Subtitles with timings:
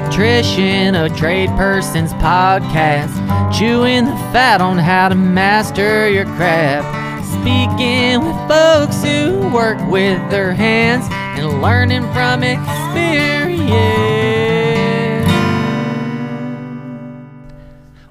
[0.00, 3.12] Electrician, a trade person's podcast.
[3.52, 6.88] Chewing the fat on how to master your craft.
[7.26, 13.60] Speaking with folks who work with their hands and learning from experience.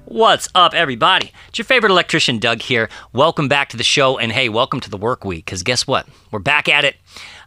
[0.04, 1.32] What's up, everybody?
[1.48, 2.88] It's your favorite electrician, Doug here.
[3.12, 6.06] Welcome back to the show, and hey, welcome to the work week, because guess what?
[6.30, 6.94] We're back at it.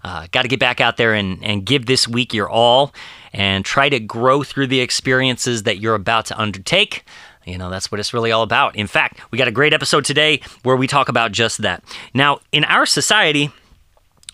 [0.03, 2.93] Uh, Got to get back out there and, and give this week your all
[3.31, 7.05] and try to grow through the experiences that you're about to undertake.
[7.45, 8.75] You know, that's what it's really all about.
[8.75, 11.83] In fact, we got a great episode today where we talk about just that.
[12.13, 13.51] Now, in our society,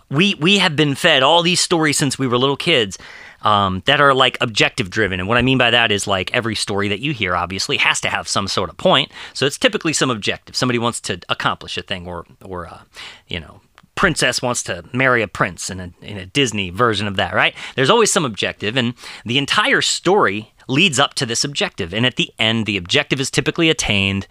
[0.09, 2.97] we we have been fed all these stories since we were little kids
[3.41, 5.19] um, that are like objective driven.
[5.19, 8.01] And what I mean by that is like every story that you hear obviously has
[8.01, 9.11] to have some sort of point.
[9.33, 10.55] So it's typically some objective.
[10.55, 12.81] Somebody wants to accomplish a thing, or or uh,
[13.27, 13.61] you know.
[13.99, 17.53] Princess wants to marry a prince in a, in a Disney version of that, right?
[17.75, 18.93] There's always some objective, and
[19.25, 21.93] the entire story leads up to this objective.
[21.93, 24.25] And at the end, the objective is typically attained.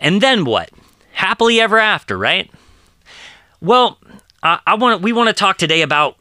[0.00, 0.68] And then what?
[1.12, 2.50] Happily ever after, right?
[3.62, 3.98] Well,
[4.42, 6.18] I, I want we want to talk today about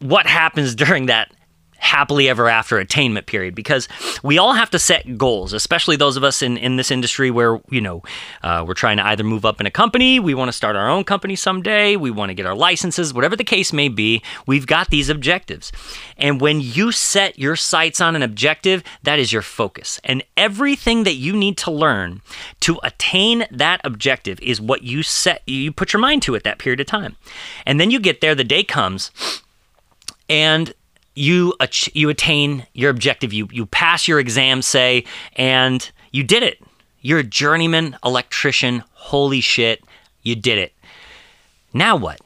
[0.00, 1.32] what happens during that
[1.80, 3.88] happily ever after attainment period because
[4.22, 7.60] we all have to set goals especially those of us in, in this industry where
[7.70, 8.02] you know
[8.42, 10.88] uh, we're trying to either move up in a company we want to start our
[10.88, 14.66] own company someday we want to get our licenses whatever the case may be we've
[14.66, 15.72] got these objectives.
[16.16, 20.00] And when you set your sights on an objective that is your focus.
[20.04, 22.22] And everything that you need to learn
[22.60, 26.58] to attain that objective is what you set you put your mind to at that
[26.58, 27.16] period of time.
[27.66, 29.10] And then you get there the day comes
[30.28, 30.72] and
[31.14, 33.32] you ach- you attain your objective.
[33.32, 35.04] You you pass your exam say
[35.36, 36.62] and you did it.
[37.00, 38.84] You're a journeyman electrician.
[38.92, 39.82] Holy shit
[40.22, 40.72] you did it.
[41.72, 42.20] Now what?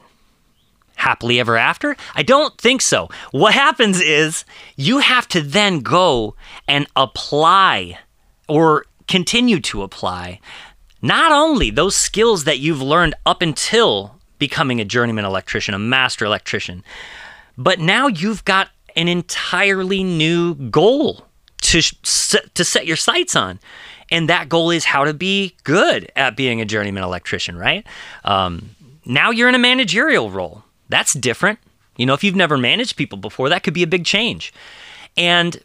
[0.95, 1.95] Happily ever after?
[2.15, 3.09] I don't think so.
[3.31, 6.35] What happens is you have to then go
[6.67, 7.99] and apply
[8.47, 10.39] or continue to apply
[11.01, 16.25] not only those skills that you've learned up until becoming a journeyman electrician a master
[16.25, 16.83] electrician
[17.57, 21.25] but now you've got an entirely new goal
[21.61, 23.59] to to set your sights on.
[24.11, 27.85] And that goal is how to be good at being a journeyman electrician, right?
[28.23, 28.69] Um,
[29.05, 30.63] now you're in a managerial role.
[30.89, 31.59] That's different.
[31.97, 34.53] You know, if you've never managed people before, that could be a big change.
[35.17, 35.59] And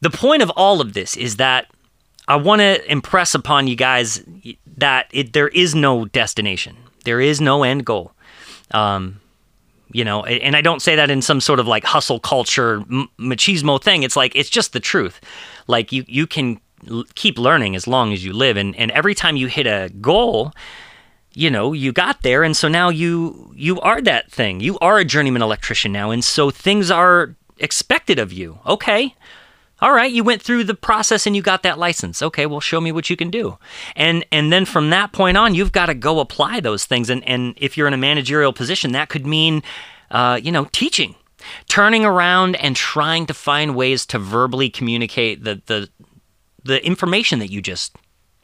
[0.00, 1.66] the point of all of this is that
[2.28, 4.22] I want to impress upon you guys
[4.78, 8.12] that it, there is no destination, there is no end goal.
[8.70, 9.20] Um,
[9.92, 12.80] you know and i don't say that in some sort of like hustle culture
[13.18, 14.02] machismo thing.
[14.02, 15.20] It's like it's just the truth.
[15.66, 16.60] Like you you can
[16.90, 18.56] l- keep learning as long as you live.
[18.56, 20.52] And and every time you hit a goal
[21.34, 22.42] you know you got there.
[22.42, 24.60] And so now you you are that thing.
[24.60, 26.10] You are a journeyman electrician now.
[26.10, 28.58] And so things are expected of you.
[28.66, 29.14] Okay
[29.82, 32.22] all right you went through the process and you got that license.
[32.22, 33.58] Okay well show me what you can do.
[33.94, 37.10] And and then from that point on you've got to go apply those things.
[37.10, 39.62] And and if you're in a managerial position that could mean
[40.10, 41.16] uh, you know teaching
[41.68, 45.88] turning around and trying to find ways to verbally communicate the the
[46.64, 47.96] the information that you just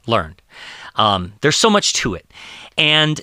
[0.07, 0.43] learned.
[0.97, 2.27] Um, there's so much to it.
[2.77, 3.21] And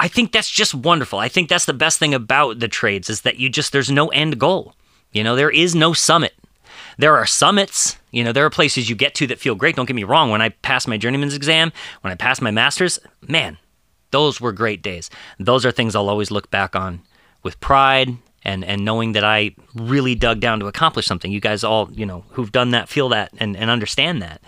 [0.00, 1.20] i think that's just wonderful.
[1.20, 4.08] I think that's the best thing about the trades is that you just there's no
[4.08, 4.74] end goal.
[5.12, 6.34] You know there is no summit
[6.98, 7.96] there are summits.
[8.10, 9.76] You know, there are places you get to that feel great.
[9.76, 10.30] Don't get me wrong.
[10.30, 11.72] When I passed my journeyman's exam,
[12.02, 13.58] when I passed my master's, man,
[14.10, 15.10] those were great days.
[15.38, 17.02] Those are things I'll always look back on
[17.42, 21.32] with pride and, and knowing that I really dug down to accomplish something.
[21.32, 24.40] You guys all, you know, who've done that feel that and, and understand that.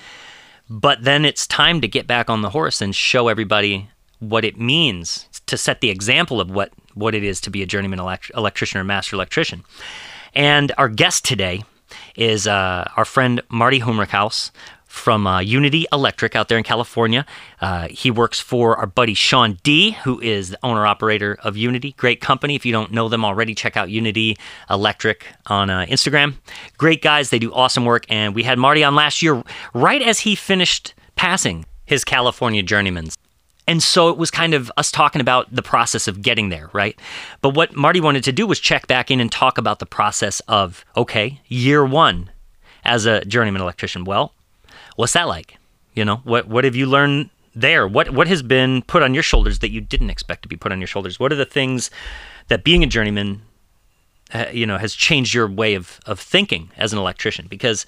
[0.68, 4.58] But then it's time to get back on the horse and show everybody what it
[4.58, 8.30] means to set the example of what, what it is to be a journeyman elect-
[8.36, 9.64] electrician or master electrician.
[10.34, 11.62] And our guest today
[12.16, 14.50] is uh, our friend Marty Humerickhouse
[14.96, 17.26] from uh, Unity Electric out there in California.
[17.60, 21.92] Uh, he works for our buddy Sean Dee, who is the owner operator of Unity.
[21.98, 22.54] Great company.
[22.54, 24.38] If you don't know them already, check out Unity
[24.70, 26.34] Electric on uh, Instagram.
[26.78, 27.30] Great guys.
[27.30, 28.06] They do awesome work.
[28.08, 29.42] And we had Marty on last year,
[29.74, 33.16] right as he finished passing his California Journeymans.
[33.66, 36.98] And so it was kind of us talking about the process of getting there, right?
[37.40, 40.40] But what Marty wanted to do was check back in and talk about the process
[40.46, 42.30] of, okay, year one
[42.84, 44.04] as a journeyman electrician.
[44.04, 44.32] Well,
[44.94, 45.56] what's that like?
[45.94, 47.88] You know, what what have you learned there?
[47.88, 50.72] What what has been put on your shoulders that you didn't expect to be put
[50.72, 51.18] on your shoulders?
[51.18, 51.90] What are the things
[52.48, 53.42] that being a journeyman,
[54.32, 57.46] uh, you know, has changed your way of of thinking as an electrician?
[57.48, 57.86] Because,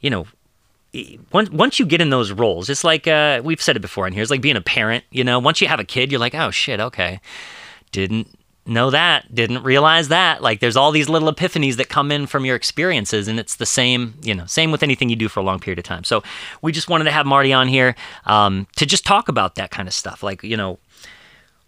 [0.00, 0.26] you know,
[1.32, 4.12] once once you get in those roles, it's like uh, we've said it before in
[4.12, 4.22] here.
[4.22, 5.04] It's like being a parent.
[5.10, 7.20] You know, once you have a kid, you're like, oh shit, okay,
[7.92, 8.28] didn't
[8.66, 10.42] know that, didn't realize that.
[10.42, 13.66] Like there's all these little epiphanies that come in from your experiences, and it's the
[13.66, 16.04] same, you know, same with anything you do for a long period of time.
[16.04, 16.22] So
[16.62, 17.94] we just wanted to have Marty on here
[18.26, 20.22] um, to just talk about that kind of stuff.
[20.22, 20.78] Like, you know,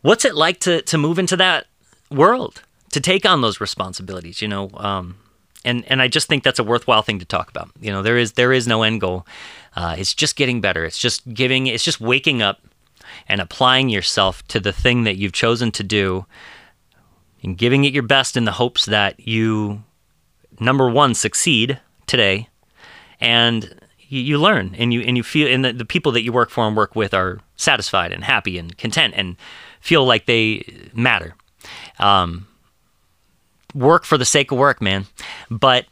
[0.03, 1.67] what's it like to to move into that
[2.11, 2.63] world,
[2.93, 4.71] to take on those responsibilities, you know?
[4.75, 5.17] Um,
[5.67, 7.71] and and I just think that's a worthwhile thing to talk about.
[7.81, 9.27] You know, there is there is no end goal.
[9.75, 10.85] Uh, it's just getting better.
[10.85, 11.67] It's just giving.
[11.67, 12.61] It's just waking up
[13.29, 16.27] and applying yourself to the thing that you've chosen to do
[17.43, 19.83] and giving it your best in the hopes that you,
[20.59, 22.49] number one, succeed today
[23.21, 26.33] and you, you learn and you and you feel and the, the people that you
[26.33, 29.37] work for and work with are satisfied and happy and content and
[29.81, 31.35] feel like they matter.
[31.99, 32.47] Um,
[33.77, 35.07] work for the sake of work, man,
[35.51, 35.87] but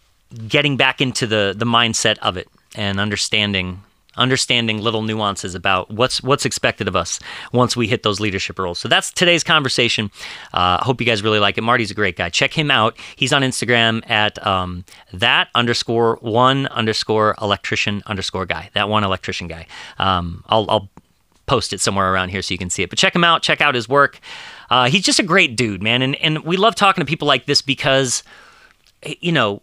[0.49, 3.83] getting back into the the mindset of it and understanding
[4.17, 7.21] understanding little nuances about what's what's expected of us
[7.53, 8.79] once we hit those leadership roles.
[8.79, 10.11] So that's today's conversation.
[10.53, 11.63] I uh, hope you guys really like it.
[11.63, 12.29] Marty's a great guy.
[12.29, 12.97] Check him out.
[13.17, 18.71] He's on Instagram at um, that underscore one underscore electrician underscore guy.
[18.75, 19.67] That one electrician guy.
[19.99, 20.89] Um, I'll, I'll
[21.47, 22.91] post it somewhere around here so you can see it.
[22.91, 23.43] But check him out.
[23.43, 24.21] Check out his work.
[24.71, 26.03] Uh, he's just a great dude, man.
[26.03, 28.23] And and we love talking to people like this because,
[29.21, 29.63] you know,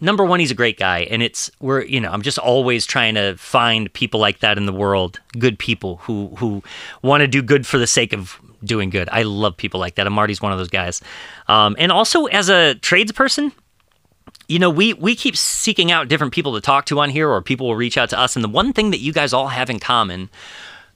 [0.00, 3.14] number one, he's a great guy, and it's we're you know I'm just always trying
[3.14, 6.62] to find people like that in the world, good people who who
[7.02, 9.08] want to do good for the sake of doing good.
[9.10, 11.00] I love people like that, and Marty's one of those guys.
[11.46, 13.52] Um, and also as a tradesperson,
[14.48, 17.42] you know, we we keep seeking out different people to talk to on here, or
[17.42, 18.36] people will reach out to us.
[18.36, 20.30] And the one thing that you guys all have in common,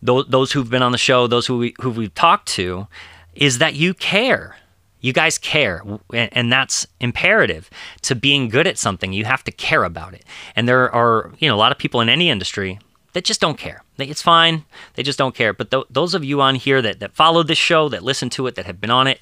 [0.03, 2.89] those, those who've been on the show, those who we, who we've talked to,
[3.35, 4.57] is that you care.
[5.01, 5.83] You guys care,
[6.13, 7.69] and that's imperative
[8.03, 9.13] to being good at something.
[9.13, 10.25] You have to care about it.
[10.55, 12.79] And there are, you know, a lot of people in any industry
[13.13, 13.83] that just don't care.
[13.99, 14.65] It's fine.
[14.95, 15.53] They just don't care.
[15.53, 18.47] But th- those of you on here that, that followed this show, that listen to
[18.47, 19.21] it, that have been on it,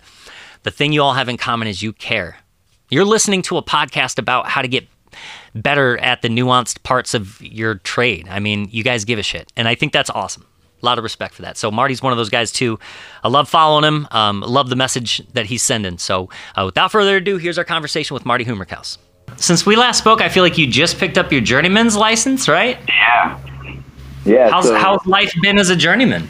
[0.65, 2.37] the thing you all have in common is you care.
[2.91, 4.87] You're listening to a podcast about how to get
[5.55, 8.29] better at the nuanced parts of your trade.
[8.29, 9.51] I mean, you guys give a shit.
[9.57, 10.45] And I think that's awesome
[10.83, 11.57] a lot of respect for that.
[11.57, 12.79] So Marty's one of those guys too.
[13.23, 14.09] I love following him.
[14.11, 15.99] Um, love the message that he's sending.
[15.99, 18.99] So uh, without further ado, here's our conversation with Marty Humerickhouse.
[19.37, 22.79] Since we last spoke, I feel like you just picked up your journeyman's license, right?
[22.89, 23.39] Yeah.
[24.25, 24.51] Yeah.
[24.51, 26.29] How's, so, how's life been as a journeyman?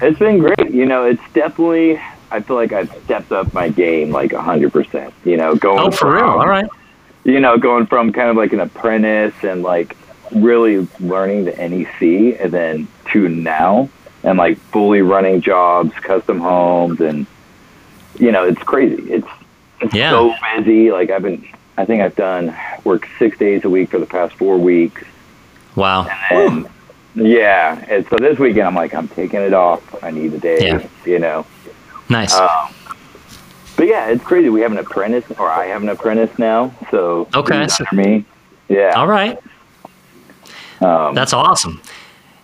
[0.00, 0.70] It's been great.
[0.70, 2.00] You know, it's definitely.
[2.30, 5.14] I feel like I've stepped up my game like hundred percent.
[5.24, 5.78] You know, going.
[5.78, 6.24] Oh, for from, real?
[6.24, 6.66] All right.
[7.22, 9.96] You know, going from kind of like an apprentice and like
[10.32, 13.88] really learning the NEC and then to now
[14.24, 17.26] and like fully running jobs, custom homes, and
[18.18, 19.02] you know it's crazy.
[19.12, 19.28] It's
[19.80, 20.10] it's yeah.
[20.10, 20.90] so busy.
[20.90, 24.34] Like I've been, I think I've done work six days a week for the past
[24.34, 25.04] four weeks.
[25.76, 26.06] Wow.
[26.30, 26.64] And
[27.14, 30.02] then, yeah, and so this weekend I'm like I'm taking it off.
[30.02, 30.58] I need a day.
[30.60, 30.88] Yeah.
[31.04, 31.46] You know.
[32.08, 32.34] Nice.
[32.34, 32.74] Um,
[33.76, 34.48] but yeah, it's crazy.
[34.48, 36.74] We have an apprentice, or I have an apprentice now.
[36.90, 38.24] So okay, for me.
[38.68, 38.92] Yeah.
[38.96, 39.38] All right.
[40.84, 41.80] Um, That's awesome.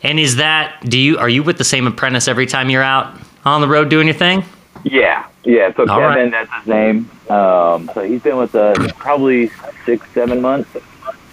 [0.02, 3.18] And is that do you are you with the same apprentice every time you're out
[3.44, 4.44] on the road doing your thing?
[4.82, 5.74] Yeah, yeah.
[5.74, 6.30] So All Kevin, right.
[6.30, 7.10] that's his name.
[7.28, 9.50] Um, so he's been with us probably
[9.84, 10.70] six, seven months.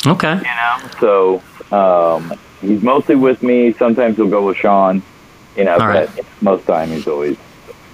[0.06, 0.36] Okay.
[0.36, 3.72] You know, so um, he's mostly with me.
[3.74, 5.02] Sometimes he'll go with Sean.
[5.56, 6.26] You know, All but right.
[6.42, 7.38] most time he's always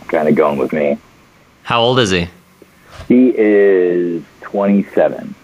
[0.08, 0.98] kind of going with me.
[1.62, 2.28] How old is he?
[3.08, 5.36] He is twenty-seven.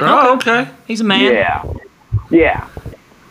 [0.00, 0.68] Oh, okay.
[0.86, 1.32] He's a man.
[1.32, 1.72] Yeah,
[2.30, 2.68] yeah.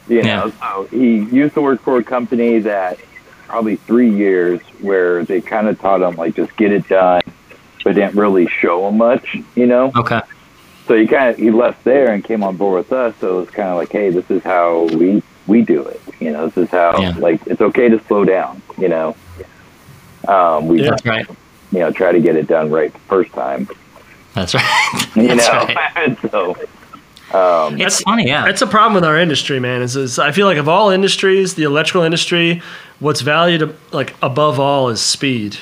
[0.08, 0.74] You know, yeah.
[0.74, 3.00] so he used to work for a company that
[3.48, 7.22] probably three years where they kind of taught him like just get it done,
[7.84, 9.38] but didn't really show him much.
[9.56, 9.92] You know.
[9.96, 10.22] Okay.
[10.88, 13.16] So he kind of he left there and came on board with us.
[13.20, 16.02] So it was kind of like, hey, this is how we we do it.
[16.20, 17.16] You know, this is how yeah.
[17.18, 18.62] like it's okay to slow down.
[18.78, 19.16] You know.
[20.28, 21.28] Um, we yeah, that's right.
[21.72, 23.68] You know, try to get it done right the first time.
[24.34, 25.08] That's right.
[25.16, 26.18] you that's know, right.
[26.32, 26.56] so
[27.34, 28.48] um, it's funny, yeah.
[28.48, 29.82] It's a problem with our industry, man.
[29.82, 32.62] Is, is I feel like of all industries, the electrical industry,
[33.00, 35.58] what's valued like above all is speed.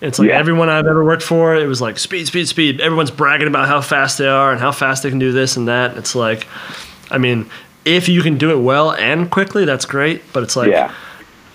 [0.00, 0.38] It's like yeah.
[0.38, 2.80] everyone I've ever worked for, it was like speed, speed, speed.
[2.80, 5.66] Everyone's bragging about how fast they are and how fast they can do this and
[5.66, 5.96] that.
[5.96, 6.46] It's like,
[7.10, 7.50] I mean,
[7.84, 10.22] if you can do it well and quickly, that's great.
[10.32, 10.94] But it's like, yeah.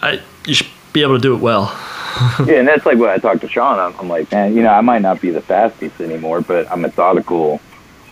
[0.01, 1.71] I, you should be able to do it well.
[2.45, 3.79] yeah, and that's like what I talked to Sean.
[3.79, 6.81] I'm, I'm like, man, you know, I might not be the fastest anymore, but I'm
[6.81, 7.61] methodical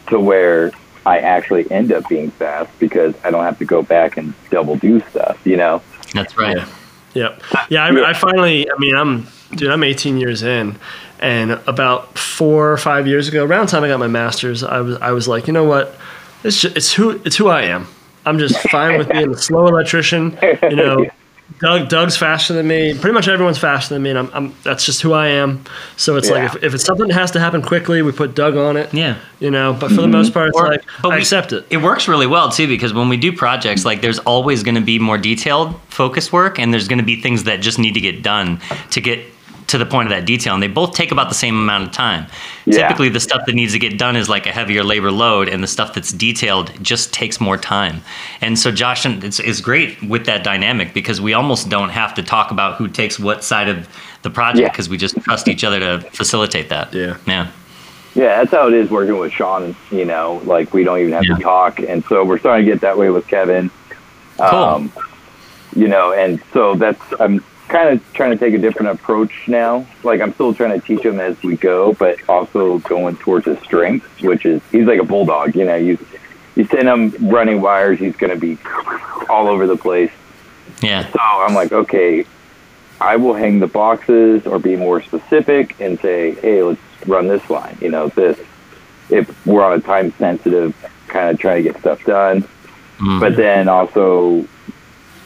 [0.07, 0.71] to where
[1.05, 4.75] I actually end up being fast because I don't have to go back and double
[4.75, 5.81] do stuff, you know?
[6.13, 6.57] That's right.
[6.57, 6.67] Yeah.
[7.13, 7.43] Yep.
[7.69, 10.77] Yeah, I, I finally, I mean, I'm, dude, I'm 18 years in.
[11.19, 14.81] And about four or five years ago, around the time I got my master's, I
[14.81, 15.95] was, I was like, you know what?
[16.43, 17.87] It's just, it's who, it's who I am.
[18.25, 21.05] I'm just fine with being a slow electrician, you know,
[21.59, 22.93] Doug, Doug's faster than me.
[22.97, 25.63] Pretty much everyone's faster than me, and I'm, I'm that's just who I am.
[25.97, 26.35] So it's Yeah.
[26.35, 28.93] like if, if it's something that has to happen quickly, we put Doug on it.
[28.93, 29.17] Yeah.
[29.39, 30.11] You know, but for the mm-hmm.
[30.11, 31.65] most part, it's Or- like but I we- accept it.
[31.69, 34.81] It works really well too because when we do projects, like there's always going to
[34.81, 38.01] be more detailed focused work, and there's going to be things that just need to
[38.01, 38.59] get done
[38.91, 39.25] to get
[39.71, 41.91] to the point of that detail, and they both take about the same amount of
[41.91, 42.27] time.
[42.65, 42.87] Yeah.
[42.87, 45.63] Typically, the stuff that needs to get done is like a heavier labor load, and
[45.63, 48.01] the stuff that's detailed just takes more time.
[48.41, 52.13] And so, Josh, and it's, it's great with that dynamic because we almost don't have
[52.15, 53.87] to talk about who takes what side of
[54.21, 54.69] the project Yeah.
[54.69, 56.93] because we just trust each other to facilitate that.
[56.93, 57.17] Yeah.
[57.25, 57.51] Yeah.
[58.13, 59.73] Yeah, that's how it is working with Sean.
[59.89, 61.35] You know, like we don't even have Yeah.
[61.37, 63.71] to talk, and so we're starting to get that way with Kevin.
[64.37, 64.91] Um,
[65.75, 69.85] you know, and so that's I'm kind of trying to take a different approach now.
[70.03, 73.57] Like I'm still trying to teach him as we go, but also going towards his
[73.59, 75.55] strengths, which is he's like a bulldog.
[75.55, 75.97] You know, you
[76.55, 78.57] you send him running wires, he's going to be
[79.29, 80.11] all over the place.
[80.81, 81.07] Yeah.
[81.09, 82.25] So I'm like, okay,
[82.99, 87.49] I will hang the boxes or be more specific and say, hey, let's run this
[87.49, 87.77] line.
[87.81, 88.37] You know, this.
[89.09, 90.73] If we're on a time sensitive,
[91.07, 92.43] kind of trying to get stuff done,
[92.99, 93.19] Mhm.
[93.19, 94.45] but then also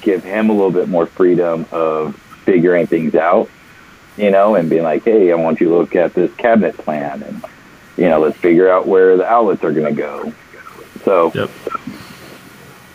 [0.01, 3.49] give him a little bit more freedom of figuring things out.
[4.17, 7.21] You know, and being like, hey, I want you to look at this cabinet plan,
[7.21, 7.43] and
[7.97, 10.31] you know, let's figure out where the outlets are going to go.
[11.03, 11.49] So Yep.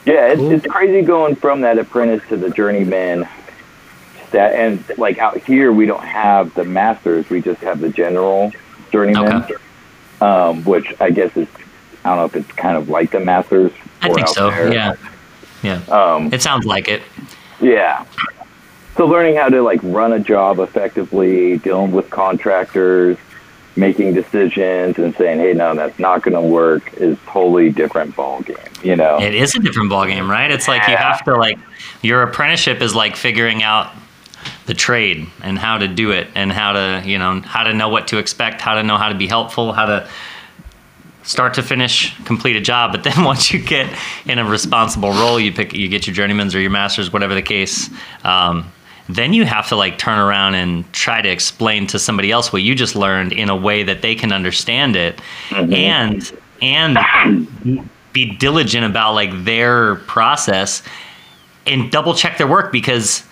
[0.07, 0.52] yeah, it's, Cool.
[0.52, 3.28] it's crazy going from that apprentice to the journeyman.
[4.30, 8.52] That and like out here, we don't have the masters; we just have the general
[8.92, 9.54] journeyman, Okay.
[10.23, 11.49] um, which I guess is
[12.04, 13.73] I don't know if it's kind of like the masters.
[14.00, 14.49] I think so.
[14.50, 14.73] there.
[14.73, 14.95] Yeah.
[15.62, 15.83] Yeah.
[15.90, 17.02] Um, It sounds like it.
[17.61, 18.07] yeah.
[18.97, 23.16] So learning how to like run a job effectively, dealing with contractors,
[23.76, 28.42] making decisions, and saying, "Hey, no, that's not going to work," is totally different ball
[28.42, 28.56] game.
[28.82, 29.20] You know?
[29.20, 30.50] It is a different ball game, right?
[30.50, 31.59] It's like you have to like
[32.02, 33.92] your apprenticeship is like figuring out
[34.66, 37.88] the trade and how to do it and how to you know how to know
[37.88, 40.09] what to expect, how to know how to be helpful, how to
[41.23, 42.92] start to finish complete a job.
[42.92, 43.90] But then once you get
[44.26, 47.42] in a responsible role, you pick you get your journeymans or your masters, whatever the
[47.42, 47.90] case.
[48.25, 48.70] Um,
[49.14, 52.62] then you have to like turn around and try to explain to somebody else what
[52.62, 55.73] you just learned in a way that they can understand it mm-hmm.
[55.73, 60.83] and and be diligent about like their process
[61.67, 63.25] and double check their work because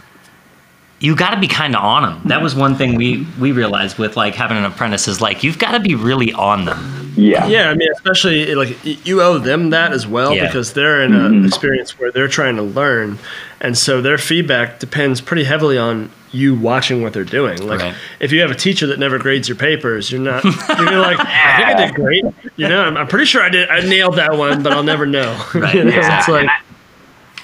[1.01, 2.23] you got to be kind of on them.
[2.29, 5.59] That was one thing we we realized with like having an apprentice is like you've
[5.59, 7.13] got to be really on them.
[7.17, 7.47] yeah.
[7.47, 8.77] Yeah, I mean, especially like
[9.07, 10.47] you owe them that as well Yeah.
[10.47, 11.47] because they're in an mm-hmm.
[11.47, 13.19] experience where they're trying to learn,
[13.61, 17.67] and so their feedback depends pretty heavily on you watching what they're doing.
[17.67, 17.95] Like, Right.
[18.21, 20.45] if you have a teacher that never grades your papers, you're not.
[20.45, 22.25] You're like, I think I did great.
[22.57, 23.69] You know, I'm, I'm pretty sure I did.
[23.71, 25.33] I nailed that one, but I'll never know.
[25.55, 26.51] Right, You know, It's like,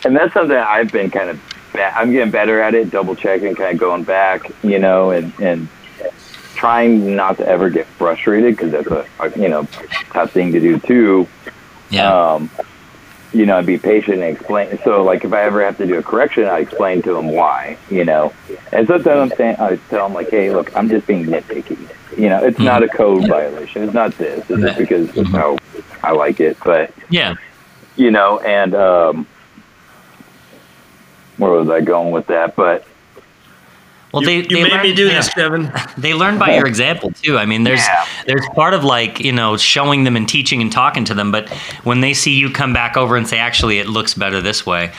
[0.04, 1.40] and that's something I've been kind of
[1.74, 5.38] ba- I'm getting better at it, double checking, kind of going back, you know, and
[5.40, 5.68] and
[6.54, 9.64] trying not to ever get frustrated because that's a, a you know
[10.10, 11.28] tough thing to do too.
[11.90, 12.10] Yeah.
[12.10, 12.50] Um,
[13.34, 14.78] you know, and be patient and explain.
[14.84, 17.76] So, like, if I ever have to do a correction, I explain to them why.
[17.90, 18.32] You know,
[18.72, 21.90] and sometimes I'm saying, I tell them like, hey, look, I'm just being nitpicky.
[22.16, 23.82] You know, it's not a code violation.
[23.82, 24.48] It's not this.
[24.48, 25.58] It's just because it's how
[26.04, 26.56] I like it.
[26.64, 27.34] But yeah.
[27.96, 29.26] you know, and um,
[31.36, 32.54] where was I going with that?
[32.56, 32.86] But
[34.12, 35.14] Well, you, they you they made learn, me do yeah.
[35.14, 35.72] this, Kevin.
[35.98, 37.36] They learn by your example too.
[37.38, 38.06] I mean, there's Yeah.
[38.26, 41.48] there's part of like you know showing them and teaching and talking to them, but
[41.84, 44.92] when they see you come back over and say, actually, it looks better this way.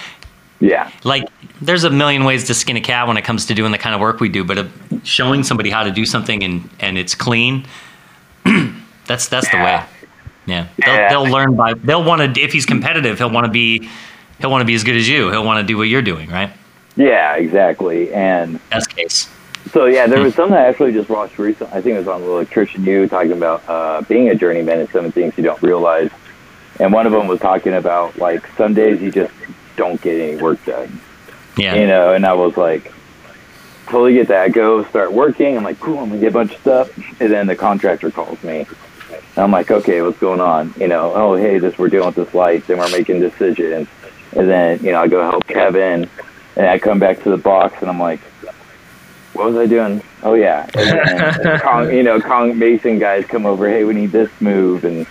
[0.61, 1.25] yeah, Like,
[1.61, 3.93] there's a million ways to skin a cat when it comes to doing the kind
[3.93, 4.63] of work we do, but uh,
[5.03, 7.65] showing somebody how to do something and and it's clean,
[9.05, 9.83] that's that's the way.
[10.47, 11.09] Yeah, they'll, Yeah.
[11.09, 13.89] they'll learn by they'll want to if he's competitive, he'll want to be
[14.39, 15.29] he'll want to be as good as you.
[15.31, 16.51] He'll want to do what you're doing, right?
[16.97, 18.13] yeah, exactly.
[18.13, 19.29] And Best case.
[19.71, 21.73] So yeah, there was something I actually just watched recently.
[21.77, 25.05] I think it was on Electrician U talking about uh, being a journeyman and some
[25.05, 26.09] of the things you don't realize.
[26.79, 29.33] And one of them was talking about like some days you just
[29.75, 31.01] don't get any work done,
[31.57, 31.75] Yeah.
[31.75, 32.13] you know.
[32.13, 32.93] And I was like,
[33.87, 34.51] totally get that.
[34.53, 35.57] Go start working.
[35.57, 35.99] I'm like, cool.
[35.99, 36.97] I'm gonna get a bunch of stuff.
[37.21, 38.65] And then the contractor calls me.
[39.09, 40.73] And I'm like, okay, what's going on?
[40.79, 43.87] You know, oh hey, this we're dealing with this light, and we're making decisions.
[44.35, 46.09] And then you know, I go help Kevin,
[46.55, 48.19] and I come back to the box, and I'm like,
[49.33, 50.01] what was I doing?
[50.23, 53.67] Oh yeah, and then Kong, you know, Kong Mason guys come over.
[53.69, 55.05] Hey, we need this move, and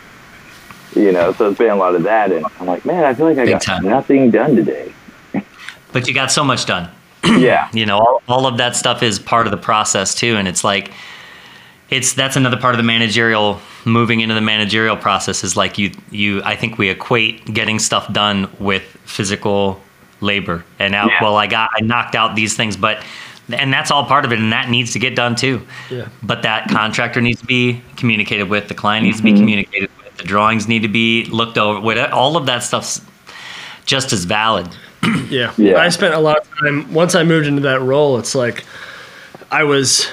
[0.94, 2.32] you know, so it's been a lot of that.
[2.32, 3.84] And I'm like, man, I feel like I Big got time.
[3.84, 4.92] nothing done today.
[5.92, 6.90] But you got so much done.
[7.24, 10.46] yeah, you know all, all of that stuff is part of the process too and
[10.46, 10.90] it's like
[11.94, 15.90] it's that's another part of the managerial moving into the managerial process is like you
[16.10, 19.80] you i think we equate getting stuff done with physical
[20.20, 21.22] labor and out Yeah.
[21.22, 23.04] well i got i knocked out these things but
[23.50, 25.60] and that's all part of it and that needs to get done too
[25.90, 26.08] Yeah.
[26.22, 29.40] but that contractor needs to be communicated with the client needs to be Mm-hmm.
[29.40, 33.00] communicated with the drawings need to be looked over with all of that stuff's
[33.84, 34.68] just as valid
[35.28, 35.52] Yeah.
[35.58, 35.76] Yeah.
[35.76, 38.64] I spent a lot of time once I moved into that role, it's like
[39.52, 40.08] I was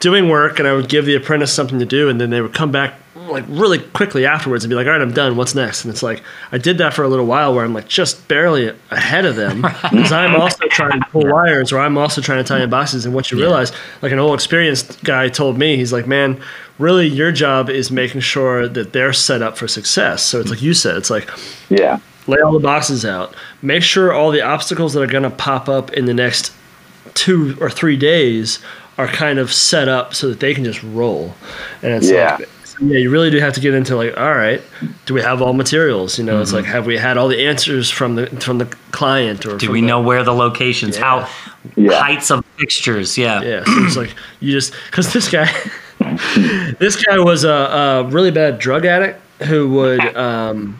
[0.00, 2.54] doing work and I would give the apprentice something to do and then they would
[2.54, 5.84] come back like really quickly afterwards and be like, All right, I'm done, what's next?
[5.84, 8.74] And it's like I did that for a little while where I'm like just barely
[8.90, 12.48] ahead of them because I'm also trying to pull wires or I'm also trying to
[12.48, 15.92] tie in boxes and what you realize, like an old experienced guy told me, he's
[15.92, 16.40] like, Man,
[16.78, 20.24] really your job is making sure that they're set up for success.
[20.24, 21.28] So it's like you said, it's like
[21.68, 21.98] Yeah.
[22.26, 25.68] lay all the boxes out make sure all the obstacles that are going to pop
[25.68, 26.52] up in the next
[27.14, 28.60] two or three days
[28.98, 31.34] are kind of set up so that they can just roll.
[31.82, 32.36] And it's Yeah.
[32.38, 32.48] like
[32.82, 34.62] yeah you really do have to get into like all right
[35.04, 36.18] do we have all materials?
[36.18, 39.44] You know it's like have we had all the answers from the from the client
[39.46, 41.28] or do we the- know where the locations how
[41.76, 42.00] Yeah.
[42.00, 43.18] heights of fixtures?
[43.18, 43.42] Yeah.
[43.42, 45.50] Yeah so it's like you just because this guy
[46.78, 50.78] this guy was a, a really bad drug addict who would um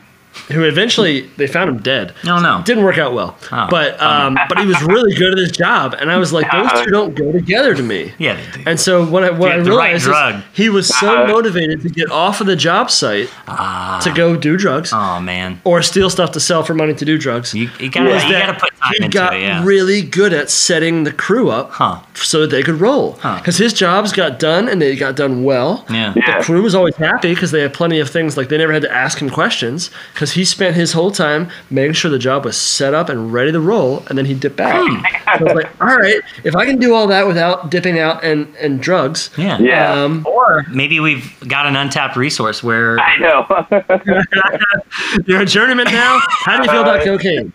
[0.48, 3.36] who eventually they found him dead no no didn't work out well.
[3.52, 6.50] Oh, but um, but he was really good at his job, and I was like,
[6.50, 8.12] those two don't go together to me.
[8.18, 8.70] yeah they do.
[8.70, 10.34] And so what I, what I the right realized drug.
[10.36, 14.56] is he was so motivated to get off of the job site to go do
[14.56, 17.54] drugs oh man or steal stuff to sell for money to do drugs.
[17.54, 20.50] you, you gotta you gotta put time he into got it yeah really good at
[20.50, 22.00] setting the crew up Huh.
[22.14, 23.12] so that they could roll.
[23.20, 23.36] Huh.
[23.38, 25.84] Because his jobs got done and they got done well.
[25.90, 26.38] yeah Yeah.
[26.38, 28.82] The crew was always happy because they had plenty of things like they never had
[28.82, 32.56] to ask him questions because he spent his whole time making sure the job was
[32.56, 34.86] set up and ready to roll and then he'd dip out.
[34.88, 34.96] Hmm.
[35.02, 38.22] so I was like, all right, if I can do all that without dipping out
[38.24, 39.92] and, and drugs, yeah Yeah.
[39.92, 43.46] um, Or maybe we've got an untapped resource where I know.
[45.26, 46.18] you're a journeyman now.
[46.44, 47.52] How do you feel about cocaine?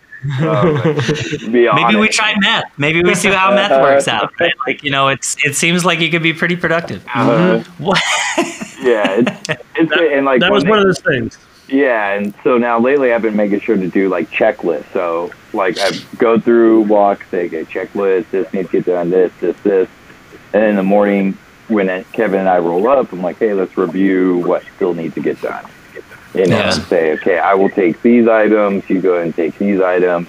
[1.52, 2.64] Be maybe we try meth.
[2.78, 4.32] Maybe we see how meth works out.
[4.40, 4.52] Right?
[4.66, 7.04] Like you know, it's it seems like you could be pretty productive.
[7.14, 8.00] Uh, What?
[8.82, 11.38] yeah, it's, it's and like That was thing- one of those things.
[11.68, 14.92] Yeah, and so now lately I've been making sure to do like checklists.
[14.92, 18.30] So like I go through, walk, say, okay, checklist.
[18.30, 19.10] This needs to get done.
[19.10, 19.88] This, this, this.
[20.52, 21.36] And in the morning
[21.68, 25.20] when Kevin and I roll up, I'm like, hey, let's review what still needs to
[25.20, 25.64] get done.
[26.34, 26.84] You know, Yeah.
[26.84, 28.88] say, okay, I will take these items.
[28.88, 30.28] You go ahead and take these items.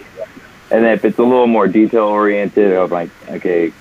[0.72, 3.72] And if it's a little more detail oriented, I'm like, okay,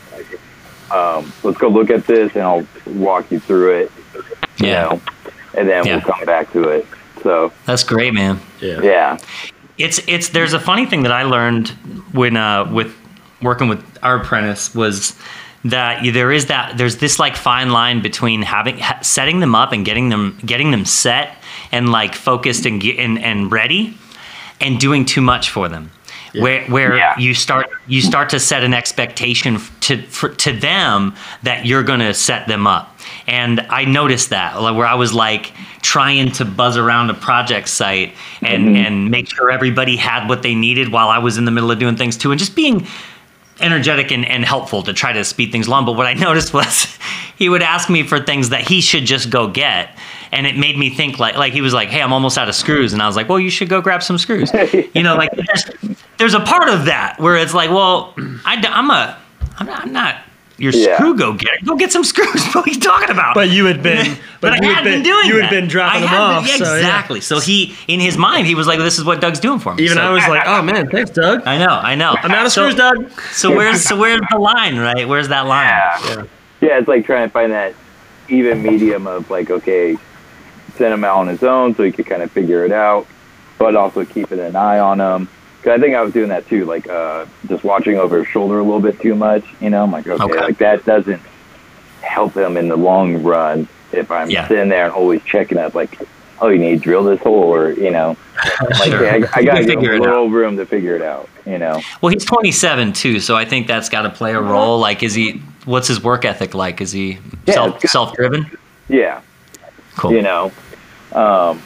[0.91, 3.93] um, let's go look at this, and I'll walk you through it.
[4.59, 4.83] You Yeah.
[4.83, 5.01] know,
[5.55, 5.93] and then Yeah.
[5.97, 6.87] we'll come back to it.
[7.27, 8.41] So That's great, man.
[8.61, 8.81] Yeah.
[8.83, 9.19] yeah.
[9.79, 11.69] It's it's there's a funny thing that I learned
[12.13, 12.95] when uh with
[13.43, 15.15] working with our apprentice was
[15.65, 19.55] that you- there is that there's this like fine line between having ha- setting them
[19.57, 21.37] up and getting them getting them set
[21.73, 23.99] and like focused and ge- and, and ready
[24.61, 25.91] and doing too much for them
[26.43, 27.19] where where Yeah.
[27.19, 32.01] you start you start to set an expectation to for, to them that you're going
[32.01, 36.45] to set them up and i noticed that like, where i was like trying to
[36.45, 38.77] buzz around a project site and mm-hmm.
[38.77, 41.79] and make sure everybody had what they needed while i was in the middle of
[41.79, 42.87] doing things too and just being
[43.61, 45.87] energetic and, and helpful to try to speed things along.
[45.87, 46.99] But what I noticed was
[47.37, 49.97] he would ask me for things that he should just go get.
[50.33, 52.55] And it made me think like like he was like, Hey, I'm almost out of
[52.55, 52.93] screws.
[52.93, 54.53] And I was like, Well, you should go grab some screws.
[54.95, 58.91] you know, like there's, there's a part of that where it's like, well, I, am
[58.91, 59.19] a
[59.59, 60.17] I'm not, I'm not
[60.59, 60.97] your Yeah.
[60.97, 61.59] screw go getter.
[61.65, 62.47] Go get some screws.
[62.55, 63.35] what are you talking about?
[63.35, 65.43] But you had been, but, but, I you had had been, doing you that.
[65.45, 66.47] had been dropping them off.
[66.47, 66.77] been- so, yeah.
[66.79, 67.21] exactly.
[67.21, 69.85] So he, in his mind, he was like, "This is what Doug's doing for me."
[69.85, 71.43] Even So- I was like, oh man, thanks, Doug.
[71.47, 72.15] I know, I know.
[72.23, 73.11] I'm out of So- screws, Doug.
[73.33, 75.07] So where's so where's the line, right?
[75.07, 75.67] Where's that line?
[75.67, 76.25] Yeah.
[76.63, 77.75] Yeah, it's like trying to find that
[78.31, 79.99] even medium of like, okay,
[80.77, 83.07] send him out on his own so he could kind of figure it out,
[83.59, 85.29] but also keeping an eye on him.
[85.73, 88.63] I think I was doing that too, like uh, just watching over his shoulder a
[88.63, 89.45] little bit too much.
[89.61, 90.41] You know, I'm like, okay, Okay.
[90.41, 91.23] like that doesn't
[92.03, 94.47] help him in the long run if I'm Yeah.
[94.49, 95.99] sitting there and always checking up, like,
[96.41, 98.17] oh, you need to drill this hole, or you know,
[98.79, 99.07] like Sure.
[99.09, 101.29] I, I gotta can give a it little room to figure it out.
[101.47, 104.79] You know, Well, he's 27 too, so I think that's got to play a role.
[104.81, 105.43] Like, is he?
[105.65, 106.81] What's his work ethic like?
[106.81, 108.51] Is he Yeah, self self driven?
[108.89, 109.21] yeah.
[109.97, 110.13] Cool.
[110.13, 110.53] you know
[111.13, 111.63] um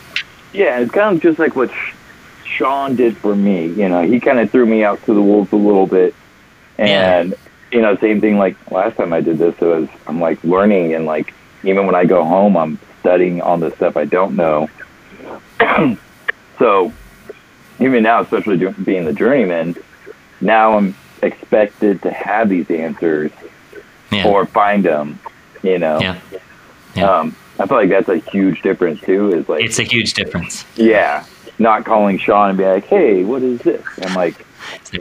[0.52, 1.68] yeah it's kind of just like what
[2.50, 5.52] sean did for me you know he kind of threw me out to the wolves
[5.52, 6.14] a little bit
[6.78, 7.34] and
[7.72, 10.94] you know same thing like last time i did this it was i'm like learning
[10.94, 11.32] and like
[11.62, 14.68] even when i go home i'm studying on the stuff i don't know
[16.58, 16.92] so
[17.78, 19.74] even now especially doing, being the journeyman
[20.40, 23.30] now i'm expected to have these answers
[24.10, 24.26] Yeah.
[24.26, 25.18] or find them
[25.62, 26.18] you know yeah.
[26.96, 27.18] Yeah.
[27.18, 29.32] um, I feel like that's a huge difference too.
[29.34, 30.64] Is like, It's a huge difference.
[30.76, 31.24] yeah,
[31.60, 34.34] not calling Sean and be like, "Hey, what is this?" I'm like,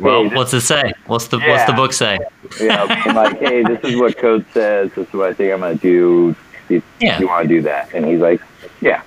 [0.02, 0.93] Well, Hey, what's it say?
[1.08, 2.19] What's the what's the book say?
[2.60, 4.91] you know, I'm like, "Hey, this is what code says.
[4.93, 6.36] This is what I think I'm gonna do.
[6.67, 7.19] Do Yeah.
[7.19, 8.41] you want to do that?" And he's like,
[8.82, 9.02] "Yeah."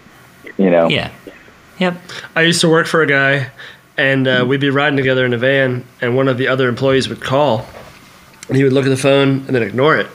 [0.58, 0.88] You know.
[0.88, 1.10] Yeah.
[1.78, 1.96] Yep.
[2.36, 3.50] I used to work for a guy,
[3.96, 7.08] and uh, we'd be riding together in a van, and one of the other employees
[7.08, 7.66] would call,
[8.48, 10.06] and he would look at the phone and then ignore it.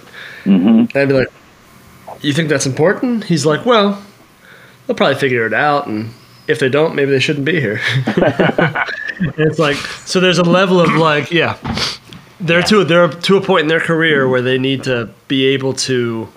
[0.43, 1.28] hmm And I'd be like,
[2.21, 4.02] "You think that's important?" He's like, "Well,
[4.86, 6.12] they'll probably figure it out, and
[6.48, 7.80] if they don't, maybe they shouldn't be here."
[9.38, 11.58] it's like, so there's a level of like, yeah,
[12.40, 15.74] they're to they're to a point in their career where they need to be able
[15.74, 16.28] to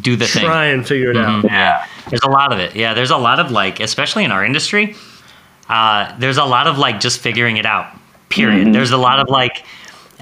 [0.00, 0.44] Do the thing.
[0.44, 1.24] try and figure it Mhm.
[1.24, 1.44] out.
[1.44, 1.86] Yeah.
[2.08, 2.74] There's a lot of it.
[2.76, 4.94] Yeah, there's a lot of like, especially in our industry,
[5.68, 7.86] uh, there's a lot of like just figuring it out.
[8.28, 8.72] Period.
[8.72, 9.64] There's a lot of like,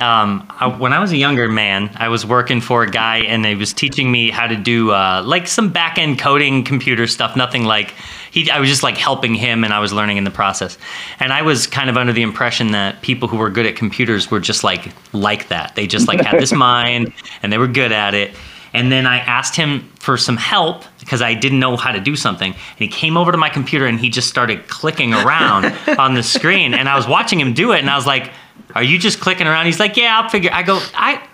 [0.00, 3.44] um, I, when I was a younger man, I was working for a guy and
[3.44, 7.37] he was teaching me how to do uh, like some back end coding, computer stuff.
[7.37, 7.94] Nothing like
[8.30, 8.50] he.
[8.50, 10.78] I was just like helping him, and I was learning in the process.
[11.20, 14.30] And I was kind of under the impression that people who were good at computers
[14.30, 15.74] were just like like that.
[15.74, 18.34] They just like had this mind, and they were good at it.
[18.74, 22.14] And then I asked him for some help because I didn't know how to do
[22.16, 22.52] something.
[22.52, 25.64] And he came over to my computer and he just started clicking around
[25.98, 26.74] on the screen.
[26.74, 28.30] And I was watching him do it and I was like,
[28.74, 29.66] Are you just clicking around?
[29.66, 31.26] He's like, Yeah, I'll figure I go, I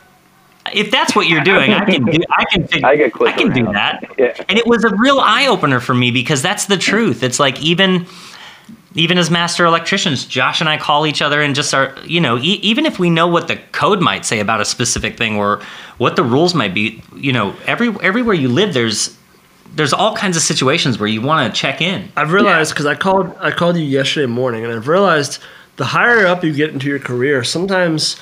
[0.73, 3.53] if that's what you're doing, I can do I can figure I could I can
[3.53, 4.05] do that.
[4.18, 4.35] Yeah.
[4.49, 7.23] And it was a real eye opener for me because that's the truth.
[7.23, 8.07] It's like even
[8.94, 12.38] even as master electricians, Josh and I call each other and just are, you know,
[12.38, 15.61] e- even if we know what the code might say about a specific thing or
[15.99, 19.16] what the rules might be, you know, every everywhere you live, there's
[19.75, 22.11] there's all kinds of situations where you want to check in.
[22.16, 25.40] I've realized because I called I called you yesterday morning, and I've realized
[25.76, 28.18] the higher up you get into your career, sometimes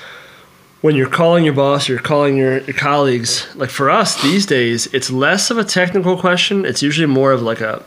[0.80, 3.46] when you're calling your boss, you're calling your, your colleagues.
[3.54, 6.64] Like for us these days, it's less of a technical question.
[6.64, 7.84] It's usually more of like a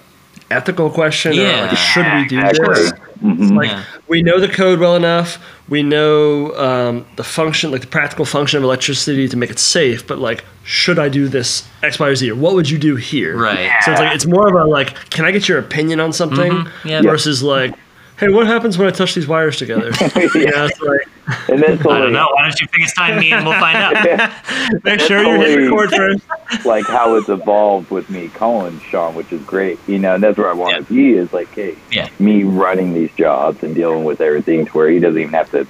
[0.51, 1.31] ethical question.
[1.31, 1.65] Or Yeah.
[1.67, 2.73] like, should we do Exactly.
[2.75, 2.93] this?
[3.23, 3.55] Mhm.
[3.57, 3.83] Like Yeah.
[4.07, 5.39] we know the code well enough.
[5.67, 10.05] We know um, the function, like the practical function of electricity to make it safe.
[10.05, 12.29] But like, should I do this X, Y, or Z?
[12.31, 13.35] Or what would you do here?
[13.37, 13.71] Right.
[13.83, 16.51] So it's like it's more of a like, can I get your opinion on something
[16.51, 17.01] Mhm, yeah.
[17.01, 17.73] versus like,
[18.19, 19.89] hey, what happens when I touch these wires together?
[20.35, 22.27] yeah, know, it's like, And then I don't know.
[22.33, 23.93] Why don't you FaceTime me and we'll find out?
[24.83, 25.63] make sure you hit Totally.
[25.63, 26.65] record first.
[26.65, 29.79] like how it's evolved with me calling Sean, which is great.
[29.87, 30.79] You know, and that's where I want Yeah.
[30.79, 32.09] to be is like, hey, Yeah.
[32.19, 35.67] me running these jobs and dealing with everything to where he doesn't even have to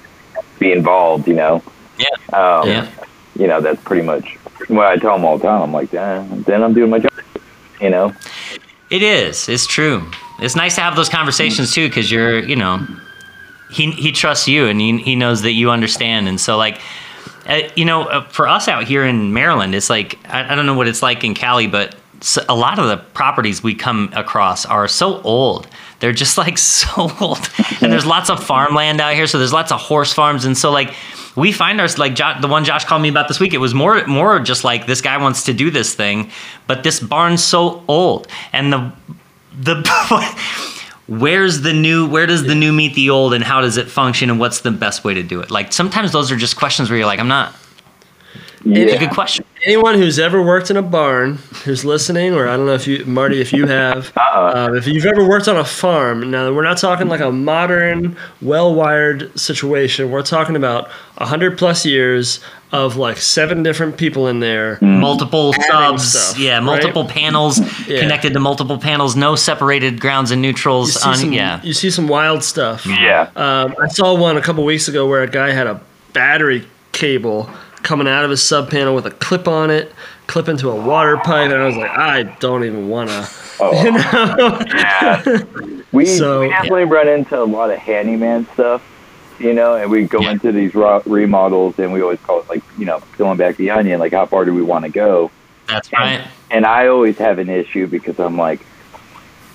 [0.58, 1.26] be involved.
[1.28, 1.62] You know.
[1.98, 2.38] Yeah.
[2.38, 2.88] Um, Yeah.
[3.38, 4.36] You know, that's pretty much
[4.68, 5.60] what I tell him all the time.
[5.62, 7.12] I'm like, eh, then I'm doing my job.
[7.80, 8.14] You know.
[8.90, 9.48] It is.
[9.48, 10.10] It's true.
[10.38, 12.86] It's nice to have those conversations too, because you're, you know,
[13.70, 16.80] he he trusts you and he, he knows that you understand, and so like,
[17.46, 20.66] uh, you know, uh, for us out here in Maryland, it's like I, I don't
[20.66, 21.96] know what it's like in Cali, but
[22.48, 25.68] a lot of the properties we come across are so old.
[26.00, 29.72] They're just like so old, and there's lots of farmland out here, so there's lots
[29.72, 30.94] of horse farms, and so like.
[31.36, 33.52] We find ours like the one Josh called me about this week.
[33.52, 36.30] It was more more just like this guy wants to do this thing,
[36.66, 38.90] but this barn's so old, and the
[39.58, 39.82] the
[41.08, 44.30] where's the new where does the new meet the old and how does it function
[44.30, 45.50] and what's the best way to do it?
[45.50, 47.54] Like sometimes those are just questions where you're like i'm not
[48.66, 48.98] Yeah.
[48.98, 52.74] good question Anyone who's ever worked in a barn, who's listening, or I don't know
[52.74, 56.30] if you, Marty, if you have, uh, if you've ever worked on a farm.
[56.30, 60.10] Now we're not talking like a modern, well-wired situation.
[60.10, 62.40] We're talking about hundred plus years
[62.72, 64.78] of like seven different people in there.
[64.82, 66.62] multiple Adding subs stuff, yeah right?
[66.64, 68.00] multiple panels Yeah.
[68.00, 71.90] connected to multiple panels no separated grounds and neutrals see, on some, yeah you see
[71.90, 72.84] some wild stuff.
[72.86, 73.30] Yeah.
[73.36, 75.80] Um, I saw one a couple weeks ago where a guy had a
[76.12, 77.48] battery cable
[77.86, 79.92] coming out of his sub panel with a clip on it,
[80.26, 83.26] clip into a water pipe, and I was like, I don't even wanna.
[83.60, 83.72] Oh.
[83.84, 84.60] You know?
[84.66, 85.82] Yeah.
[85.92, 88.82] We, So- we definitely run into a lot of handyman stuff,
[89.38, 90.32] you know, and we go Yeah.
[90.32, 94.00] into these remodels and we always call it like, you know, peeling back the onion,
[94.00, 95.30] like how far do we want to go?
[95.68, 98.60] that's right And I always have an issue because I'm like,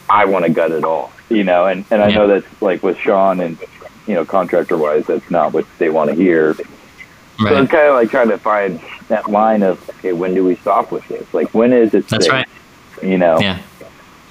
[0.09, 2.15] I want to gut it all, you know, and, and I Yeah.
[2.15, 3.57] know that's like with Sean and,
[4.07, 6.55] you know, contractor wise, that's not what they want to hear.
[7.39, 10.45] So right it's kind of like trying to find that line of, okay, when do
[10.45, 11.33] we stop with this?
[11.33, 12.33] Like, when is it that's safe?
[12.33, 12.47] right
[13.01, 13.39] You know?
[13.39, 13.59] yeah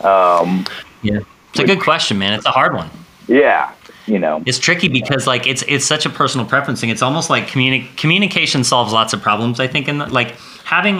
[0.02, 0.64] Um,
[1.02, 2.90] yeah it's a good question man it's a hard one
[3.30, 3.72] yeah.
[4.06, 4.42] You know?
[4.44, 6.90] it's tricky because like it's it's such a personal preference thing.
[6.90, 9.60] It's almost like communi- communication solves lots of problems.
[9.60, 10.34] I think, in the, like
[10.64, 10.96] having,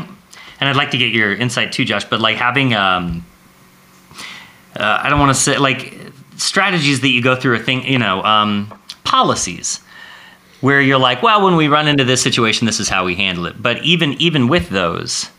[0.61, 2.05] and I'd like to get your insight too, Josh.
[2.05, 3.25] But like having, um,
[4.77, 5.99] uh, I don't want to say like
[6.37, 9.81] strategies that you go through a thing, you know, um, policies
[10.61, 13.47] where you're like, well, when we run into this situation, this is how we handle
[13.47, 13.61] it.
[13.63, 15.31] But even even with those,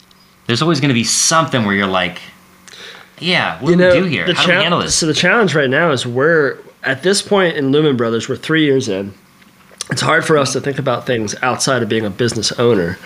[0.47, 2.19] there's always going to be something where you're like,
[3.19, 4.33] yeah, what you do know, we do here?
[4.33, 4.95] How do we handle this?
[4.95, 8.65] So the challenge right now is we're at this point in Lumen Brothers, we're three
[8.65, 9.13] years in.
[9.89, 12.97] It's hard for us to think about things outside of being a business owner.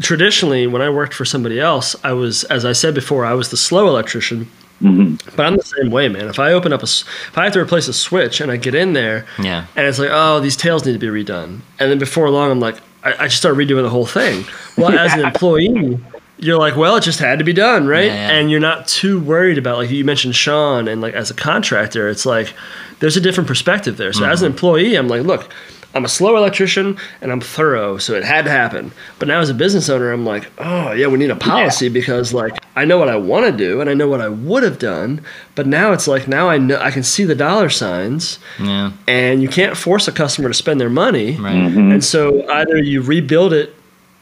[0.00, 3.50] Traditionally, when I worked for somebody else, I was, as I said before, I was
[3.50, 4.48] the slow electrician.
[4.82, 5.36] Mm-hmm.
[5.36, 6.28] But I'm the same way, man.
[6.28, 8.74] If I open up a, if I have to replace a switch and I get
[8.74, 9.66] in there, Yeah.
[9.76, 12.60] and it's like, oh, these tails need to be redone, and then before long, I'm
[12.60, 14.44] like, I, I just start redoing the whole thing.
[14.76, 15.98] Well, as an employee,
[16.38, 18.06] you're like, well, it just had to be done, right?
[18.06, 18.30] Yeah, yeah.
[18.36, 22.08] And you're not too worried about, like you mentioned, Sean, and like as a contractor,
[22.08, 22.52] it's like
[23.00, 24.12] there's a different perspective there.
[24.12, 24.46] So as Mm-hmm.
[24.46, 25.48] an employee, I'm like, look.
[25.94, 28.92] I'm a slow electrician and I'm thorough, so it had to happen.
[29.18, 32.32] But now as a business owner, I'm like, oh yeah, we need a policy because
[32.32, 34.78] like I know what I want to do and I know what I would have
[34.78, 35.22] done.
[35.54, 38.92] But now it's like now I know I can see the dollar signs, Yeah.
[39.06, 41.36] and you can't force a customer to spend their money.
[41.36, 41.54] Right.
[41.54, 41.92] Mm-hmm.
[41.92, 43.74] And so either you rebuild it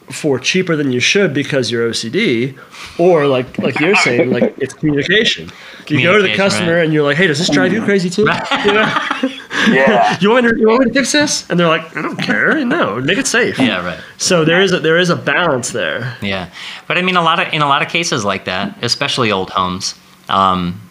[0.09, 2.57] for cheaper than you should because you're OCD,
[2.97, 5.49] or like like you're saying, like it's communication.
[5.91, 6.83] You go to the customer right.
[6.83, 8.21] and you're like, "Hey, does this drive you crazy too?
[8.65, 9.03] You, know?
[9.69, 10.17] Yeah.
[10.19, 12.17] you want me to you want me to fix this?" And they're like, "I don't
[12.17, 12.63] care.
[12.65, 13.85] No, make it safe." Yeah.
[13.85, 13.99] Right.
[14.17, 16.17] So there is a there is a balance there.
[16.21, 16.49] Yeah,
[16.87, 19.49] but I mean, a lot of in a lot of cases like that, especially old
[19.49, 19.95] homes,
[20.29, 20.81] um,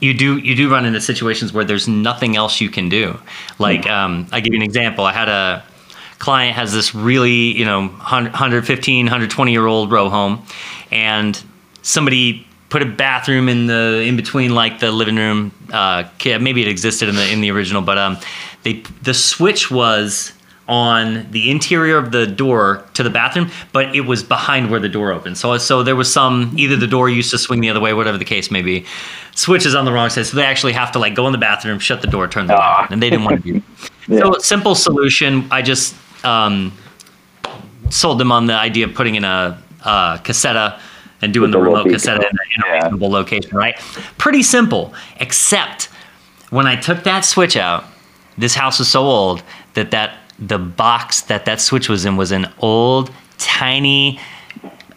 [0.00, 3.18] you do you do run into situations where there's nothing else you can do.
[3.58, 5.04] Like, um, I give you an example.
[5.04, 5.64] I had a
[6.18, 10.42] client has this really you know 100, 115 120 year old row home
[10.90, 11.42] and
[11.82, 16.66] somebody put a bathroom in the in between like the living room uh, maybe it
[16.66, 18.18] existed in the in the original but um
[18.64, 20.32] they the switch was
[20.66, 24.88] on the interior of the door to the bathroom but it was behind where the
[24.88, 25.38] door opened.
[25.38, 28.18] So so there was some either the door used to swing the other way whatever
[28.18, 28.84] the case may be.
[29.36, 31.38] Switch is on the wrong side so they actually have to like go in the
[31.38, 33.62] bathroom shut the door turn the light on and they didn't want to do
[34.18, 35.46] so simple solution.
[35.52, 36.72] I just um,
[37.90, 40.80] sold them on the idea of putting in a uh, Caséta
[41.24, 42.74] and doing the the remote cassette Caséta in a, in a Yeah.
[42.84, 43.76] reasonable location, right?
[44.18, 45.88] Pretty simple, except
[46.50, 47.84] when I took that switch out,
[48.38, 49.42] this house was so old
[49.74, 54.20] that that the box that that switch was in was an old, tiny.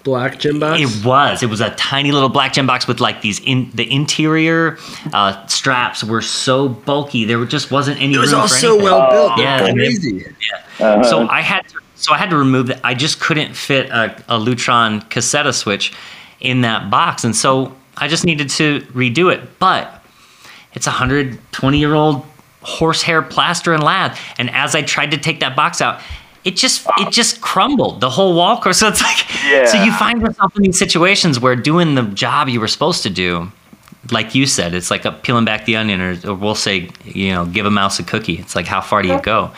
[0.04, 0.80] Black gem box.
[0.82, 1.44] It was.
[1.44, 4.78] It was a tiny little black gem box with like these in the interior
[5.12, 8.14] uh, straps were so bulky there just wasn't any.
[8.14, 9.38] it was room all for so well built.
[9.38, 10.26] Yeah, They're it- crazy.
[10.80, 11.04] Uh-huh.
[11.04, 12.80] So I had to, so I had to remove that.
[12.86, 15.92] I just couldn't fit a, a Lutron Caséta switch
[16.40, 19.60] in that box, and so I just needed to redo it.
[19.60, 20.04] But
[20.74, 22.26] it's a 120 year old
[22.62, 26.02] horsehair plaster and lath, and as I tried to take that box out.
[26.44, 28.62] It just it just crumbled the whole wall.
[28.62, 28.78] course.
[28.78, 29.18] So it's like
[29.68, 33.10] so you find yourself in these situations where doing the job you were supposed to
[33.10, 33.52] do,
[34.12, 37.32] like you said, it's like a peeling back the onion, or, or we'll say, you
[37.34, 38.38] know, give a mouse a cookie.
[38.40, 39.52] It's like how far do you go?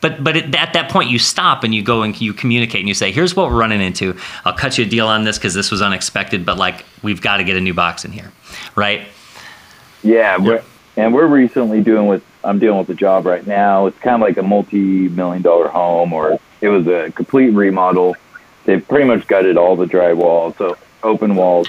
[0.00, 2.88] But but it, at that point, you stop and you go and you communicate and
[2.88, 4.16] you say, "Here's what we're running into.
[4.44, 7.38] I'll cut you a deal on this because this was unexpected, but like we've got
[7.38, 8.32] to get a new box in here,
[8.76, 9.06] right?"
[10.04, 10.62] Yeah, we're,
[10.96, 13.86] and we're recently doing with I'm dealing with a job right now.
[13.86, 18.16] It's kind of like a multi-million dollar home, or it was a complete remodel.
[18.64, 21.68] They've pretty much gutted all the drywall, so open walls.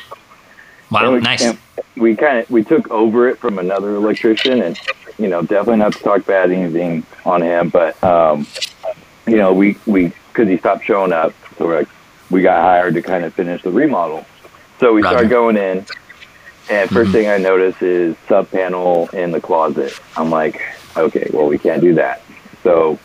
[0.92, 1.54] Wow, we, nice.
[1.96, 4.80] we kind of we took over it from another electrician, and
[5.20, 8.48] you know definitely not to talk bad anything on him, but um,
[9.28, 11.90] you know we we because he stopped showing up, so we're like
[12.32, 14.26] we got hired to kind of finish the remodel.
[14.80, 15.86] So we started going in,
[16.70, 17.12] and 1st Mhm.
[17.12, 19.98] thing I notice is sub panel in the closet.
[20.16, 20.62] I'm like,
[20.96, 22.22] okay, well we can't do that.
[22.64, 22.98] So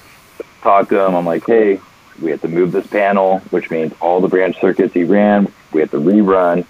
[0.62, 1.14] talk to him.
[1.14, 1.80] I'm like, hey,
[2.20, 5.80] we have to move this panel, which means all the branch circuits he ran, we
[5.80, 6.64] have to rerun.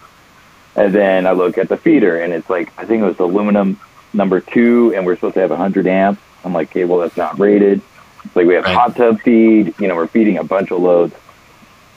[0.77, 3.79] And then I look at the feeder, and it's like I think it was aluminum
[4.15, 6.21] number two, and we're supposed to have 100 amps.
[6.45, 7.81] I'm like, okay, well that's not rated.
[8.25, 8.75] It's like we have Right.
[8.77, 9.75] hot tub feed.
[9.79, 11.15] You know, we're feeding a bunch of loads.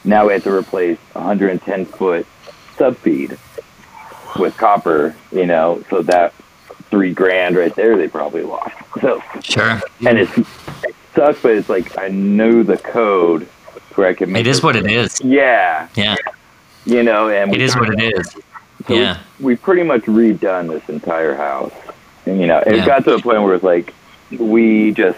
[0.04, 2.26] Now we have to replace 110 foot
[2.78, 3.38] sub feed
[4.40, 5.16] with copper.
[5.32, 6.34] You know, so that
[6.90, 8.74] three grand right there they probably lost.
[9.02, 13.44] So Sure, and it's it sucks, but it's like I knew the code
[13.94, 15.22] where I could make it is what it is.
[15.22, 16.16] Yeah, Yeah,
[16.86, 18.32] you know, and it is what it is.
[18.88, 21.74] so Yeah, we, we pretty much redone this entire house.
[22.28, 22.86] And, you know, it Yeah.
[22.86, 23.94] got to a point where it's like
[24.32, 25.18] we just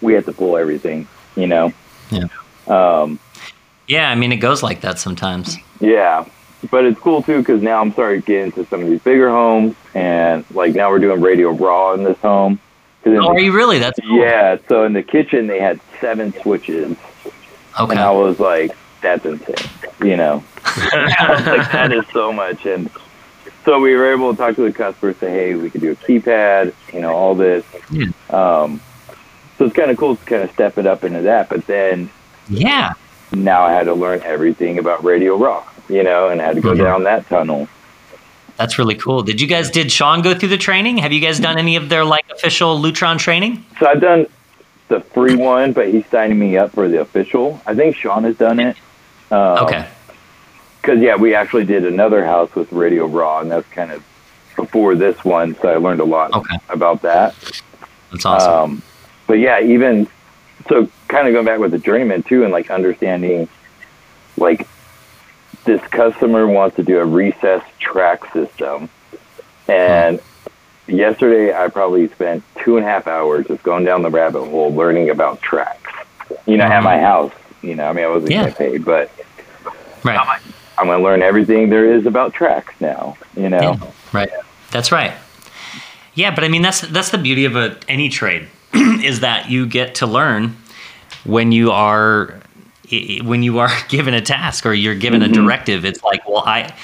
[0.00, 1.08] we had to pull everything.
[1.34, 1.72] You know.
[2.10, 2.26] Yeah.
[2.68, 3.18] Um,
[3.86, 4.10] yeah.
[4.10, 5.56] I mean, it goes like that sometimes.
[5.80, 6.24] yeah,
[6.70, 9.28] but it's cool too because now I'm starting to get into some of these bigger
[9.30, 12.58] homes, and like now we're doing RadioRA in this home.
[13.04, 13.78] Oh, the- are you really?
[13.78, 14.18] That's cool.
[14.18, 14.56] yeah.
[14.68, 16.96] So in the kitchen they had seven switches.
[17.78, 17.90] Okay.
[17.92, 19.54] And I was like, that's insane,
[20.02, 20.42] you know.
[20.92, 22.64] Like, that is so much.
[22.66, 22.90] And
[23.66, 25.96] so we were able to talk to the customer, say, hey, we could do a
[25.96, 27.64] keypad, you know, all this.
[27.90, 28.06] Yeah.
[28.30, 28.80] Um,
[29.58, 31.48] so it's kind of cool to kind of step it up into that.
[31.50, 32.08] But then
[32.48, 32.92] Yeah.
[33.32, 36.74] now I had to learn everything about RadioRA, you know, and I had to go
[36.74, 36.78] Mhm.
[36.84, 37.68] down that tunnel.
[38.56, 39.22] That's really cool.
[39.22, 40.98] Did you guys did Sean go through the training?
[40.98, 43.64] Have you guys done any of their like official Lutron training?
[43.80, 44.26] So I've done
[44.88, 47.60] the free one, but he's signing me up for the official.
[47.66, 48.76] I think Sean has done it.
[49.30, 49.84] Um, Okay.
[50.80, 54.04] Because yeah, we actually did another house with RadioRA, and that's kind of
[54.56, 56.56] before this one, so I learned a lot Okay.
[56.68, 57.34] about that.
[58.10, 58.52] That's awesome.
[58.72, 58.82] Um,
[59.26, 60.08] but yeah, even
[60.68, 63.48] so, kind of going back with the journeyman too, and like understanding,
[64.36, 64.66] like
[65.64, 68.88] this customer wants to do a recessed track system,
[69.68, 70.20] and
[70.86, 74.72] yesterday I probably spent two and a half hours just going down the rabbit hole
[74.72, 75.92] learning about tracks.
[76.46, 77.32] You know, at my house.
[77.62, 78.50] You know, I mean, I wasn't Yeah.
[78.50, 79.10] getting paid, but
[80.04, 80.30] right.
[80.78, 83.16] I'm going to learn everything there is about tracks now.
[83.36, 84.30] You know, Yeah, right.
[84.70, 85.14] That's right.
[86.14, 89.66] Yeah, but I mean that's that's the beauty of a any trade is that you
[89.66, 90.56] get to learn
[91.24, 92.40] when you are
[93.22, 95.44] when you are given a task or you're given a mm-hmm.
[95.44, 95.84] directive.
[95.84, 96.74] It's like, well, I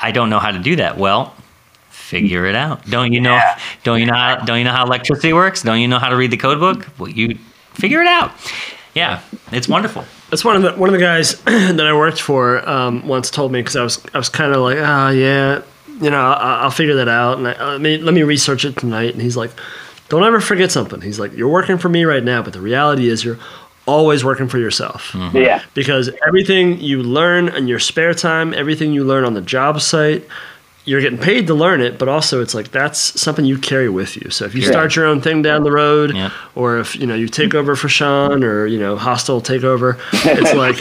[0.00, 0.98] I don't know how to do that.
[0.98, 1.34] Well,
[1.88, 2.84] figure it out.
[2.86, 3.40] Don't you know?
[3.84, 4.14] Don't you know?
[4.14, 5.62] How, don't you know how electricity works?
[5.62, 6.86] Don't you know how to read the code book?
[6.98, 7.38] Well, you
[7.74, 8.32] figure it out.
[8.94, 10.04] Yeah, it's wonderful.
[10.30, 13.52] That's one of the one of the guys that I worked for um, once told
[13.52, 15.62] me because I was I was kind of like ah yeah
[16.00, 18.76] you know I, I'll figure that out and I, I mean let me research it
[18.76, 19.50] tonight and he's like
[20.08, 21.00] don't ever forget something.
[21.00, 23.38] He's like you're working for me right now but the reality is you're
[23.86, 25.14] always working for yourself.
[25.34, 29.80] Yeah, because everything you learn in your spare time everything you learn on the job
[29.80, 30.26] site
[30.86, 34.16] you're getting paid to learn it but also it's like that's something you carry with
[34.16, 34.70] you so if you Yeah.
[34.70, 36.30] start your own thing down the road Yeah.
[36.54, 40.54] or if you know you take over for sean or you know hostile takeover it's
[40.64, 40.76] like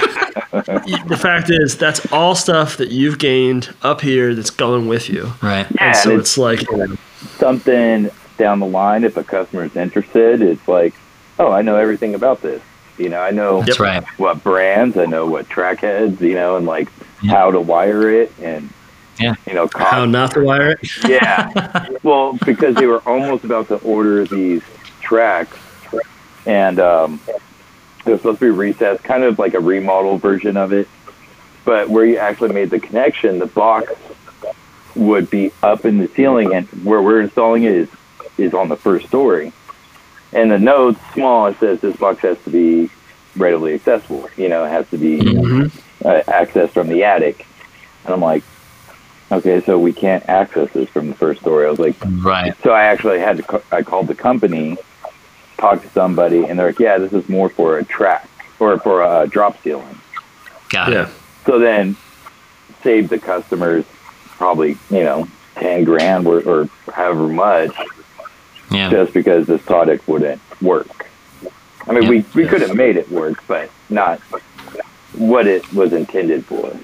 [1.08, 5.32] the fact is that's all stuff that you've gained up here that's going with you
[5.42, 5.66] Right.
[5.76, 6.96] Yeah, and so and it's like you know,
[7.38, 10.94] something down the line if a customer is interested it's like
[11.40, 12.62] oh i know everything about this
[12.98, 14.04] you know i know That's right.
[14.18, 16.90] what brands i know what track heads you know and like
[17.30, 18.70] how to wire it and
[19.20, 19.36] Yeah.
[19.46, 21.08] you know cost, how not to wire it?
[21.08, 21.88] Yeah.
[22.04, 24.62] Well because they were almost about to order these
[25.02, 25.58] tracks
[26.46, 27.22] and um
[28.06, 30.90] it was supposed to be recessed kind of like a remodel version of it.
[31.64, 33.94] But where you actually made the connection the box
[34.96, 37.90] would be up in the ceiling and where we're installing it is
[38.38, 39.54] is on the first story.
[40.34, 42.90] And the notes small it says this box has to be
[43.38, 47.48] readily accessible you know it has to be uh, accessed from the attic.
[48.04, 48.44] And i'm like
[49.32, 52.54] okay so we can't access this from the first story i was like Right.
[52.64, 54.78] so I actually had to, ca- I called the company,
[55.58, 58.28] talked to somebody, and they're like, yeah, this is more for a track
[58.60, 59.98] or for a drop ceiling.
[60.70, 61.14] Got yeah it.
[61.46, 61.96] So then
[62.82, 63.86] saved the customers
[64.38, 67.76] probably, you know, 10 grand or, or however much
[68.72, 68.90] Yeah.
[68.90, 71.08] just because this product wouldn't work.
[71.88, 72.10] I mean, Yeah.
[72.10, 74.20] we, we could have made it work, but not
[75.14, 76.76] what it was intended for.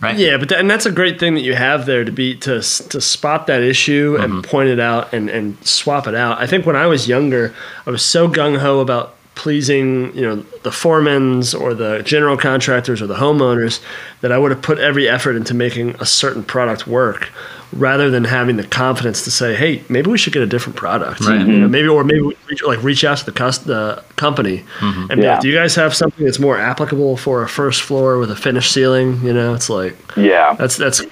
[0.00, 0.16] Right.
[0.16, 2.60] Yeah, but that, and that's a great thing that you have there to be to
[2.62, 4.50] to spot that issue and mm-hmm.
[4.50, 6.38] point it out and and swap it out.
[6.38, 7.54] I think when I was younger,
[7.86, 13.00] I was so gung ho about pleasing, you know, the foremans or the general contractors
[13.00, 13.80] or the homeowners
[14.20, 17.30] that I would have put every effort into making a certain product work
[17.72, 21.20] rather than having the confidence to say, "Hey, maybe we should get a different product."
[21.20, 21.40] Right.
[21.40, 21.70] You know, mm-hmm.
[21.70, 25.10] maybe or maybe we reach, like reach out to the cus- the company mm-hmm.
[25.10, 25.32] and be Yeah.
[25.34, 28.36] like, "Do you guys have something that's more applicable for a first floor with a
[28.36, 30.54] finished ceiling?" You know, it's like Yeah.
[30.58, 31.02] that's that's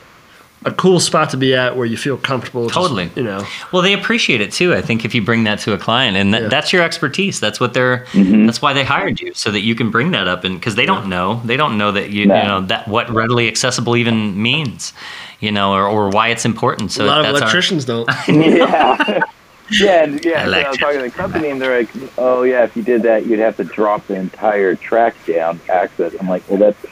[0.65, 2.65] a cool spot to be at where you feel comfortable.
[2.65, 3.11] just, Totally.
[3.15, 3.47] you know.
[3.73, 4.75] Well, they appreciate it too.
[4.75, 6.49] I think if you bring that to a client, and that, Yeah.
[6.49, 8.07] that's your expertise, that's what they're.
[8.13, 8.47] Mm-hmm.
[8.47, 10.87] That's why they hired you, so that you can bring that up, and because they
[10.87, 12.37] don't know, they don't know that you, No.
[12.37, 14.93] you know that what readily accessible even means,
[15.41, 16.91] you know, or, or why it's important.
[16.93, 18.09] So a lot of that's our- electricians don't.
[18.29, 19.21] yeah.
[19.71, 20.45] Yeah, and yeah.
[20.47, 23.03] So I was talking to the company, and they're like, "Oh, yeah, if you did
[23.03, 26.87] that, you'd have to drop the entire track down access." I'm like, "Well, that's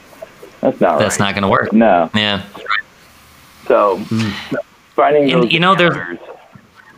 [0.61, 1.72] that's not that's right." not going to work.
[1.72, 2.11] No.
[2.14, 2.42] Yeah,
[3.68, 3.98] So
[4.94, 6.18] finding And, those you know, there's-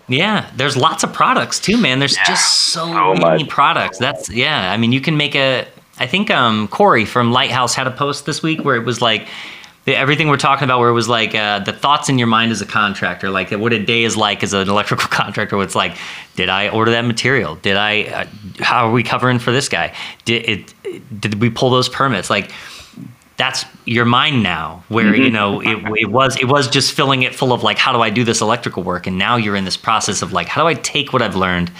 [0.08, 0.50] yeah.
[0.56, 1.98] There's lots of products too, man.
[1.98, 3.48] There's just so, so many much.
[3.48, 3.98] products.
[3.98, 4.72] That's yeah.
[4.72, 5.66] I mean, you can make a.
[6.00, 9.26] I think um, Corey from Lighthouse had a post this week where it was like
[9.84, 12.52] the, everything we're talking about, where it was like uh, the thoughts in your mind
[12.52, 15.56] as a contractor, like what a day is like as an electrical contractor.
[15.56, 15.96] Where it's like,
[16.36, 17.56] did I order that material?
[17.56, 18.02] Did I?
[18.04, 18.26] Uh,
[18.62, 19.94] how are we covering for this guy?
[20.24, 21.20] Did it?
[21.20, 22.30] Did we pull those permits?
[22.30, 22.50] Like
[23.38, 25.34] that's your mind now where you mm-hmm.
[25.34, 28.10] know it, it was it was just filling it full of like how do i
[28.10, 29.06] do this electrical work?
[29.06, 31.70] And now you're in this process of like how do i take what i've learned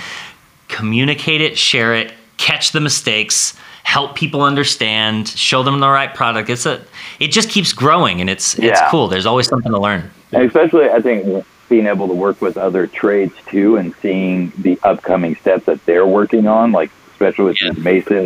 [0.69, 3.55] communicate it share it catch the mistakes
[3.89, 6.51] help people understand show them the right product.
[6.51, 6.83] It's a
[7.21, 8.91] it just keeps growing and it's it's Yeah.
[8.91, 9.09] cool.
[9.09, 10.11] There's always something to learn.
[10.31, 14.79] And especially I think being able to work with other trades too, and seeing the
[14.83, 17.73] upcoming steps that they're working on, like especially with Yeah.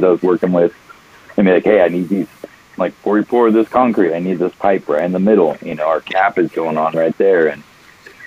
[0.05, 0.74] I was working with,
[1.37, 2.26] and be like, "Hey, I need these
[2.83, 5.57] like before we pour this concrete, I need this pipe right in the middle.
[5.62, 7.62] You know, our cap is going on right there, and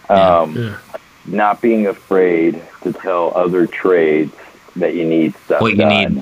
[0.10, 0.78] um, Yeah.
[1.26, 4.34] not being afraid to tell other trades
[4.78, 6.16] that you need stuff What you done.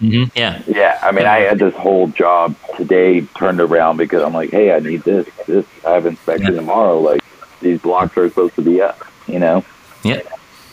[0.00, 0.20] need.
[0.24, 0.62] hmm Yeah.
[0.66, 4.72] Yeah, I mean, I had this whole job today turned around because I'm like, hey,
[4.72, 5.64] I need this, this.
[5.86, 6.60] I have inspection Yeah.
[6.60, 6.98] tomorrow.
[7.00, 7.22] Like,
[7.60, 9.64] these blocks are supposed to be up, you know?
[10.02, 10.20] Yeah.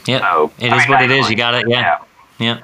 [0.08, 0.20] Yeah.
[0.20, 1.22] So, It I mean, what I it is.
[1.22, 1.66] like- You got it.
[1.68, 1.98] Yeah.
[2.40, 2.60] Yeah.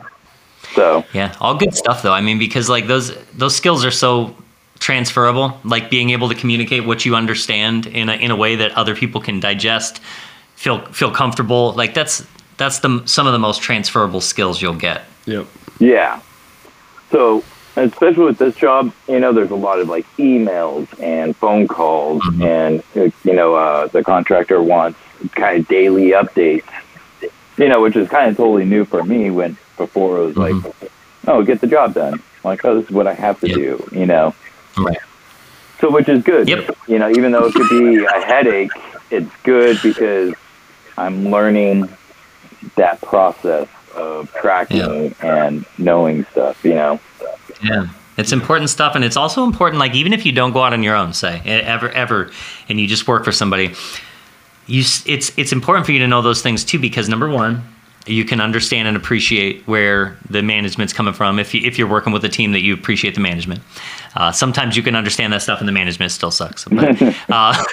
[0.75, 2.13] So, Yeah, all good stuff though.
[2.13, 4.35] I mean, because like those those skills are so
[4.79, 5.59] transferable.
[5.63, 8.95] Like being able to communicate what you understand in a in a way that other
[8.95, 9.99] people can digest,
[10.55, 11.73] feel feel comfortable.
[11.73, 12.25] Like that's
[12.57, 15.03] that's the some of the most transferable skills you'll get.
[15.25, 15.47] Yep.
[15.79, 16.21] yeah.
[17.11, 17.43] So,
[17.75, 22.23] especially with this job, you know, there's a lot of like emails and phone calls,
[22.41, 24.99] and, uh, you know, uh, the contractor wants
[25.31, 26.69] kind of daily updates,
[27.57, 30.53] you know, which is kind of totally new for me when before it was like,
[30.53, 31.29] mm-hmm.
[31.29, 32.21] oh, get the job done.
[32.43, 33.57] like, oh, this is what I have to Yep.
[33.57, 34.33] do, you know?
[34.77, 34.97] Right.
[35.79, 36.47] So, which is good.
[36.47, 36.77] Yep.
[36.87, 38.71] You know, even though it could be a headache,
[39.11, 40.33] it's good because
[40.97, 41.89] I'm learning
[42.75, 46.99] that process of tracking and knowing stuff, you know?
[47.63, 47.87] Yeah.
[48.17, 49.79] It's important stuff, and it's also important.
[49.79, 52.31] Like even if you don't go out on your own, say ever, ever,
[52.69, 53.73] and you just work for somebody,
[54.67, 57.61] you it's it's important for you to know those things too, because number one,
[58.07, 61.39] you can understand and appreciate where the management's coming from.
[61.39, 63.61] If you if you're working with a team that you appreciate the management,
[64.15, 66.65] uh, sometimes you can understand that stuff, and the management still sucks.
[66.65, 67.63] But, uh,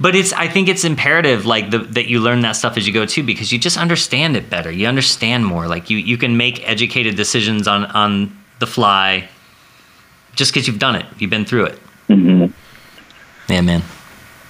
[0.00, 2.92] but it's I think it's imperative like the, that you learn that stuff as you
[2.92, 4.70] go too because you just understand it better.
[4.70, 5.66] You understand more.
[5.66, 9.28] Like you you can make educated decisions on on the fly
[10.34, 11.06] just because you've done it.
[11.18, 11.78] You've been through it.
[12.06, 12.46] hmm
[13.48, 13.82] Yeah, man.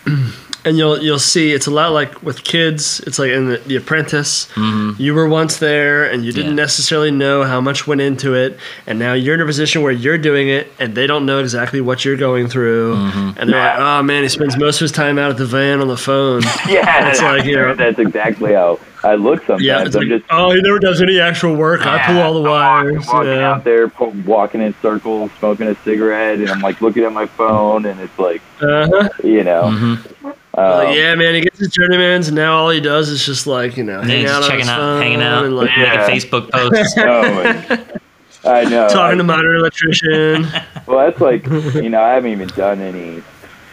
[0.64, 3.76] and you'll you'll see it's a lot like with kids it's like in the, the
[3.76, 4.48] apprentice.
[4.56, 6.58] You were once there and you didn't Mm-hmm.
[6.58, 6.64] Yeah.
[6.64, 8.58] necessarily know how much went into it.
[8.86, 11.80] And now you're in a position where you're doing it and they don't know exactly
[11.80, 12.94] what you're going through.
[12.96, 13.38] Mm-hmm.
[13.38, 15.80] and they're like oh man he spends most of his time out at the van
[15.80, 16.42] on the phone.
[16.68, 19.62] Yeah, It's like, you know- that's exactly how I look sometimes.
[19.62, 22.34] yeah it's I'm like just oh he never does any actual work i pull all
[22.34, 23.50] the I'm walking- wires walking yeah.
[23.52, 23.86] out there,
[24.24, 28.18] walking in circles, smoking a cigarette, and I'm like looking at my phone, and it's
[28.18, 29.08] like, uh-huh.
[29.22, 30.26] you know, Mm-hmm.
[30.26, 33.46] um, Like, yeah, man, he gets his journeymans, and now all he does is just
[33.46, 35.56] like you know, And hang he's out on checking his out, phone hanging out, and
[35.56, 36.94] like making Facebook posts.
[36.98, 38.00] oh,
[38.50, 38.88] I know.
[38.88, 40.46] talking I- to modern electrician.
[40.86, 43.22] Well, that's like, you know, I haven't even done any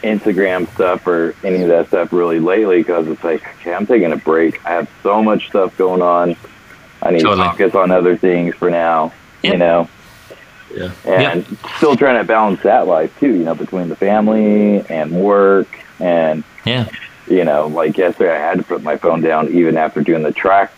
[0.02, 4.12] Instagram stuff or any of that stuff really lately because it's like, okay, I'm taking
[4.12, 4.64] a break.
[4.66, 6.36] I have so much stuff going on.
[7.02, 7.44] I need Totally.
[7.44, 9.52] to focus on other things for now, Yep.
[9.52, 9.88] you know,
[10.74, 10.90] yeah.
[11.04, 15.68] and still trying to balance that life too, you know, between the family and work
[16.00, 16.88] and, Yeah.
[17.28, 20.32] you know, like yesterday I had to put my phone down even after doing the
[20.32, 20.72] track,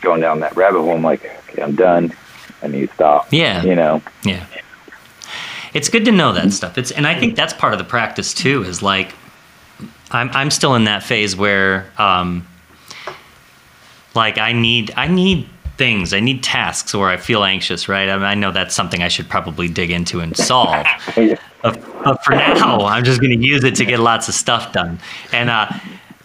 [0.00, 0.92] going down that rabbit hole.
[0.94, 2.12] I'm like, okay, I'm done.
[2.62, 3.28] I need to stop.
[3.32, 3.62] Yeah.
[3.62, 4.44] You know, Yeah.
[5.74, 6.78] It's good to know that stuff.
[6.78, 8.62] It's and I think that's part of the practice too.
[8.62, 9.14] Is like,
[10.10, 12.46] I'm I'm still in that phase where, um,
[14.14, 16.14] like I need I need things.
[16.14, 17.88] I need tasks where I feel anxious.
[17.88, 18.08] Right.
[18.08, 20.86] I, mean, I know that's something I should probably dig into and solve.
[21.64, 24.74] But, but for now, I'm just going to use it to get lots of stuff
[24.74, 25.00] done.
[25.32, 25.70] And uh,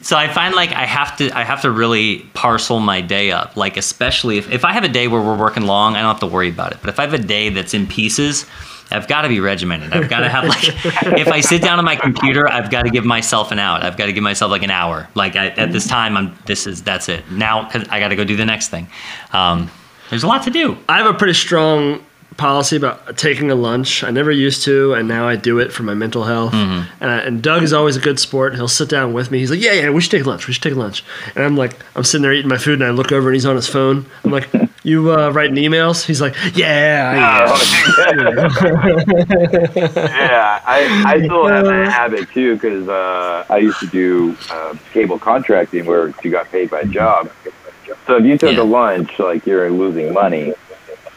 [0.01, 3.57] so I find like I have to I have to really parcel my day up.
[3.57, 6.19] Like especially if, if I have a day where we're working long, I don't have
[6.21, 6.79] to worry about it.
[6.81, 8.45] But if I have a day that's in pieces,
[8.91, 9.93] I've got to be regimented.
[9.93, 10.63] I've got to have like
[11.19, 13.83] if I sit down on my computer, I've got to give myself an out.
[13.83, 15.07] I've got to give myself like an hour.
[15.15, 17.29] Like I, at this time, I'm this is that's it.
[17.31, 18.87] Now 'cause I got to go do the next thing.
[19.33, 19.69] Um,
[20.09, 20.77] there's a lot to do.
[20.87, 22.03] I have a pretty strong
[22.39, 24.03] policy about taking a lunch.
[24.03, 26.53] I never used to, and now I do it for my mental health.
[26.53, 28.55] And, I, and Doug is always a good sport.
[28.55, 29.37] He'll sit down with me.
[29.39, 30.47] He's like, "Yeah, yeah, we should take lunch.
[30.47, 31.03] We should take lunch."
[31.35, 33.45] And I'm like, I'm sitting there eating my food, and I look over, and he's
[33.45, 34.05] on his phone.
[34.23, 34.49] I'm like,
[34.83, 38.59] "You uh, writing emails?" He's like, "Yeah." I
[39.75, 44.75] yeah, I, I still have that habit too because uh, I used to do uh,
[44.93, 47.29] cable contracting where you got paid by job.
[48.07, 48.61] So if you took Yeah.
[48.61, 50.53] a lunch, like you're losing money.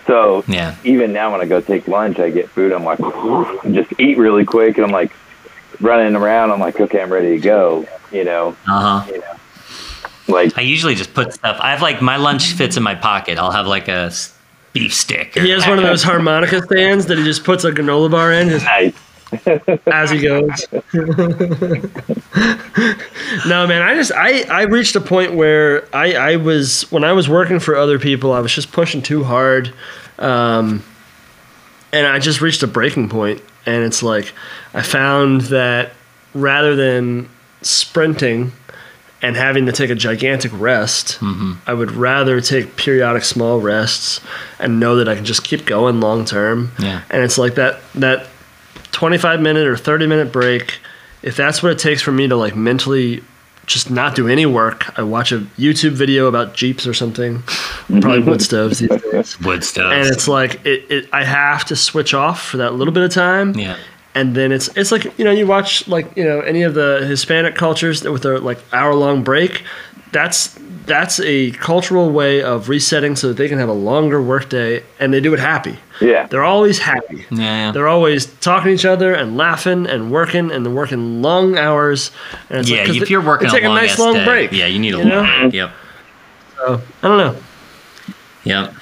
[0.06, 0.74] So Yeah.
[0.84, 2.72] even now when I go take lunch, I get food.
[2.72, 2.98] I'm like,
[3.72, 5.12] just eat really quick, and I'm like
[5.80, 6.50] running around.
[6.50, 7.86] I'm like, okay, I'm ready to go.
[8.10, 9.12] You know, Uh huh.
[9.12, 9.26] You know?
[10.28, 11.56] like I usually just put stuff.
[11.60, 13.38] I have like my lunch fits in my pocket.
[13.38, 14.12] I'll have like a
[14.72, 15.36] beef stick.
[15.36, 18.32] Or, He has one of those harmonica stands that he just puts a granola bar
[18.32, 18.94] in just nice.
[19.86, 20.66] As he goes.
[23.46, 27.12] no, man, I just I I reached a point where I I was when I
[27.12, 29.72] was working for other people, I was just pushing too hard,
[30.18, 30.82] um,
[31.92, 33.42] and I just reached a breaking point.
[33.64, 34.32] And it's like
[34.74, 35.92] I found that
[36.34, 37.28] rather than
[37.62, 38.52] sprinting
[39.22, 41.18] and having to take a gigantic rest,
[41.66, 44.20] I would rather take periodic small rests
[44.58, 46.72] and know that I can just keep going long term.
[46.80, 47.02] Yeah.
[47.08, 48.26] And it's like that that
[48.92, 50.78] 25 minute or 30 minute break,
[51.22, 53.22] if that's what it takes for me to like mentally
[53.66, 57.42] just not do any work, I watch a YouTube video about Jeeps or something,
[58.00, 59.40] probably wood stoves these days.
[59.40, 59.94] Wood stoves.
[59.94, 63.12] And it's like it, it, I have to switch off for that little bit of
[63.12, 63.76] time yeah.
[64.14, 67.04] and then it's it's like you know you watch like you know any of the
[67.06, 69.62] Hispanic cultures with their like hour long break.
[70.10, 74.82] That's that's a cultural way of resetting so that they can have a longer workday
[74.98, 75.78] and they do it happy.
[76.00, 76.26] Yeah.
[76.26, 77.24] They're always happy.
[77.30, 77.72] Yeah, yeah.
[77.72, 82.10] They're always talking to each other and laughing and working and they're working long hours.
[82.50, 84.24] And it's Yeah, like, 'cause if you're working they take a, a, nice long day,
[84.24, 84.52] break.
[84.52, 85.22] yeah, you need a you know?
[85.22, 85.50] long.
[85.52, 85.70] Yep.
[86.56, 87.36] So, I don't know.
[88.44, 88.74] Yep.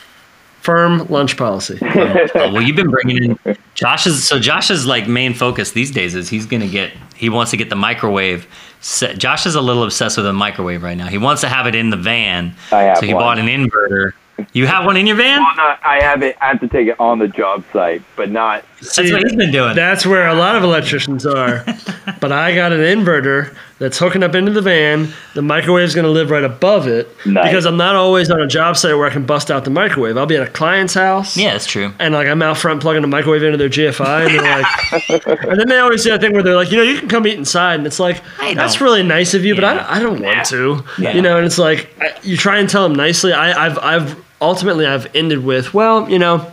[0.60, 1.78] Firm lunch policy.
[1.90, 4.26] Oh, oh, well, you've been bringing in Josh's.
[4.26, 6.92] So Josh's like main focus these days is he's gonna get.
[7.14, 8.46] He wants to get the microwave.
[8.80, 9.18] Set.
[9.18, 11.06] Josh is a little obsessed with a microwave right now.
[11.08, 12.54] He wants to have it in the van.
[12.72, 13.22] I have so he one.
[13.22, 14.12] bought an inverter.
[14.52, 15.42] You have one in your van?
[15.42, 16.36] Well, not, I have it.
[16.40, 18.64] I have to take it on the job site, but not.
[18.80, 19.74] That's what he's been doing.
[19.74, 21.64] That's where a lot of electricians are.
[22.20, 25.08] but I got an inverter that's hooking up into the van.
[25.34, 27.46] The microwave's going to live right above it Nice.
[27.46, 30.16] because I'm not always on a job site where I can bust out the microwave.
[30.16, 31.36] I'll be at a client's house.
[31.36, 31.92] yeah, that's true.
[31.98, 35.58] And like I'm out front plugging the microwave into their GFI, and they're like, and
[35.58, 37.38] then they always say that thing where they're like, you know, you can come eat
[37.38, 39.86] inside, and it's like, I that's really nice of you, but Yeah.
[39.88, 40.34] I, I don't Yeah.
[40.36, 41.14] want to, Yeah.
[41.16, 41.38] you know.
[41.38, 43.32] And it's like I, you try and tell them nicely.
[43.32, 46.50] I, I've I've ultimately I've ended with, well, you know,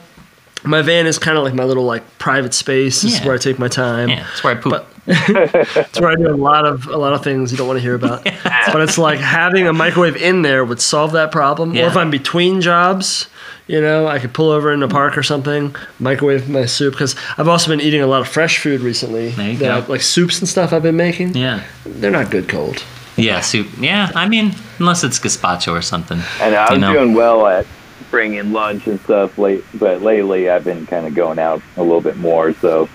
[0.63, 3.01] my van is kind of like my little like private space.
[3.01, 4.09] This is where I take my time.
[4.09, 4.71] Yeah, that's where I poop.
[4.71, 7.77] But- It's where I do a lot of a lot of things you don't want
[7.77, 8.23] to hear about.
[8.73, 11.71] But it's like having a microwave in there would solve that problem.
[11.71, 13.27] Or if I'm between jobs,
[13.67, 16.93] you know, I could pull over in the park or something, microwave my soup.
[16.93, 19.29] Because I've also been eating a lot of fresh food recently.
[19.29, 19.85] There you that go.
[19.85, 21.35] I- like soups and stuff I've been making.
[21.35, 21.63] yeah.
[21.85, 22.83] They're not good cold.
[23.15, 23.67] Yeah, soup.
[23.79, 26.19] Yeah, I mean, unless it's gazpacho or something.
[26.41, 26.93] And I You was know?
[26.93, 27.65] doing well at
[28.11, 32.01] bringing lunch and stuff late, but lately I've been kind of going out a little
[32.01, 32.53] bit more.
[32.53, 32.87] So,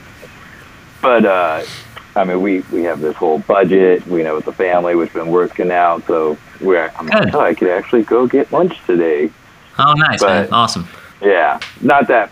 [1.00, 1.62] but uh,
[2.14, 4.06] I mean, we we have this whole budget.
[4.06, 6.92] We know with the family, we've been working out, so we're.
[6.96, 9.30] I'm like, oh, I could actually go get lunch today.
[9.78, 10.52] Oh, nice, man.
[10.52, 10.86] Awesome.
[11.22, 12.30] Yeah, not that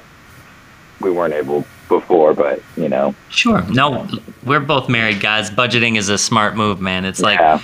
[1.01, 3.63] we weren't able before, but you know, Sure.
[3.71, 4.07] No,
[4.45, 5.51] we're both married guys.
[5.51, 7.05] Budgeting is a smart move, man.
[7.05, 7.63] It's like, yeah,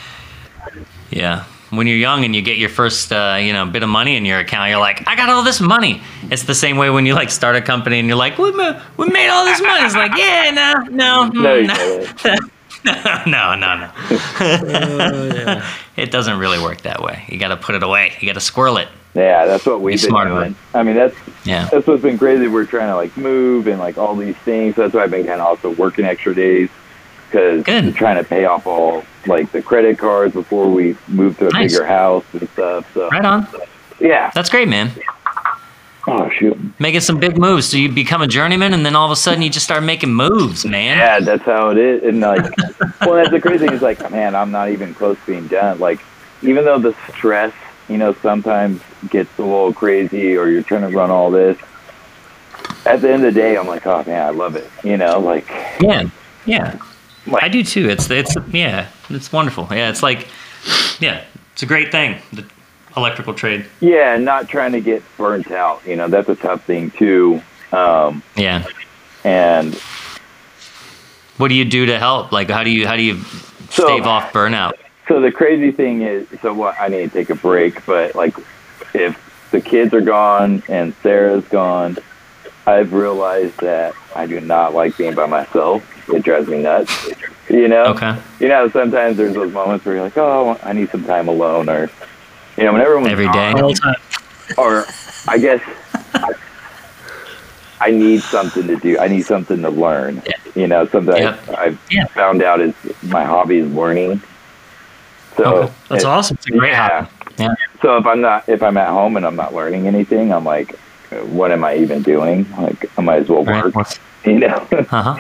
[1.10, 1.44] yeah.
[1.76, 4.24] When you're young and you get your first, uh, you know, bit of money in
[4.24, 6.00] your account, you're like, I got all this money.
[6.30, 8.80] It's the same way when you like start a company and you're like, we ma-
[8.96, 9.84] we made all this money.
[9.84, 12.50] It's like, yeah, no, no, no, you no, didn't.
[13.26, 13.90] no, no, no.
[15.96, 17.24] It doesn't really work that way.
[17.28, 18.12] You got to put it away.
[18.20, 18.88] You got to squirrel it.
[19.14, 20.56] yeah, that's what we've Be been doing.
[20.74, 21.68] I mean, that's Yeah.
[21.72, 22.48] that's what's been crazy.
[22.48, 24.76] We're trying to like move and like all these things.
[24.76, 26.68] That's why I've been kind of also working extra days
[27.30, 27.94] because Good.
[27.94, 31.72] trying to pay off all like the credit cards before we moved to a Nice.
[31.72, 32.92] bigger house and stuff.
[32.94, 33.46] So Right on.
[34.00, 34.30] yeah.
[34.34, 34.90] That's great, man.
[36.08, 36.56] Oh shoot.
[36.78, 37.66] Making some big moves.
[37.66, 40.14] So you become a journeyman, and then all of a sudden you just start making
[40.14, 40.96] moves, man.
[40.98, 42.02] Yeah, that's how it is.
[42.04, 42.44] And like,
[43.00, 45.80] well, that's the crazy thing is like, man, I'm not even close to being done.
[45.80, 45.98] Like,
[46.42, 47.52] even though the stress,
[47.88, 51.58] you know, sometimes gets a little crazy, or you're trying to run all this.
[52.84, 54.70] At the end of the day, I'm like, oh man, I love it.
[54.84, 55.48] You know, like,
[55.80, 56.08] Yeah,
[56.44, 56.78] yeah.
[57.26, 57.88] Like- I do too.
[57.88, 59.66] It's it's yeah, it's wonderful.
[59.70, 60.28] Yeah, it's like
[61.00, 62.16] yeah, it's a great thing.
[62.32, 62.44] The
[62.96, 63.66] electrical trade.
[63.80, 65.86] yeah, not trying to get burnt out.
[65.86, 67.42] You know, that's a tough thing too.
[67.72, 68.64] Um, Yeah.
[69.24, 69.74] and
[71.36, 72.32] What do you do to help?
[72.32, 73.20] Like, how do you how do you
[73.70, 74.72] So- stave off burnout?
[75.08, 76.74] So the crazy thing is, so what?
[76.80, 78.34] I need to take a break, but like,
[78.94, 79.16] if
[79.52, 81.98] the kids are gone and Sarah's gone,
[82.66, 85.82] I've realized that I do not like being by myself.
[86.08, 87.08] It drives me nuts.
[87.48, 87.84] You know.
[87.86, 88.16] Okay.
[88.40, 91.68] You know, sometimes there's those moments where you're like, oh, I need some time alone,
[91.68, 91.90] or
[92.56, 93.52] you know, when everyone's Every day.
[93.52, 93.74] All
[94.56, 94.84] or
[95.28, 95.60] I guess
[96.14, 96.32] I,
[97.80, 98.98] I need something to do.
[98.98, 100.22] I need something to learn.
[100.26, 100.32] Yeah.
[100.54, 101.14] You know, something.
[101.14, 102.06] I've, I've Yeah.
[102.06, 104.22] found out is my hobby is learning.
[105.36, 105.72] So Okay.
[105.90, 106.36] That's it- awesome.
[106.36, 107.08] It's a great hobby.
[107.38, 107.54] Yeah.
[107.82, 110.74] So if I'm not if I'm at home and I'm not learning anything, I'm like,
[111.26, 112.46] what am I even doing?
[112.56, 113.72] Like I might as well Right.
[113.74, 113.86] work.
[114.24, 114.66] You know.
[114.72, 115.18] Uh huh.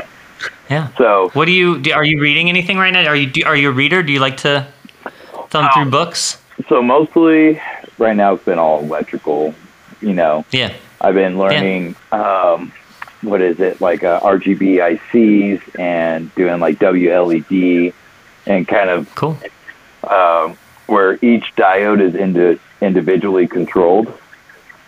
[0.70, 0.88] Yeah.
[0.98, 1.92] so What do you do?
[1.92, 3.06] Are you reading anything right now?
[3.06, 4.02] Are you do, are you a reader?
[4.02, 4.66] Do you like to
[5.50, 6.42] thumb through books?
[6.68, 7.60] so mostly
[7.98, 9.54] right now it's been all electrical.
[10.00, 10.72] You know, Yeah.
[11.00, 12.72] I've been learning um,
[13.22, 17.92] what is it like uh, RGB ICs and doing like WLED
[18.46, 19.38] and kind of Cool.
[20.08, 20.56] um,
[20.86, 24.12] where each diode is into individually controlled.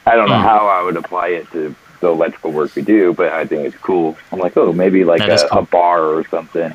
[0.06, 0.42] I don't know Hmm.
[0.44, 3.76] how I would apply it to the electrical work we do, but I think it's
[3.76, 4.16] cool.
[4.32, 5.58] I'm like, oh, maybe like a, cool.
[5.58, 6.74] a bar or something.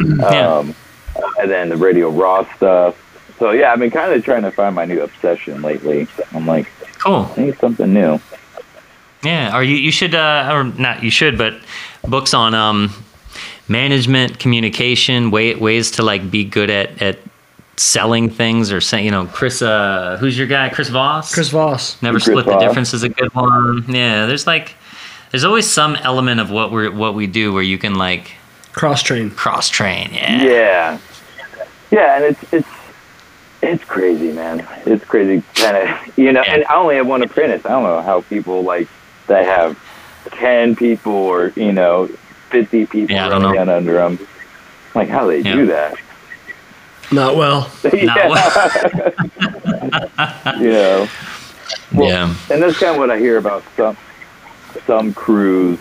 [0.00, 0.56] Yeah.
[0.56, 0.74] Um,
[1.40, 3.02] and then the RadioRA stuff.
[3.38, 6.06] So yeah, I've been kind of trying to find my new obsession lately.
[6.32, 7.30] I'm like, Cool.
[7.36, 8.20] I need something new.
[9.22, 11.54] Yeah, or you, you should, uh, or not you should, but
[12.02, 12.92] books on um,
[13.68, 17.18] management, communication, way, ways to like be good at at
[17.76, 19.60] selling things or saying, you know, Chris.
[19.62, 20.68] Uh, who's your guy?
[20.68, 21.34] Chris Voss.
[21.34, 22.00] Chris Voss.
[22.02, 22.62] Never Chris split the Voss.
[22.62, 23.84] difference is a good one.
[23.88, 24.74] Yeah, there's like,
[25.30, 28.32] there's always some element of what we're what we do where you can like
[28.72, 29.30] Cross train.
[29.30, 30.10] cross train.
[30.12, 30.42] Yeah.
[30.44, 30.98] Yeah,
[31.90, 32.68] yeah, and it's it's
[33.62, 34.66] it's crazy, man.
[34.84, 36.18] It's crazy, kind of.
[36.18, 37.64] You know, and I only have one apprentice.
[37.64, 38.88] I don't know how people like
[39.28, 39.78] that have
[40.32, 42.06] ten people or you know
[42.50, 43.64] fifty people Yeah, I don't running know.
[43.64, 44.18] down under them.
[44.94, 45.94] Like how they do that.
[47.12, 47.70] Not well.
[47.92, 49.12] Not well.
[50.60, 51.08] you know.
[51.92, 52.34] Well, yeah.
[52.50, 53.96] And that's kind of what I hear about some
[54.86, 55.78] some crews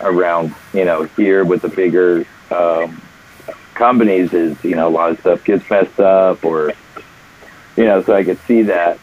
[0.00, 3.00] around, you know, here with the bigger um,
[3.74, 6.72] companies is, you know, a lot of stuff gets messed up or,
[7.76, 8.98] you know, so I could see that.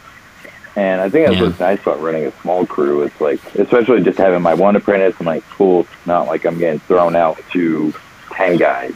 [0.76, 1.46] And I think that's Yeah.
[1.48, 3.02] what's nice about running a small crew.
[3.02, 6.58] It's like, especially just having my one apprentice, I'm like, cool, it's not like I'm
[6.58, 7.92] getting thrown out to
[8.32, 8.94] 10 guys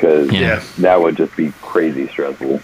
[0.00, 0.62] because Yeah.
[0.78, 2.60] that would just be crazy stressful.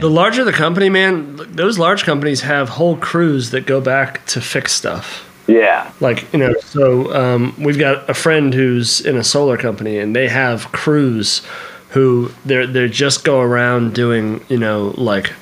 [0.00, 4.40] The larger the company, man, those large companies have whole crews that go back to
[4.40, 5.26] fix stuff.
[5.48, 5.90] Yeah.
[5.98, 10.14] Like, you know, so um, we've got a friend who's in a solar company and
[10.14, 11.42] they have crews
[11.90, 15.32] who they're they just go around doing, you know, like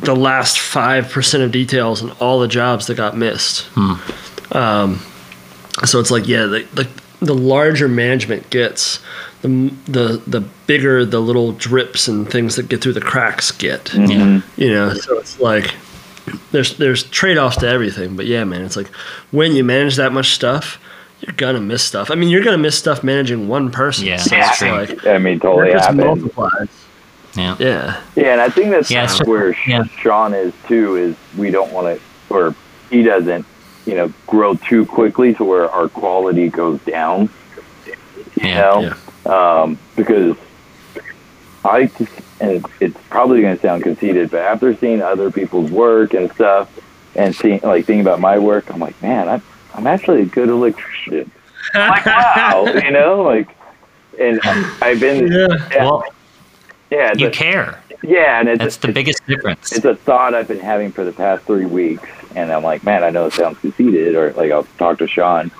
[0.00, 3.66] the last five percent of details and all the jobs that got missed.
[4.52, 5.00] Um,
[5.84, 6.88] so it's like, yeah, the,
[7.26, 9.00] the the larger management gets,
[9.42, 13.84] the the the bigger the little drips and things that get through the cracks get.
[13.86, 14.10] Mm-hmm.
[14.60, 14.66] Yeah.
[14.66, 15.74] You know, so it's like
[16.52, 18.16] there's there's trade offs to everything.
[18.16, 18.88] But yeah, man, it's like
[19.30, 20.78] when you manage that much stuff,
[21.20, 22.10] you're gonna miss stuff.
[22.10, 24.06] I mean, you're gonna miss stuff managing one person.
[24.06, 24.70] Yeah, so that's it's true.
[24.70, 26.04] like I mean, totally that just happens.
[26.04, 26.68] multiplies.
[27.36, 27.56] Yeah.
[27.58, 28.00] Yeah.
[28.14, 29.84] Yeah, and I think that's Yeah, it's- where yeah.
[30.00, 30.96] Sean is too.
[30.96, 32.54] Is we don't want to, or
[32.90, 33.44] he doesn't,
[33.86, 37.28] you know, grow too quickly to where our quality goes down.
[37.86, 37.94] You
[38.48, 38.94] Yeah, know,
[39.26, 39.60] yeah.
[39.62, 40.36] um, because
[41.64, 46.14] I just, and it's probably going to sound conceited, but after seeing other people's work
[46.14, 46.68] and stuff,
[47.16, 49.42] and seeing like thinking about my work, I'm like, man, I'm
[49.74, 51.30] I'm actually a good electrician.
[51.74, 53.48] Like, wow, you know, like,
[54.18, 54.40] and
[54.82, 55.46] I've been, Yeah.
[55.70, 56.04] yeah, Well,
[56.90, 57.80] yeah, you a- care.
[58.02, 59.72] yeah, and it's That's the it's- biggest difference.
[59.72, 63.04] it's a thought I've been having for the past three weeks, and I'm like, man,
[63.04, 65.50] I know it sounds conceited, or like I'll talk to Sean.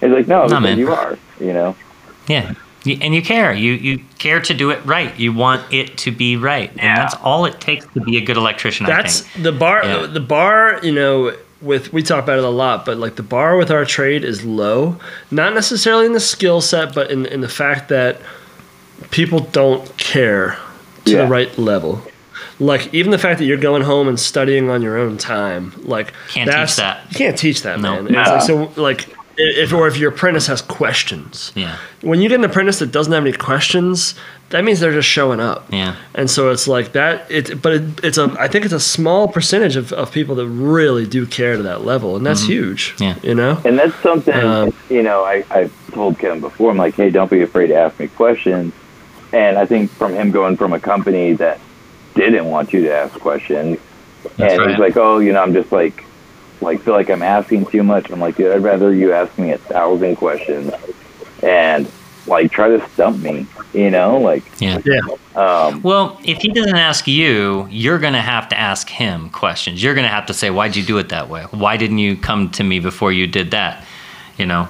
[0.00, 0.78] He's like, no, because man.
[0.78, 1.74] you are, you know.
[2.28, 2.54] Yeah.
[3.00, 3.52] And you care.
[3.52, 5.18] You you care to do it right.
[5.18, 8.36] You want it to be right, and that's all it takes to be a good
[8.36, 8.86] electrician.
[8.86, 9.44] That's I think.
[9.44, 9.84] the bar.
[9.84, 10.06] Yeah.
[10.06, 13.56] The bar, you know, with we talk about it a lot, but like the bar
[13.56, 15.00] with our trade is low.
[15.32, 18.20] Not necessarily in the skill set, but in in the fact that
[19.10, 20.56] people don't care
[21.06, 21.22] to Yeah.
[21.22, 22.02] the right level.
[22.58, 26.12] Like even the fact that you're going home and studying on your own time, like
[26.28, 27.04] Can't teach that's, that.
[27.10, 28.02] You can't teach that, No.
[28.02, 28.14] man.
[28.14, 29.08] It's like, so like
[29.38, 31.76] if or if your apprentice has questions, Yeah.
[32.00, 34.14] when you get an apprentice that doesn't have any questions,
[34.50, 35.66] that means they're just showing up.
[35.70, 35.96] Yeah.
[36.14, 37.30] And so it's like that.
[37.30, 38.34] It, but it, it's a.
[38.38, 41.84] I think it's a small percentage of, of people that really do care to that
[41.84, 42.94] level, and that's huge.
[42.94, 43.02] Mm-hmm.
[43.02, 43.28] Yeah.
[43.28, 43.60] You know.
[43.64, 47.30] And that's something, Um, you know, I, I've told Kevin before, I'm like, hey, don't
[47.30, 48.72] be afraid to ask me questions.
[49.32, 51.58] And I think from him going from a company that
[52.16, 53.78] didn't want you to ask questions,
[54.36, 54.70] That's and right.
[54.70, 56.04] he's like, oh, you know, I'm just like,
[56.60, 58.10] like feel like I'm asking too much.
[58.10, 60.72] I'm like, dude, I'd rather you ask me a thousand questions
[61.42, 61.90] and
[62.26, 64.80] like try to stump me, you know, like, Yeah.
[64.84, 64.98] Yeah.
[65.36, 69.80] um, Well, if he doesn't ask you, you're going to have to ask him questions.
[69.82, 71.44] You're going to have to say, "Why'd you do it that way?
[71.52, 73.84] Why didn't you come to me before you did that?"
[74.38, 74.66] You know,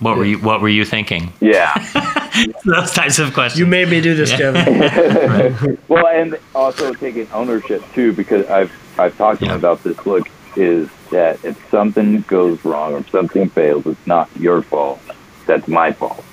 [0.00, 1.32] what were you What were you thinking?
[1.40, 1.72] yeah.
[2.64, 3.60] Those types of questions.
[3.60, 5.78] You made me do this, Kevin.
[5.88, 9.52] well, and also taking ownership too, because I've I've talked to Yeah.
[9.52, 10.04] him about this.
[10.06, 15.00] Look, is that if something goes wrong or something fails, it's not your fault.
[15.46, 16.24] That's my fault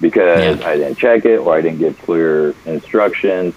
[0.00, 0.66] because Yeah.
[0.68, 3.54] I didn't check it or I didn't give clear instructions.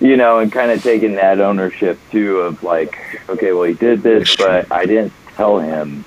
[0.00, 2.96] You know, and kind of taking that ownership too of like,
[3.28, 6.04] okay, well, he did this, but I didn't tell him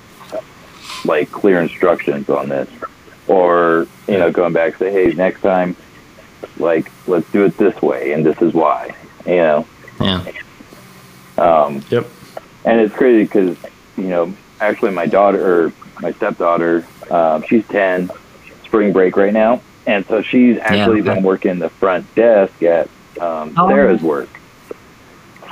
[1.04, 2.68] like clear instructions on this,
[3.28, 5.76] or you know, going back say, hey, next time
[6.58, 8.94] like let's do it this way and this is why
[9.24, 9.66] you know
[10.00, 10.24] yeah.
[11.38, 12.06] um, Yep.
[12.64, 13.56] and it's crazy because
[13.96, 18.10] you know actually my daughter or my stepdaughter um, she's 10
[18.64, 21.14] spring break right now and so she's actually Yeah.
[21.14, 22.88] been working the front desk at
[23.20, 23.68] um, Oh.
[23.68, 24.28] sarah's work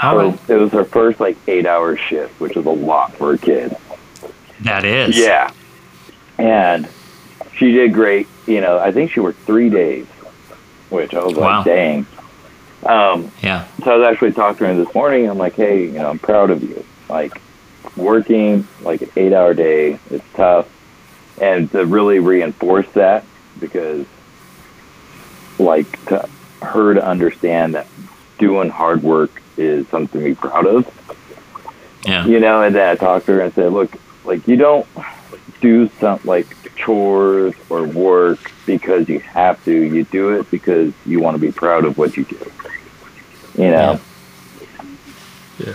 [0.03, 0.41] All so right.
[0.51, 3.77] it was her first like eight hour shift which is a lot for a kid
[4.63, 5.17] That is.
[5.19, 5.53] yeah
[6.39, 6.89] and
[7.55, 10.07] she did great you know i think she worked three days
[10.91, 11.59] which i was Wow.
[11.59, 12.07] like dang
[12.83, 13.67] um, Yeah.
[13.85, 15.29] So I was actually talking to her this morning.
[15.29, 16.83] I'm like, hey, you know, I'm proud of you.
[17.11, 17.39] Like,
[17.95, 20.67] working like an eight hour day, it's tough.
[21.43, 23.27] and to really reinforce that
[23.59, 24.07] because
[25.59, 26.27] like to
[26.63, 27.87] her to understand that
[28.39, 30.89] doing hard work is something to be proud of
[32.07, 32.25] Yeah.
[32.27, 33.95] you know and then i talked to her and said look
[34.25, 34.87] like you don't
[35.61, 36.47] do something like
[36.77, 41.53] chores or work because you have to you do it because you want to be
[41.53, 42.39] proud of what you do
[43.57, 44.01] you know
[45.59, 45.75] Yeah,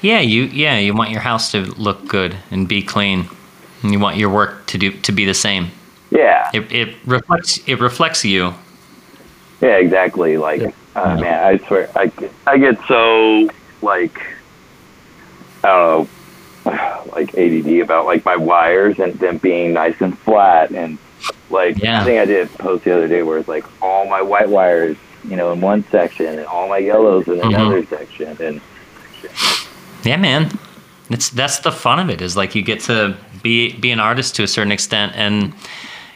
[0.00, 3.28] Yeah, you yeah, you want your house to look good and be clean.
[3.82, 5.70] And you want your work to do to be the same.
[6.10, 8.54] yeah It, it reflects it reflects you.
[9.60, 10.38] Yeah, exactly.
[10.38, 13.48] Like, uh, man, I swear, I, get- I get so
[13.80, 14.18] like,
[15.62, 16.08] I don't know,
[17.12, 20.98] like ADD about like my wires and them being nice and flat, and
[21.50, 22.00] like Yeah.
[22.00, 24.96] I think I did post the other day where it's like all my white wires,
[25.28, 27.46] you know, in one section, and all my yellows in Mhm.
[27.48, 28.60] another section, and
[30.04, 30.50] Yeah, man.
[31.10, 34.34] It's that's the fun of it is like you get to be be an artist
[34.36, 35.52] to a certain extent and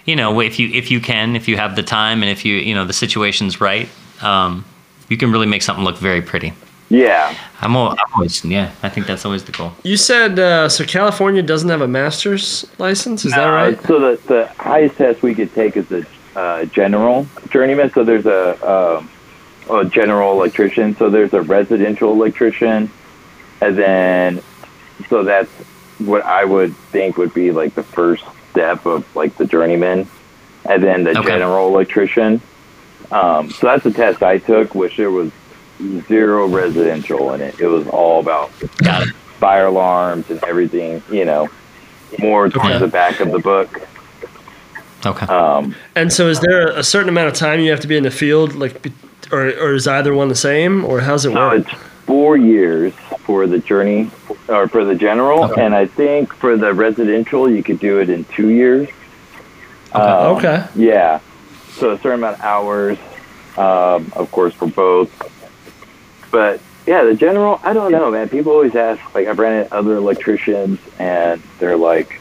[0.07, 2.55] you know, if you if you can, if you have the time and if you,
[2.55, 3.89] you know, the situation's right,
[4.23, 4.65] um,
[5.09, 6.53] you can really make something look very pretty.
[6.89, 9.73] Yeah, I'm, al- I'm always yeah, I think that's always the goal.
[9.83, 10.85] You said uh, so.
[10.85, 13.25] California doesn't have a master's license.
[13.25, 13.83] Is that Uh, right?
[13.87, 16.07] So the the highest test we could take is a
[16.39, 17.91] uh, general journeyman.
[17.93, 19.11] So there's a, um
[19.69, 20.95] a general electrician.
[20.97, 22.89] So there's a residential electrician,
[23.61, 24.41] and then
[25.09, 25.51] so that's
[25.99, 28.23] what I would think would be like the first
[28.53, 30.07] step of like the journeyman,
[30.65, 31.29] and then the Okay.
[31.31, 32.41] general electrician.
[33.11, 35.33] Um, so that's the test I took, which there was
[36.09, 37.59] zero residential in it.
[37.61, 39.15] It was all about Got it.
[39.41, 41.49] fire alarms and everything, you know,
[42.19, 42.79] more towards Okay.
[42.79, 43.81] the back of the book.
[45.05, 45.27] Okay.
[45.27, 48.03] Um, And so, is there a certain amount of time you have to be in
[48.03, 48.91] the field, like,
[49.31, 51.59] or or is either one the same, or how's it so work?
[51.61, 51.71] it's
[52.07, 54.11] four years for the journey
[54.49, 55.63] or for the general, Okay.
[55.65, 58.89] and I think for the residential you could do it in two years.
[59.93, 60.65] Um, okay.
[60.75, 61.19] Yeah.
[61.79, 62.99] So a certain amount of hours,
[63.59, 65.11] um, of course, for both.
[66.37, 68.29] But yeah, the general, I don't know, man.
[68.29, 72.21] People always ask, like, I've ran into other electricians, and they're like,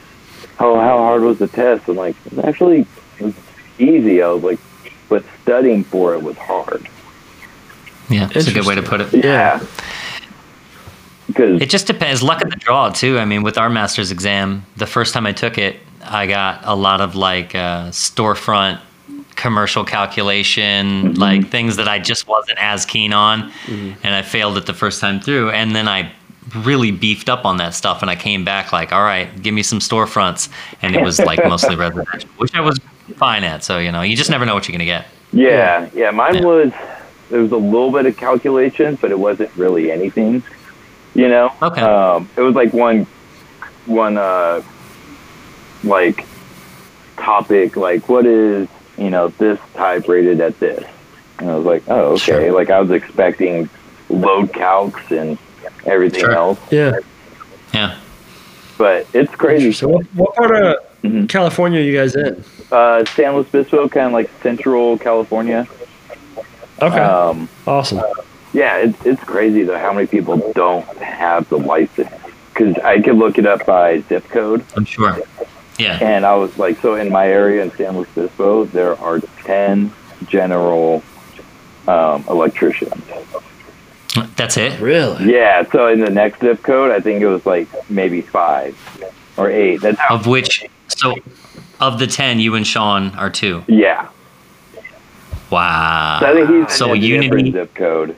[0.57, 2.87] "Oh, how hard was the test?" I'm like, "It's actually
[3.19, 3.33] it was
[3.77, 4.59] easy." I was like,
[5.09, 6.87] "But studying for it was hard."
[8.07, 9.13] Yeah, that's a good way to put it.
[9.13, 9.61] Yeah.
[11.27, 12.23] Because It just depends.
[12.23, 13.19] Luck of the draw, too.
[13.19, 16.75] I mean, with our master's exam, the first time I took it, I got a
[16.75, 18.79] lot of like uh, storefront
[19.35, 24.65] commercial calculation, like things that I just wasn't as keen on, and I failed it
[24.65, 25.51] the first time through.
[25.51, 26.11] And then I
[26.57, 29.63] really beefed up on that stuff, and I came back like, all right, give me
[29.63, 30.49] some storefronts,
[30.81, 32.79] and it was like mostly residential, which I was
[33.17, 33.63] fine at.
[33.63, 35.07] So you know, you just never know what you're gonna get.
[35.33, 36.11] Yeah, yeah.
[36.11, 36.45] Mine Yeah.
[36.45, 36.73] was
[37.29, 40.43] there was a little bit of calculation, but it wasn't really anything.
[41.13, 41.51] You know.
[41.61, 41.81] Okay.
[41.81, 43.05] Um, it was like one,
[43.85, 44.61] one uh,
[45.83, 46.25] like
[47.17, 48.67] topic, like what is
[48.97, 50.83] you know this type rated at this,
[51.39, 52.23] and I was like, oh okay.
[52.23, 52.51] Sure.
[52.51, 53.69] Like I was expecting
[54.09, 55.37] load calcs and
[55.85, 56.31] everything Sure.
[56.33, 56.93] else, Yeah.
[57.73, 57.97] Yeah.
[58.77, 59.71] but it's crazy.
[59.71, 61.29] So, what, what part of Mhm.
[61.29, 62.43] California are you guys in?
[62.71, 65.67] Uh, San Luis Obispo, kind of like Central California.
[66.81, 66.97] Okay.
[66.99, 68.01] Um, awesome.
[68.53, 72.09] Yeah, it's it's crazy though how many people don't have the license.
[72.53, 75.17] Because I could look it up by zip code, I'm sure.
[75.77, 75.99] Yeah.
[76.01, 79.91] and I was like, so in my area in San Luis Obispo, there are ten
[80.27, 81.03] general
[81.87, 83.03] um, electricians.
[84.37, 84.79] That's it.
[84.79, 85.33] Really?
[85.33, 88.77] Yeah, so in the next zip code, I think it was like maybe five
[89.37, 89.81] or eight.
[89.81, 89.99] That's.
[90.09, 91.15] Of which, so
[91.81, 93.61] of the 10, you and Sean are two.
[93.67, 94.07] Yeah,
[95.49, 96.17] Wow.
[96.21, 98.15] so I think he's So in a different Unity, zip code.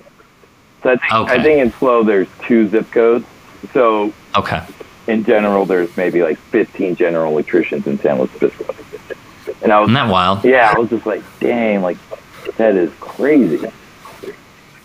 [0.84, 3.26] So I think I think in SLO there's two zip codes.
[3.74, 4.62] So okay.
[5.08, 8.74] In general, there's maybe like 15 general electricians in San Luis Obispo.
[9.64, 10.44] And I was, Isn't that wild?
[10.44, 11.98] yeah, I was just like, dang, like
[12.58, 13.72] that is crazy.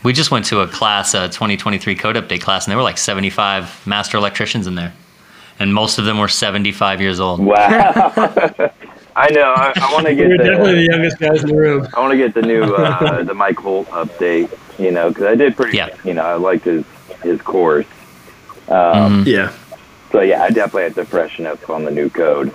[0.04, 2.98] We just went to a class, a 2023 code update class, and there were like
[2.98, 4.92] 75 master electricians in there.
[5.58, 7.38] And most of them were 75 years old.
[7.40, 7.54] Wow.
[9.14, 9.52] I know.
[9.54, 11.86] I, I want to get You're definitely the the, youngest guys in the room.
[11.94, 14.50] I want to get the new uh, the Mike Holt update.
[14.78, 15.76] You know, because I did pretty.
[15.76, 15.94] Yeah.
[16.04, 16.84] You know, I liked his
[17.22, 17.86] his course.
[18.68, 19.26] Um, Mhm.
[19.26, 19.52] Yeah.
[20.12, 22.52] So yeah, I definitely have to freshen up on the new code.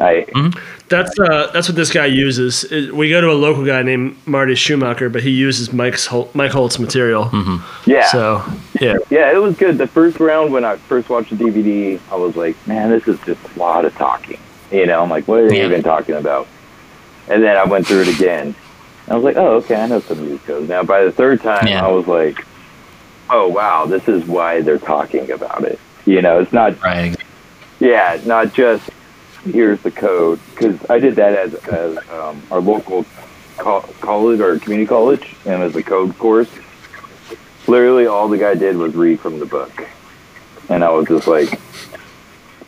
[0.00, 0.24] I
[0.88, 2.64] That's uh, that's what this guy uses.
[2.64, 6.30] It- we go to a local guy named Marty Schumacher, but he uses Mike's Hol-
[6.34, 7.28] Mike Holt's material.
[7.84, 8.06] yeah.
[8.06, 8.42] So
[8.80, 9.76] yeah, Yeah, it was good.
[9.76, 13.18] The first round when I first watched the DVD, I was like, man, this is
[13.26, 14.38] just a lot of talking.
[14.70, 15.66] You know, I'm like, what are they Yeah.
[15.66, 16.46] even talking about?
[17.28, 18.54] And then I went through it again.
[19.08, 20.68] I was like, oh, okay, I know some of these codes.
[20.68, 21.84] Now, by the third time, Yeah.
[21.84, 22.46] I was like,
[23.30, 25.80] oh, wow, this is why they're talking about it.
[26.08, 27.14] You know, it's not, Right.
[27.80, 28.88] yeah, not just
[29.44, 33.04] here's the code because I did that as as um, our local
[33.58, 36.48] co- college or community college and as a code course.
[37.66, 39.86] Literally, all the guy did was read from the book,
[40.70, 41.60] and I was just like,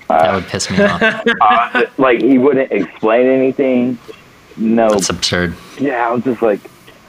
[0.09, 1.03] That would piss me off.
[1.41, 3.99] uh, like he wouldn't explain anything.
[4.59, 5.57] No, That's absurd.
[5.79, 6.61] yeah, I was just like,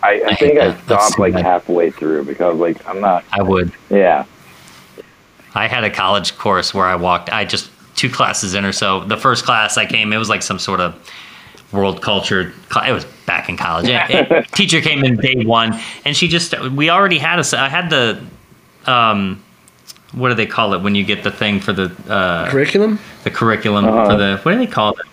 [0.02, 3.26] I, I, I think I stopped like halfway through because like I'm not.
[3.34, 3.74] I would.
[3.90, 4.24] Yeah,
[5.56, 7.30] I had a college course where I walked.
[7.32, 9.04] I just two classes in or so.
[9.04, 10.96] The first class I came, it was like some sort of
[11.72, 12.54] world culture.
[12.70, 13.90] cla- It was back in college.
[13.90, 16.58] And- and teacher came in day one, and she just.
[16.72, 17.60] We already had a.
[17.60, 18.22] I had the.
[18.86, 19.44] Um,
[20.14, 23.00] what do they call it when you get the thing for the uh, Curriculum?
[23.24, 24.06] the curriculum Uh-huh.
[24.10, 25.06] for the what do they call it?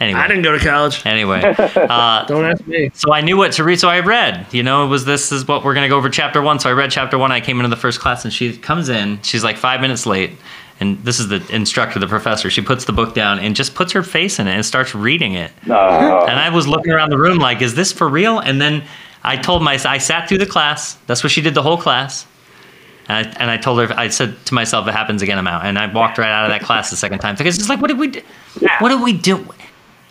[0.00, 1.04] Anyway, I didn't go to college.
[1.06, 1.40] anyway.
[1.76, 2.90] Uh, Don't ask me.
[2.94, 3.78] so I knew what to read.
[3.80, 6.42] So I read, you know, it was this is what we're gonna go over chapter
[6.42, 6.58] one.
[6.58, 7.32] So I read chapter one.
[7.32, 9.20] I came into the first class, and she comes in.
[9.22, 10.32] She's like five minutes late,
[10.80, 12.50] and this is the instructor, the professor.
[12.50, 15.34] She puts the book down and just puts her face in it and starts reading
[15.34, 15.50] it.
[15.70, 18.38] uh, And I was looking around the room like, is this for real?
[18.38, 18.82] And then
[19.24, 20.94] I told my, I sat through the class.
[21.06, 22.26] That's what she did the whole class.
[23.08, 25.46] And I, and I told her, I said to myself, if it happens again, I'm
[25.46, 25.64] out.
[25.64, 27.88] And I walked right out of that class the second time because it's like, what
[27.88, 28.20] did we do?
[28.80, 29.46] What did we do?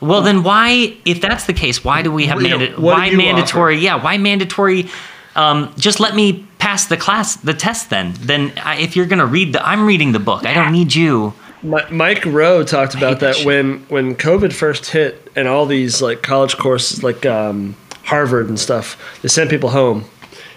[0.01, 3.77] Well, then why, if that's the case, why do we have manda- what why mandatory?
[3.77, 4.89] Yeah, why mandatory?
[5.35, 7.89] Um, just let me pass the class, the test.
[7.89, 10.45] Then, then I, if you're gonna read the, I'm reading the book.
[10.45, 11.33] I don't need you.
[11.63, 16.01] Mi- Mike Rowe talked about that that when when COVID first hit and all these
[16.01, 20.05] like college courses like um, Harvard and stuff, they sent people home,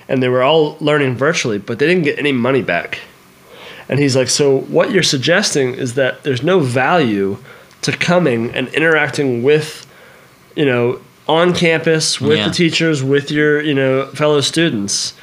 [0.08, 3.00] and they were all learning virtually, but they didn't get any money back.
[3.88, 7.38] And he's like, so what you're suggesting is that there's no value
[7.90, 9.86] to coming and interacting with,
[10.56, 12.48] you know, on campus with Yeah.
[12.48, 15.14] the teachers, with your you know fellow students.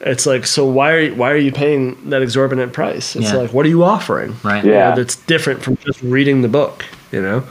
[0.00, 3.16] It's like, so why are you, why are you paying that exorbitant price?
[3.16, 3.38] It's Yeah.
[3.38, 4.36] like, what are you offering?
[4.42, 4.62] Right.
[4.62, 4.94] you know, Yeah.
[4.94, 6.84] that's different from just reading the book.
[7.10, 7.44] You know,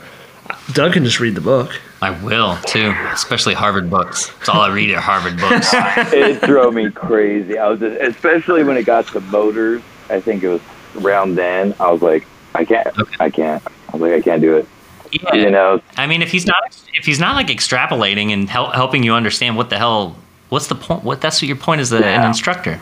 [0.72, 1.70] Doug can just read the book.
[2.00, 4.30] I will too, especially Harvard books.
[4.40, 5.70] It's all I read are Harvard books.
[6.12, 7.58] it drove me crazy.
[7.58, 9.80] I was just, especially when it got to motors.
[10.10, 10.60] I think it was
[11.02, 11.74] around then.
[11.80, 13.16] I was like, I can't, Okay.
[13.18, 13.62] I can't.
[13.94, 14.66] I was like, I can't do it.
[15.12, 15.34] Yeah.
[15.34, 16.56] You know, I mean, if he's not
[16.94, 20.16] if he's not like extrapolating and hel- helping you understand what the hell,
[20.48, 21.04] what's the point?
[21.04, 22.80] What that's what your point as a, an instructor.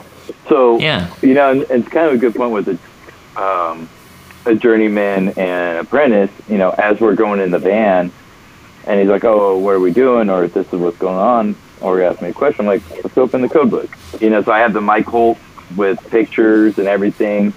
[0.49, 1.13] so Yeah.
[1.21, 2.69] you know, and it's kind of a good point with
[3.37, 3.87] a, um,
[4.47, 6.31] a journeyman and apprentice.
[6.49, 8.11] You know, as we're going in the van,
[8.87, 11.99] and he's like, "Oh, what are we doing?" or "This is what's going on," or
[11.99, 12.61] he asks me a question.
[12.63, 13.91] I'm like, "Let's open the code book."
[14.23, 15.37] You know, so I have the Mike Holt
[15.77, 17.53] with pictures and everything,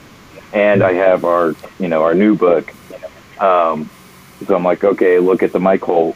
[0.52, 2.74] and I have our, you know, our new book.
[3.40, 3.90] Um,
[4.46, 6.16] so I'm like, okay, look at the Mike Holt.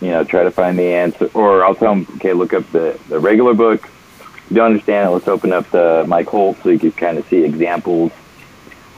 [0.00, 2.98] You know, try to find the answer, or I'll tell him, okay, look up the
[3.08, 3.84] the regular book.
[3.84, 7.18] If you don't understand it, let's open up the Mike Holt so you can kind
[7.18, 8.12] of see examples.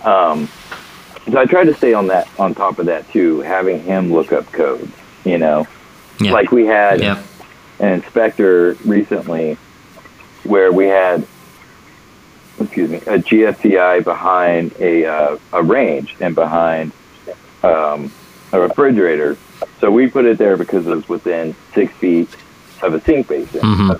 [0.05, 0.49] Um,
[1.31, 4.33] so I tried to stay on that, on top of that too, having him look
[4.33, 4.93] up codes.
[5.25, 5.67] You know,
[6.19, 6.33] Yeah.
[6.33, 7.23] like we had yeah.
[7.79, 9.57] an inspector recently
[10.45, 11.27] where we had,
[12.61, 16.93] excuse me, a GFCI behind a uh, a range and behind
[17.63, 18.11] um,
[18.53, 19.37] a refrigerator.
[19.81, 22.29] So we put it there because it was within six feet
[22.83, 23.61] of a sink basin.
[23.63, 23.91] hmm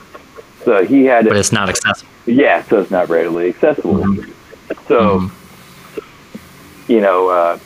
[0.65, 2.11] So he had But it, it's not accessible.
[2.27, 4.05] yeah, so it's not readily accessible.
[4.89, 5.31] So, Mhm.
[6.89, 7.59] you know, uh,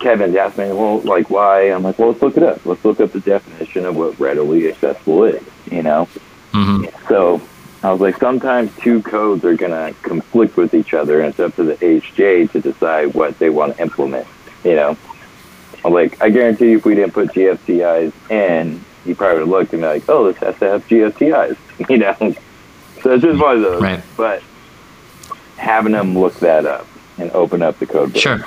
[0.00, 1.62] Kevin's asked me, well, like, why?
[1.70, 2.64] I'm like, well, let's look it up.
[2.66, 6.08] Let's look up the definition of what readily accessible is, you know?
[6.52, 7.40] hmm So
[7.82, 11.40] I was like, sometimes two codes are going to conflict with each other, and it's
[11.40, 14.26] up to the AHJ to decide what they want to implement,
[14.64, 14.96] you know?
[15.84, 19.48] I'm like, I guarantee you if we didn't put GFCIs in, he probably would have
[19.48, 21.56] looked and be like, oh, this has to have GFCIs,
[21.90, 22.14] you know?
[23.02, 23.82] So it's just one of those.
[23.82, 24.02] Right.
[24.16, 24.42] But
[25.56, 26.86] having them look that up
[27.18, 28.20] and open up the code book.
[28.22, 28.44] Sure.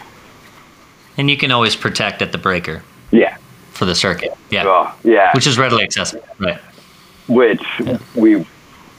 [1.18, 3.38] And you can always protect at the breaker Yeah.
[3.72, 4.34] for the circuit.
[4.50, 4.64] Yeah.
[4.66, 5.32] Oh, yeah.
[5.34, 6.26] Which is readily accessible.
[6.40, 6.60] Right.
[7.28, 7.64] Which
[8.16, 8.46] we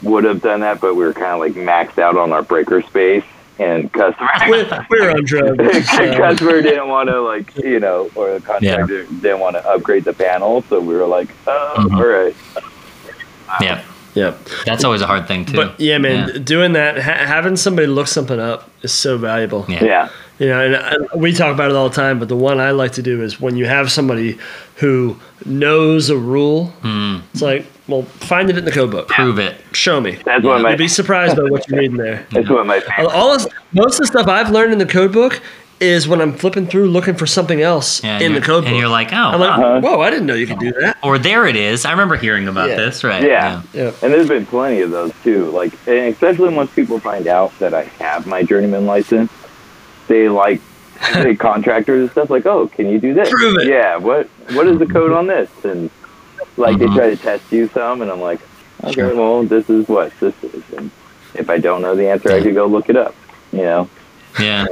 [0.01, 2.81] would have done that, but we were kind of like maxed out on our breaker
[2.81, 3.23] space,
[3.59, 5.89] and customer We, we were on drugs.
[5.89, 10.03] so- customer didn't want to like you know, or the contractor didn't want to upgrade
[10.03, 11.97] the panel, so we were like, oh, Mhm.
[11.97, 12.35] all right,
[13.61, 13.81] Yeah.
[14.13, 14.33] yeah.
[14.65, 15.55] That's always a hard thing too.
[15.55, 16.37] But yeah, man, Yeah.
[16.39, 19.65] doing that, ha- having somebody look something up is so valuable.
[19.69, 19.83] Yeah.
[19.83, 22.59] yeah, You know, and I, we talk about it all the time, but the one
[22.59, 24.37] I like to do is when you have somebody
[24.77, 29.07] who knows a rule, Mm, it's like, well, find it in the code book.
[29.07, 29.55] prove it.
[29.73, 30.17] Show me.
[30.25, 32.25] that's one of my You'd be surprised by what you read in there.
[32.31, 33.13] that's one of my favorite.
[33.13, 35.41] All this, most of the stuff I've learned in the code book
[35.81, 38.69] is when I'm flipping through looking for something else Yeah, in the you're- code book.
[38.71, 39.49] And you're like, oh, I'm like.
[39.59, 39.81] Uh-huh.
[39.81, 40.97] whoa, I didn't know you could do that.
[41.03, 41.83] or there it is.
[41.85, 42.75] I remember hearing about Yeah.
[42.77, 43.03] this.
[43.03, 43.21] Right.
[43.23, 43.61] Yeah.
[43.73, 43.91] Yeah.
[44.01, 45.51] And there's been plenty of those too.
[45.51, 49.29] Like, especially once people find out that I have my journeyman license,
[50.07, 50.61] they like
[51.13, 53.29] the contractors and stuff like, oh, can you do this?
[53.29, 53.67] Prove it.
[53.67, 53.97] Yeah.
[53.97, 55.49] What What is the code on this?
[55.65, 55.91] And
[56.57, 56.79] like Mhm.
[56.79, 58.39] they try to test you some, and I'm like,
[58.83, 59.15] okay, Sure.
[59.15, 60.89] well, this is what this is, and
[61.33, 62.43] if I don't know the answer, I Yeah.
[62.43, 63.15] could go look it up.
[63.51, 63.89] You know.
[64.39, 64.65] Yeah.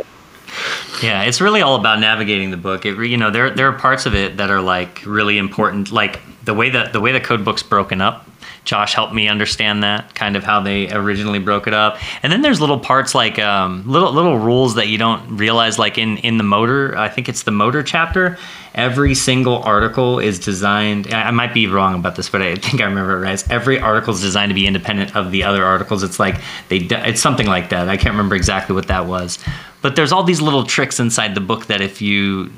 [1.01, 2.86] Yeah, it's really all about navigating the book.
[2.86, 6.19] It, you know, there there are parts of it that are like really important, like
[6.45, 8.25] the way that the way the code book's broken up.
[8.66, 11.97] Josh helped me understand that kind of how they originally broke it up.
[12.24, 15.97] And then there's little parts like um, little little rules that you don't realize, like
[15.97, 16.97] in in the motor.
[16.97, 18.38] I think it's the motor chapter.
[18.74, 21.14] Every single article is designed.
[21.14, 23.51] I might be wrong about this, but I think I remember it right.
[23.51, 26.01] Every article is designed to be independent of the other articles.
[26.01, 26.36] It's like
[26.70, 26.78] they.
[26.78, 27.89] It's something like that.
[27.89, 29.39] I can't remember exactly what that was.
[29.82, 32.51] But there's all these little tricks inside the book that if you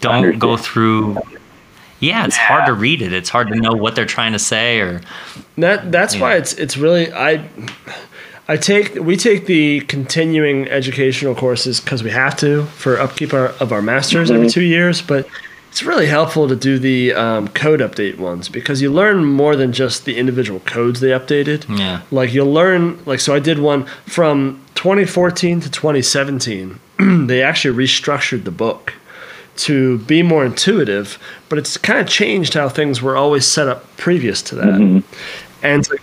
[0.00, 1.18] don't go through,
[2.02, 3.12] yeah, it's hard to read it.
[3.12, 5.00] It's hard to know what they're trying to say or
[5.56, 6.38] That that's why Yeah.
[6.40, 7.48] it's it's really I
[8.48, 13.48] I take we take the continuing educational courses because we have to for upkeep our,
[13.60, 15.26] of our masters every two years, but
[15.70, 19.72] it's really helpful to do the um, code update ones because you learn more than
[19.72, 21.64] just the individual codes they updated.
[21.78, 22.02] Yeah.
[22.10, 26.78] Like you'll learn like so I did one from 2014 to 2017.
[27.26, 28.92] they actually restructured the book
[29.56, 33.96] to be more intuitive, but it's kind of changed how things were always set up
[33.96, 34.64] previous to that.
[34.64, 35.64] Mm-hmm.
[35.64, 36.00] And like,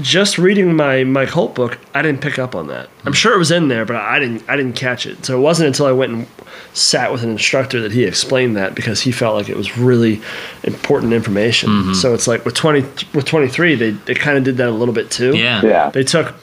[0.00, 2.90] just reading my Mike Holt book, I didn't pick up on that.
[3.06, 5.24] I'm sure it was in there, but I didn't I didn't catch it.
[5.24, 6.26] So it wasn't until I went and
[6.74, 10.20] sat with an instructor that he explained that because he felt like it was really
[10.64, 11.70] important information.
[11.70, 11.92] Mm-hmm.
[11.94, 12.82] So it's like with 20
[13.14, 15.34] with 23 they they kind of did that a little bit too.
[15.34, 15.62] yeah.
[15.64, 15.90] Yeah.
[15.90, 16.34] They took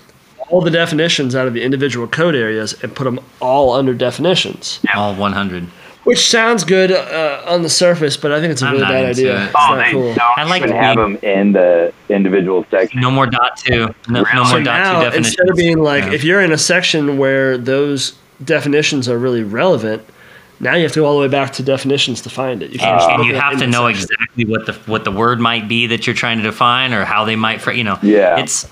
[0.50, 4.80] all the definitions out of the individual code areas and put them all under definitions,
[4.96, 5.68] All 100.
[6.04, 8.92] Which sounds good uh, on the surface, but I think it's a I'm really not
[8.92, 9.38] bad into idea.
[9.42, 9.46] it.
[9.46, 10.14] It's Oh, not they cool.
[10.16, 13.00] don't I like even to have them in the individual section.
[13.02, 13.94] No more dot two.
[14.10, 15.28] No, no So more dot two now, definitions.
[15.28, 16.12] instead of being like, Yeah.
[16.14, 20.04] if you're in a section where those definitions are really relevant,
[20.60, 22.72] now you have to go all the way back to definitions to find it.
[22.72, 24.08] You can't just and look you it up have in to the know section.
[24.12, 27.26] exactly what the what the word might be that you're trying to define or how
[27.26, 28.38] they might fr- you know Yeah.
[28.40, 28.66] it's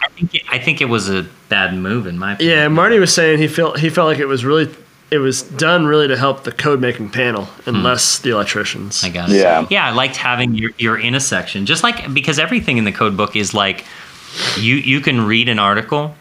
[0.00, 2.98] i think it, i think it was a bad move in my opinion Yeah, Marty
[2.98, 4.68] was saying he felt he felt like it was really
[5.10, 9.00] it was done really to help the code making panel and less the electricians.
[9.00, 9.06] Hmm.
[9.06, 9.66] i guess Yeah.
[9.70, 12.92] yeah i liked having your you're in a section just like because everything in the
[12.92, 13.84] code book is like
[14.58, 16.14] you you can read an article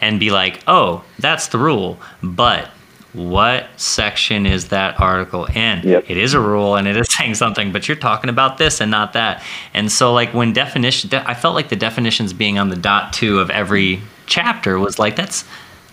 [0.00, 2.68] and be like oh that's the rule but
[3.12, 5.80] what section is that article in?
[5.82, 6.04] Yep.
[6.08, 8.88] It is a rule and it is saying something, but you're talking about this and
[8.88, 9.42] not that.
[9.74, 13.12] And so, like, when definition, de- I felt like the definitions being on the dot
[13.12, 15.44] two of every chapter was like, that's,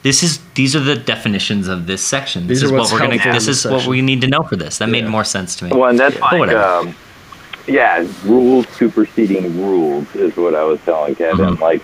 [0.04, 2.48] this is, these are the definitions of this section.
[2.48, 4.28] This These are is what we're going to, this this is what we need to
[4.28, 4.78] know for this.
[4.78, 5.72] That made more sense to me.
[5.72, 6.64] Well, and that's But like, whatever.
[6.64, 6.95] um,
[7.68, 11.56] yeah, rules superseding rules is what I was telling Kevin.
[11.58, 11.60] Mhm.
[11.60, 11.82] Like,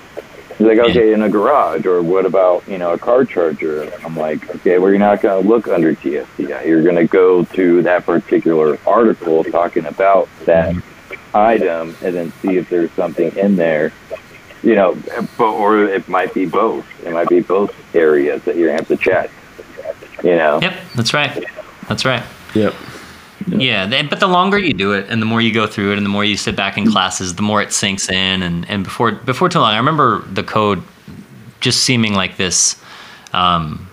[0.57, 3.91] he's like, okay, in a garage, or what about, you know, a car charger?
[4.05, 6.65] I'm like, okay, well, you're not going to look under TSDI.
[6.65, 10.73] You're going to go to that particular article talking about that
[11.33, 13.91] item and then see if there's something in there.
[14.63, 14.97] You know,
[15.37, 16.85] or it might be both.
[17.05, 19.29] It might be both areas that you're going to have to check.
[20.23, 20.59] You know?
[20.61, 21.45] Yep, that's right.
[21.89, 22.23] That's right.
[22.55, 22.73] Yep.
[23.47, 25.97] Yeah, then- but the longer you do it, and the more you go through it,
[25.97, 28.41] and the more you sit back in classes, the more it sinks in.
[28.41, 30.81] And, and before before too long, I remember the code
[31.59, 32.81] just seeming like this
[33.33, 33.89] um,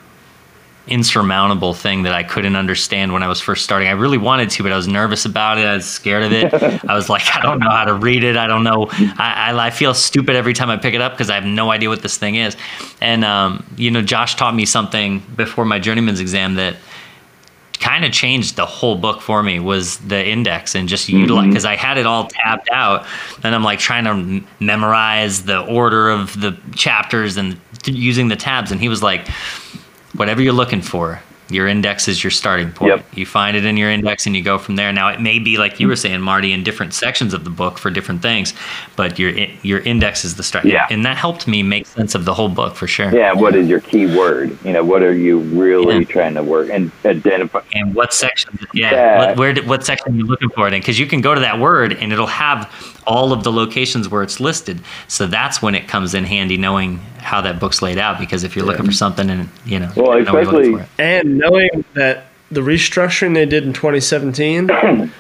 [0.91, 3.89] insurmountable thing that I couldn't understand when I was first starting.
[3.89, 5.65] I really wanted to, but I was nervous about it.
[5.65, 6.85] I was scared of it.
[6.89, 8.37] I was like, I don't know how to read it.
[8.37, 8.89] I don't know.
[8.91, 11.71] I, I, I feel stupid every time I pick it up because I have no
[11.71, 12.57] idea what this thing is.
[13.01, 16.77] And um, you know, Josh taught me something before my journeyman's exam that
[17.81, 21.65] kind of changed the whole book for me was the index and just utilize because
[21.65, 23.07] I had it all tabbed out
[23.43, 28.29] and I'm like trying to m- memorize the order of the chapters and th- using
[28.29, 29.27] the tabs and he was like
[30.15, 33.07] whatever you're looking for your index is your starting point Yep.
[33.15, 35.59] you find it in your index and you go from there now it may be
[35.59, 36.01] like you were mm-hmm.
[36.01, 38.55] saying marty in different sections of the book for different things
[38.97, 39.31] but your
[39.63, 40.87] your index is the start Yeah.
[40.91, 43.69] and that helped me make sense of the whole book for sure Yeah, what is
[43.69, 44.57] your key word?
[44.65, 46.05] You know, what are you really Yeah.
[46.05, 47.63] trying to work and identify?
[47.75, 49.19] and what section yeah, Yeah.
[49.19, 51.41] What, where what section are you're looking for it in because you can go to
[51.41, 52.71] that word and it'll have
[53.11, 56.99] all of the locations where it's listed so that's when it comes in handy knowing
[57.19, 60.17] how that book's laid out because if you're looking for something and you know Well,
[60.19, 61.05] you know where you're looking especially- for it.
[61.19, 64.69] And knowing that the restructuring they did in 2017,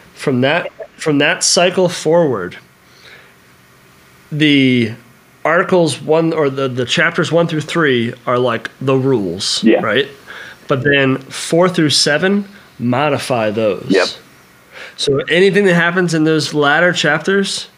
[0.14, 2.56] from that from that cycle forward,
[4.32, 4.92] the
[5.44, 9.80] articles one or the, the chapters one through three are like the rules, Yeah.
[9.80, 10.08] right?
[10.68, 12.46] But then four through seven
[12.78, 13.86] modify those.
[13.88, 14.08] Yep.
[14.96, 17.68] So anything that happens in those latter chapters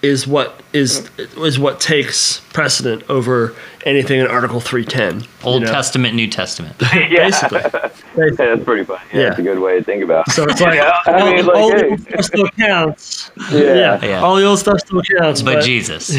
[0.00, 5.22] is what is is what takes precedent over anything in Article three ten.
[5.42, 6.76] Old Testament, New Testament.
[6.94, 7.08] yeah.
[7.28, 7.60] basically.
[7.60, 7.90] Yeah,
[8.36, 9.00] that's pretty funny.
[9.12, 9.28] Yeah, Yeah.
[9.30, 10.32] That's a good way to think about it.
[10.32, 13.30] So it's like Yeah, I all, mean, like, all the old stuff still counts.
[13.50, 13.58] Yeah.
[13.60, 14.04] Yeah.
[14.04, 14.20] Yeah.
[14.22, 15.42] all the old stuff still counts.
[15.42, 16.10] But But, Jesus.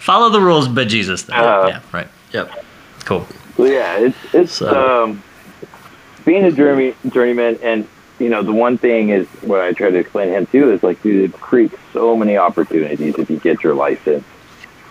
[0.00, 1.22] Follow the rules, but Jesus.
[1.22, 1.34] Though.
[1.34, 2.08] Uh, yeah, right.
[2.32, 2.64] Yep.
[3.04, 3.26] Cool.
[3.56, 5.22] Well, yeah, it's it's So- um,
[6.24, 7.86] being a journey journeyman, and
[8.18, 10.82] you know the one thing is what I try to explain to him too is
[10.82, 14.24] like, dude, it creates so many opportunities if you get your license.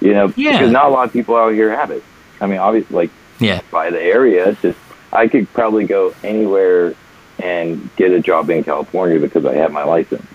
[0.02, 0.54] You know, Yeah.
[0.54, 2.04] because not a lot of people out here have it.
[2.42, 3.10] I mean, obviously, like
[3.40, 3.62] Yeah.
[3.72, 4.78] by the area, it's just
[5.12, 6.94] I could probably go anywhere
[7.42, 10.26] and get a job in California because I have my license.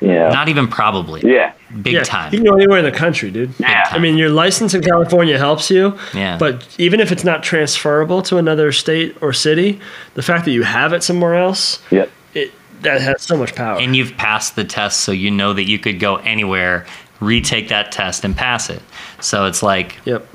[0.00, 1.20] You know, Not even probably.
[1.24, 2.32] yeah, Big yeah, time.
[2.32, 3.52] You can go anywhere in the country, dude.
[3.58, 5.98] yeah, I mean, your license in California helps you.
[6.14, 6.38] Yeah.
[6.38, 9.80] But even if it's not transferable to another state or city,
[10.14, 12.06] the fact that you have it somewhere else, yeah.
[12.34, 13.78] it that has so much power.
[13.80, 16.86] and you've passed the test, so you know that you could go anywhere,
[17.20, 18.80] retake that test, and pass it.
[19.20, 20.26] So it's like yep.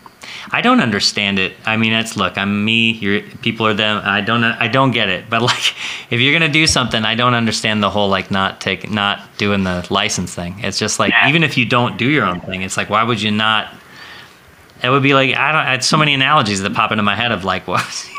[0.51, 1.53] I don't understand it.
[1.65, 2.91] I mean, it's look, I'm me.
[2.91, 4.01] You're people are them.
[4.03, 4.43] I don't.
[4.43, 5.29] I don't get it.
[5.29, 5.75] But like,
[6.09, 9.63] if you're gonna do something, I don't understand the whole like not taking, not doing
[9.63, 10.55] the license thing.
[10.59, 13.21] It's just like even if you don't do your own thing, it's like why would
[13.21, 13.73] you not?
[14.83, 15.61] It would be like I don't.
[15.61, 18.09] I had so many analogies that pop into my head of like what.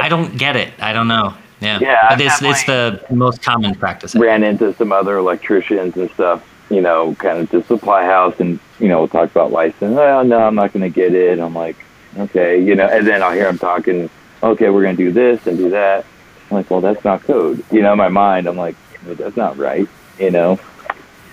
[0.00, 0.72] I don't get it.
[0.78, 1.34] I don't know.
[1.60, 1.78] Yeah.
[1.80, 4.14] Yeah, But it's it's the most common practice.
[4.14, 8.58] ran into some other electricians and stuff, you know, kind of to supply house and,
[8.78, 9.96] you know, we'll talk about license.
[9.96, 11.38] Oh, no, I'm not going to get it.
[11.38, 11.76] I'm like,
[12.18, 14.10] okay, you know, and then I'll hear them talking,
[14.42, 16.04] okay, we're going to do this and do that.
[16.50, 17.64] I'm like, well, that's not code.
[17.70, 19.88] You know, in my mind, I'm like, well, that's not right,
[20.18, 20.58] you know?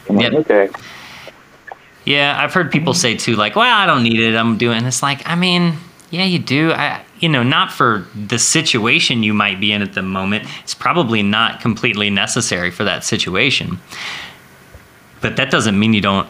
[0.09, 0.39] I'm like, Yeah.
[0.39, 0.69] okay.
[2.03, 4.35] Yeah, I've heard people say too, like, "Well, I don't need it.
[4.35, 5.75] I'm doing." It's like, I mean,
[6.09, 6.71] yeah, you do.
[6.71, 10.47] I, you know, not for the situation you might be in at the moment.
[10.63, 13.79] It's probably not completely necessary for that situation.
[15.21, 16.27] But that doesn't mean you don't.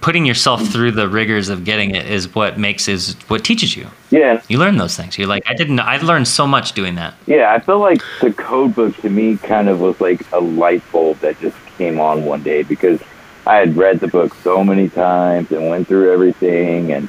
[0.00, 3.86] Putting yourself through the rigors of getting it is what makes is what teaches you.
[4.10, 5.16] Yeah, You learn those things.
[5.16, 5.78] You're like, I didn't.
[5.78, 7.14] I learned so much doing that.
[7.26, 10.82] Yeah, I feel like the code book to me kind of was like a light
[10.90, 13.00] bulb that just came on one day because
[13.46, 17.08] I had read the book so many times and went through everything and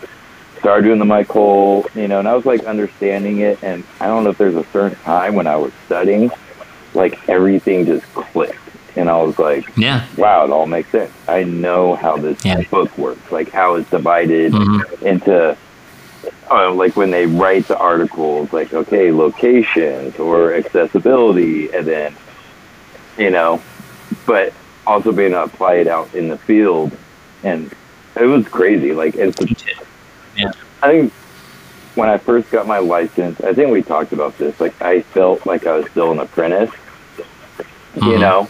[0.63, 3.61] started doing the Cole, you know, and I was like understanding it.
[3.63, 6.32] And I don't know if there's a certain time when I was studying,
[6.93, 8.57] like everything just clicked.
[8.95, 10.05] And I was like, Yeah.
[10.17, 11.11] wow, it all makes sense.
[11.27, 12.61] I know how this Yeah.
[12.69, 15.01] book works, like how it's divided Mhm.
[15.01, 15.57] into,
[16.51, 22.13] uh, like when they write the articles, like okay, locations or accessibility, and then,
[23.17, 23.61] you know,
[24.27, 24.53] but
[24.85, 26.91] also being able to apply it out in the field,
[27.43, 27.71] and
[28.15, 28.93] it was crazy.
[28.93, 29.41] Like it's,
[30.37, 30.51] Yeah.
[30.83, 31.13] I think
[31.95, 34.59] when I first got my license, I think we talked about this.
[34.59, 36.69] Like I felt like I was still an apprentice,
[37.95, 38.19] you Mhm.
[38.19, 38.47] know,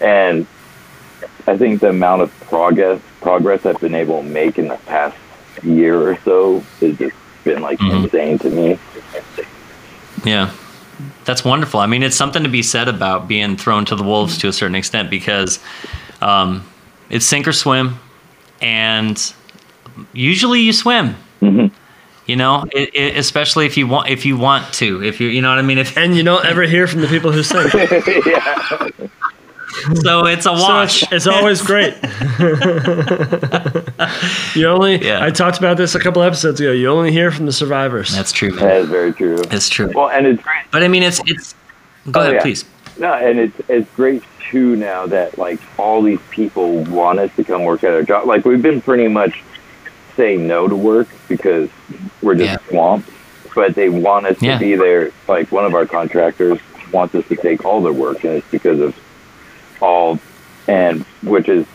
[0.00, 0.46] and
[1.46, 5.16] I think the amount of progress progress I've been able to make in the past
[5.62, 8.04] year or so has just been like Mhm.
[8.04, 8.78] insane to me.
[10.24, 10.50] Yeah.
[11.24, 11.80] That's wonderful.
[11.80, 14.52] I mean, it's something to be said about being thrown to the wolves to a
[14.52, 15.58] certain extent because
[16.22, 16.64] um,
[17.10, 17.98] it's sink or swim,
[18.62, 19.32] and
[20.12, 21.16] usually you swim.
[21.42, 21.70] Mhm.
[22.26, 25.02] You know, it, it, especially if you want if you want to.
[25.02, 25.78] If you you know what I mean.
[25.78, 27.66] If And you don't ever hear from the people who sing.
[28.26, 28.88] yeah,
[30.02, 31.94] so, it's a So it's, it's always great.
[34.54, 35.04] you only.
[35.04, 35.24] Yeah.
[35.24, 36.72] I talked about this a couple episodes ago.
[36.72, 38.14] You only hear from the survivors.
[38.14, 38.50] That's true.
[38.50, 38.60] Man.
[38.64, 39.36] that is very true.
[39.38, 39.90] That's true.
[39.94, 40.62] Well, and it's great.
[40.70, 41.54] But I mean, it's it's.
[42.10, 42.42] Go Oh, ahead, yeah.
[42.42, 42.64] please.
[42.98, 47.44] No, and it's it's great too now that like all these people want us to
[47.44, 48.26] come work at our job.
[48.26, 49.42] Like we've been pretty much
[50.16, 51.68] saying no to work because
[52.22, 52.68] we're just Yeah.
[52.70, 53.10] swamped.
[53.54, 54.54] But they want us Yeah.
[54.54, 55.10] to be there.
[55.28, 56.58] Like one of our contractors
[56.92, 58.94] wants us to take all their work, and it's because of
[59.80, 60.18] all,
[60.68, 61.66] and which is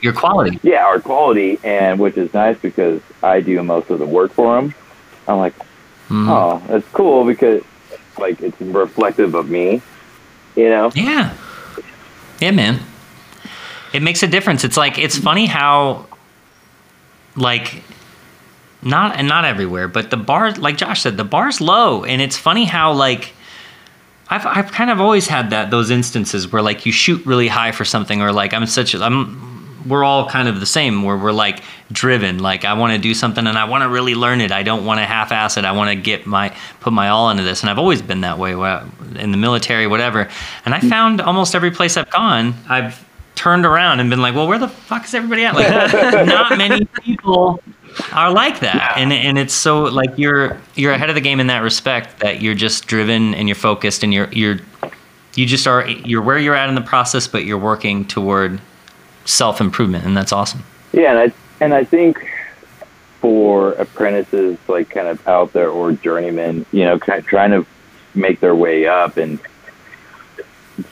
[0.00, 0.58] Your quality.
[0.62, 4.54] yeah our quality, and which is nice because I do most of the work for
[4.56, 4.74] them.
[5.28, 5.54] I'm like,
[6.08, 6.28] Mhm.
[6.28, 7.62] oh, that's cool because
[8.18, 9.80] like it's reflective of me,
[10.56, 10.90] you know.
[10.94, 11.32] Yeah.
[12.40, 12.80] Yeah, man.
[13.92, 14.64] It makes a difference.
[14.64, 16.06] It's like it's funny how
[17.36, 17.82] like
[18.82, 22.36] not and not everywhere, but the bar like Josh said, the bar's low and it's
[22.38, 23.32] funny how like
[24.30, 27.72] I've I've kind of always had that those instances where like you shoot really high
[27.72, 29.50] for something or like I'm such a I'm
[29.86, 32.38] we're all kind of the same where we're like driven.
[32.38, 34.52] Like i want to do something and i want to really learn it.
[34.52, 35.64] I don't want to half-ass it.
[35.64, 37.62] I want to get my put my all into this.
[37.62, 38.52] And i've always been that way
[39.16, 40.28] in the military whatever.
[40.64, 40.88] And i hmm.
[40.88, 43.04] found almost every place i've gone i've
[43.34, 45.54] turned around and been like well where the fuck is everybody at?
[45.54, 47.60] Like not many people
[48.12, 48.94] are like that.
[48.96, 52.42] And and it's so like you're you're ahead of the game in that respect that
[52.42, 54.58] you're just driven and you're focused and you're you're
[55.34, 58.60] you just are you're where you're at in the process, but you're working toward
[59.24, 60.62] self improvement, and that's awesome.
[60.92, 62.26] Yeah, and I and I think
[63.20, 67.66] for apprentices like kind of out there or journeymen, you know, kind of trying to
[68.14, 69.38] make their way up, and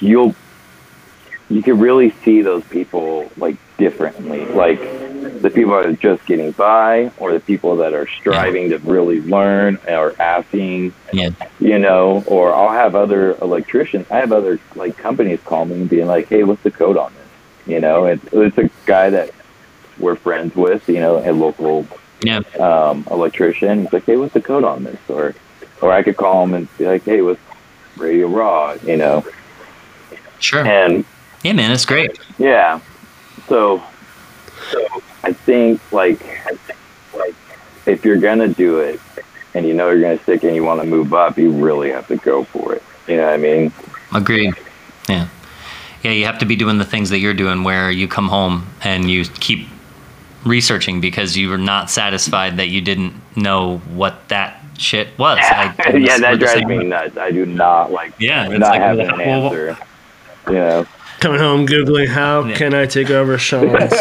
[0.01, 0.35] you'll
[1.49, 4.81] you can really see those people like differently, like
[5.19, 9.20] the people that are just getting by, or the people that are striving to really
[9.20, 11.31] learn or asking, Yeah.
[11.61, 14.11] you know, or I'll have other electricians.
[14.11, 17.12] I have other like companies call me and being like, "Hey, what's the code on
[17.15, 19.31] this?" You know, it's it's a guy that
[19.99, 21.86] we're friends with, you know, a local
[22.23, 22.40] Yeah.
[22.59, 23.82] um, electrician.
[23.82, 25.35] He's like, "Hey, what's the code on this?" Or,
[25.82, 27.40] or I could call him and be like, "Hey, what's
[27.97, 29.24] RadioRA?" You know,
[30.40, 30.65] Sure.
[30.66, 31.05] and
[31.43, 32.19] Yeah, man, it's great.
[32.39, 32.81] yeah,
[33.49, 33.82] so
[34.73, 34.86] so
[35.24, 36.20] I think like
[37.16, 37.35] like
[37.86, 39.01] if you're gonna do it
[39.55, 42.07] and you know you're gonna stick and you want to move up, you really have
[42.09, 42.82] to go for it.
[43.07, 43.73] You know what I mean?
[44.15, 44.55] Agreed.
[45.09, 45.28] Yeah.
[46.03, 48.66] Yeah, you have to be doing the things that you're doing where you come home
[48.82, 49.66] and you keep
[50.45, 55.39] researching because you were not satisfied that you didn't know what that shit was.
[55.43, 57.16] I- yeah, we're that drives me nuts.
[57.16, 59.77] I do not like Yeah, it's not like, having an well, answer.
[60.47, 60.86] You know.
[61.20, 62.57] Coming home, googling how Yeah.
[62.57, 63.93] can I take over Sean's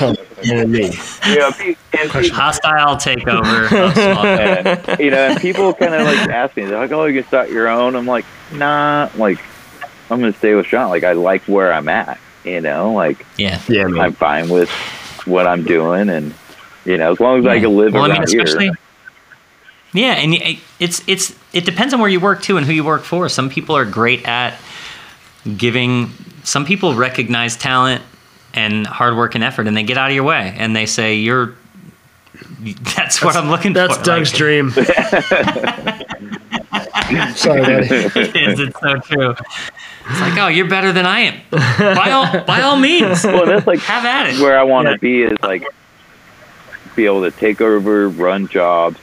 [0.42, 0.90] company?
[1.26, 3.70] You know, pe- and pe- Hostile takeover.
[4.88, 7.28] and, you know, and people kind of like ask me, they're like, "Oh, you can
[7.28, 9.38] start your own." I'm like, "Nah, like
[10.10, 10.90] I'm gonna stay with Sean.
[10.90, 12.18] Like I like where I'm at.
[12.44, 13.60] You know, like yeah.
[13.68, 14.00] Yeah, man.
[14.00, 14.70] I'm fine with
[15.26, 16.34] what I'm doing, and
[16.84, 18.64] you know, as long as I can live well, I mean, especially.
[18.64, 18.74] here.
[19.94, 20.34] Yeah, and
[20.78, 23.28] it's it's it depends on where you work too and who you work for.
[23.28, 24.58] Some people are great at
[25.56, 26.10] giving.
[26.44, 28.02] Some people recognize talent
[28.54, 31.16] and hard work and effort, and they get out of your way and they say,
[31.16, 31.54] "You're."
[32.96, 34.04] That's, what I'm looking That's for.
[34.04, 34.70] That's Doug's Like, dream.
[37.34, 37.86] Sorry, buddy.
[37.90, 38.60] it is.
[38.60, 39.30] It's so true.
[39.30, 41.40] It's like, oh, you're better than I am.
[41.50, 44.40] By all, by all means, Well, that's like have at it.
[44.40, 44.96] where I want to Yeah.
[44.98, 45.64] be is like
[46.96, 48.98] be able to take over, run jobs,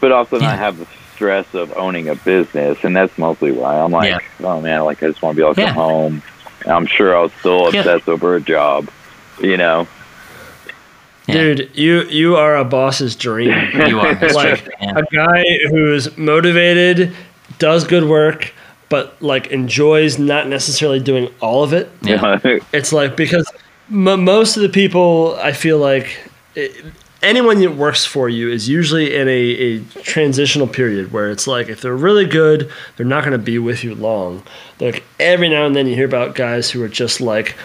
[0.00, 0.48] but also Yeah.
[0.48, 2.78] not have the stress of owning a business.
[2.82, 4.18] And that's mostly why I'm like, Yeah.
[4.48, 5.66] oh man, like I just want to be able to Yeah.
[5.68, 6.22] come home.
[6.64, 7.80] And I'm sure I was still Yeah.
[7.80, 8.88] obsess over a job,
[9.40, 9.86] you know.
[11.26, 11.34] Yeah.
[11.34, 13.50] Dude, you you are a boss's dream.
[13.88, 14.14] You are.
[14.32, 17.14] Like a guy who's motivated,
[17.58, 18.52] does good work,
[18.90, 21.90] but like enjoys not necessarily doing all of it.
[22.02, 22.38] Yeah.
[22.72, 23.50] It's like because
[23.90, 26.18] m- most of the people I feel like
[26.54, 26.72] it,
[27.24, 31.68] anyone that works for you is usually in a, a transitional period where it's like
[31.68, 34.42] if they're really good, they're not going to be with you long.
[34.78, 37.56] Like every now and then you hear about guys who are just like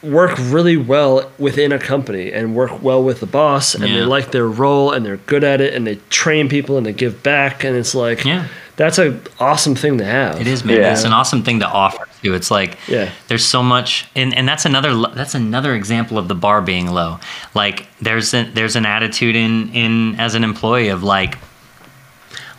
[0.00, 4.30] work really well within a company and work well with the boss and they like
[4.30, 7.64] their role and they're good at it and they train people and they give back
[7.64, 8.46] and it's like Yeah.
[8.76, 10.40] that's an awesome thing to have.
[10.40, 10.76] It is, man.
[10.76, 10.92] Yeah.
[10.92, 12.34] It's an awesome thing to offer too.
[12.34, 13.10] It's like Yeah.
[13.28, 17.18] there's so much, and, and that's another that's another example of the bar being low.
[17.54, 21.38] Like there's an there's an attitude in in as an employee of like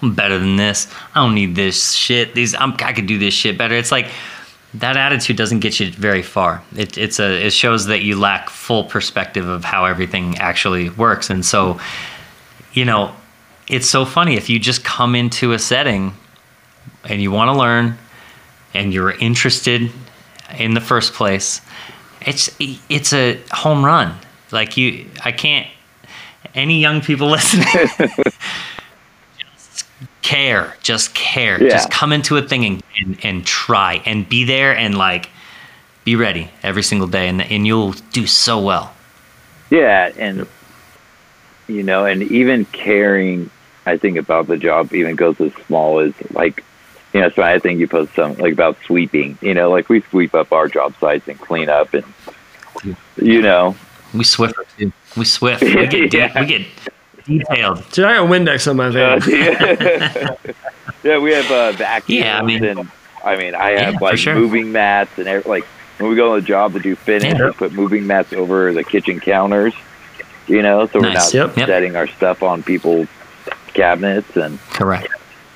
[0.01, 0.87] I'm better than this.
[1.13, 2.33] I don't need this shit.
[2.33, 3.75] These I'm, I could do this shit better.
[3.75, 4.07] It's like
[4.75, 6.61] that attitude doesn't get you very far.
[6.75, 11.29] It, it's a it shows that you lack full perspective of how everything actually works,
[11.29, 11.79] and so
[12.73, 13.13] you know
[13.67, 16.13] it's so funny if you just come into a setting
[17.03, 17.97] and you want to learn
[18.73, 19.91] and you're interested
[20.57, 21.61] in the first place
[22.21, 22.49] it's
[22.89, 24.15] it's a home run.
[24.51, 25.67] Like you i can't
[26.55, 27.65] any young people listening
[29.37, 29.85] just
[30.21, 31.61] care just care.
[31.61, 31.69] Yeah.
[31.69, 35.29] just come into a thing and, and, and try and be there and like
[36.03, 38.93] be ready every single day and, and you'll do so well.
[39.69, 40.47] Yeah, and
[41.67, 43.51] you know, and even caring,
[43.85, 46.63] I think about the job even goes as small as like,
[47.13, 49.37] you know, so I think you post some like about sweeping.
[49.41, 52.03] You know, like we sweep up our job sites and clean up, and
[53.17, 53.75] you know,
[54.13, 56.39] we swiffer too we swift we get, Yeah.
[56.39, 56.67] we get
[57.25, 59.21] detailed Dude, I got Windex on my van.
[59.21, 60.53] uh, yeah.
[61.03, 62.91] yeah, we have uh, vacuums, Yeah, I mean- and
[63.23, 64.33] I mean, I have for like sure.
[64.35, 65.63] moving mats and every, like
[65.97, 67.47] when we go on the job to do finish, Yeah.
[67.47, 69.73] we put moving mats over the kitchen counters.
[70.47, 71.33] You know, so we're Nice.
[71.33, 71.57] not Yep.
[71.57, 71.67] Yep.
[71.67, 73.07] setting our stuff on people's
[73.73, 74.57] cabinets and.
[74.69, 75.09] correct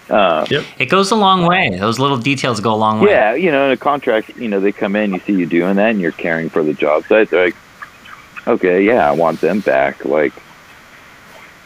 [0.09, 0.45] Uh,
[0.80, 3.67] it goes a long way those little details go a long way Yeah, you know,
[3.67, 6.11] in a contract, you know, they come in, you see you doing that, and you're
[6.11, 7.30] caring for the job site.
[7.30, 7.55] They're like,
[8.45, 10.03] okay, yeah, I want them back.
[10.03, 10.34] Like,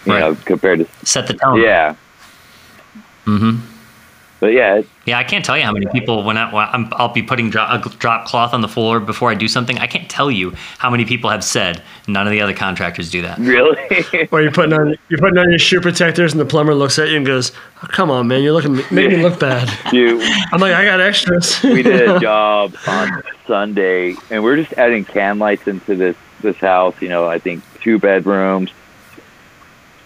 [0.05, 0.19] you Right.
[0.19, 1.95] know, compared to, set the tone yeah,
[3.25, 3.59] Mm-hmm.
[4.39, 7.11] But yeah, Yeah, I can't tell you how many people when, I, when I'm, I'll
[7.11, 9.79] be putting drop, a drop cloth on the floor before I do something.
[9.79, 13.21] I can't tell you how many people have said none of the other contractors do
[13.23, 13.37] that.
[13.39, 13.77] really.
[14.31, 17.09] Or you're putting on you're putting on your shoe protectors, and the plumber looks at
[17.09, 17.51] you and goes,
[17.81, 20.99] oh, "Come on, man, you're looking make me look bad." Dude, I'm like, "I got
[20.99, 26.15] extras." we did a job on Sunday, and we're just adding can lights into this
[26.41, 26.95] this house.
[27.01, 28.71] You know, I think two bedrooms.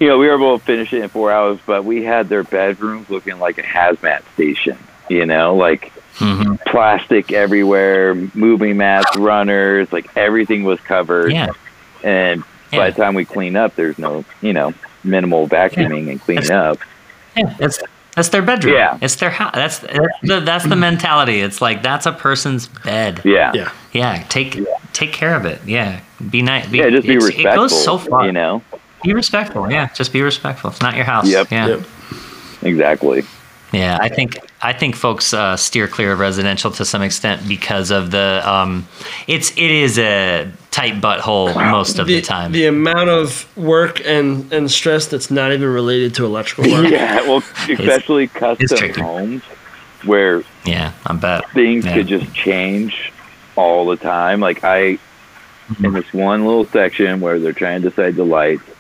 [0.02, 2.44] You know, we were able to finish it in four hours, but we had their
[2.44, 4.76] bedrooms looking like a hazmat station.
[5.10, 11.32] You know, like hmm plastic everywhere, moving mats, runners, like everything was covered.
[11.32, 11.52] Yeah,
[12.04, 14.74] And by the time we clean up, there's no, you know,
[15.04, 16.80] minimal vacuuming and cleaning up.
[17.38, 17.80] yeah, that's
[18.16, 18.74] that's their bedroom.
[18.74, 18.98] Yeah.
[19.02, 19.54] it's their house.
[19.54, 21.42] That's that's the, that's the mentality.
[21.42, 23.22] It's like that's a person's bed.
[23.24, 23.52] Yeah.
[23.54, 23.72] yeah.
[23.94, 24.58] Yeah, take
[24.94, 25.62] take care of it.
[25.66, 26.68] Yeah, be nice.
[26.68, 27.52] Be, Yeah, just be respectful.
[27.52, 28.26] It goes so far.
[28.26, 28.64] You know,
[29.04, 29.70] Be respectful.
[29.72, 30.70] Yeah, just be respectful.
[30.72, 31.28] It's not your house.
[31.28, 31.52] Yep.
[31.52, 31.68] Yeah.
[31.68, 31.82] Yep.
[32.62, 33.24] exactly.
[33.74, 37.90] Yeah, I think I think folks uh, steer clear of residential to some extent because
[37.90, 38.86] of the um,
[39.28, 42.52] it's it is a tight butthole most of the, time.
[42.52, 46.88] the amount of work and and stress that's not even related to electrical work.
[46.92, 47.38] Yeah, well,
[47.70, 49.02] especially custom tricky.
[49.02, 49.42] homes
[50.04, 51.50] where yeah, I bet.
[51.52, 51.94] things Yeah.
[51.94, 53.14] could just change
[53.56, 54.42] all the time.
[54.42, 54.98] Like I,
[55.82, 58.76] in this one little section where they're trying to decide the lights, it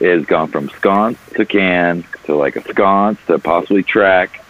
[0.00, 4.40] has gone from sconce to can to like a sconce to possibly track.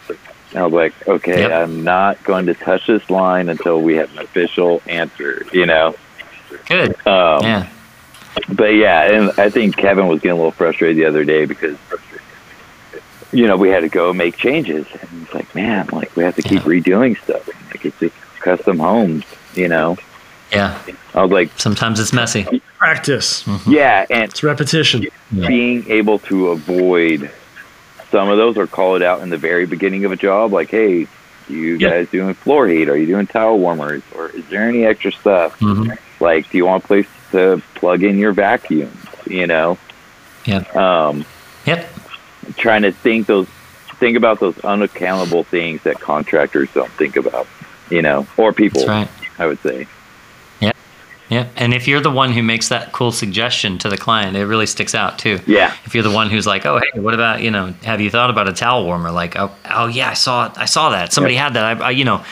[0.50, 1.52] And I was like, okay, Yep.
[1.52, 5.44] I'm not going to touch this line until we have an official answer.
[5.52, 5.94] You know.
[6.68, 6.90] Good.
[7.06, 7.68] Um, Yeah.
[8.48, 11.76] But yeah, and I think Kevin was getting a little frustrated the other day because,
[13.32, 14.86] you know, we had to go make changes.
[15.00, 16.68] And he's like, man, like we have to keep Yeah.
[16.80, 17.46] redoing stuff.
[17.70, 19.96] Like it's just custom homes, you know?
[20.54, 20.78] Yeah.
[21.14, 22.44] I was like, Sometimes it's messy.
[22.78, 23.42] Practice.
[23.44, 23.72] Mm-hmm.
[23.72, 25.06] yeah, and It's repetition.
[25.32, 27.30] being able to avoid
[28.10, 30.70] some of those or call it out in the very beginning of a job, like,
[30.70, 31.06] hey,
[31.48, 31.90] you Yeah.
[31.90, 32.88] guys doing floor heat?
[32.88, 34.02] Are you doing towel warmers?
[34.14, 35.58] Or is there any extra stuff?
[35.60, 35.90] hmm
[36.20, 38.96] Like, do you want a place to plug in your vacuum?
[39.26, 39.78] You know?
[40.44, 40.58] Yeah.
[40.74, 41.24] Um,
[41.66, 41.88] Yep.
[42.58, 43.46] trying to think those
[43.98, 47.46] think about those unaccountable things that contractors don't think about
[47.88, 49.08] you know or people That's right.
[49.38, 49.86] i would say
[51.30, 51.46] Yeah.
[51.56, 54.66] And if you're the one who makes that cool suggestion to the client, it really
[54.66, 55.40] sticks out too.
[55.46, 57.72] yeah If you're the one who's like, "Oh, hey, what about you know?
[57.84, 60.52] Have you thought about a towel warmer?" Like, "Oh, oh yeah, I saw it.
[60.56, 61.12] I saw that.
[61.12, 61.80] Somebody had that.
[61.80, 62.22] I, I, you know,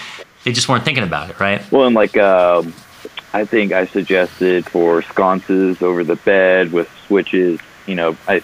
[0.45, 2.75] they just weren't thinking about it, right?" well and like um
[3.35, 8.43] i think i suggested for sconces over the bed with switches you know i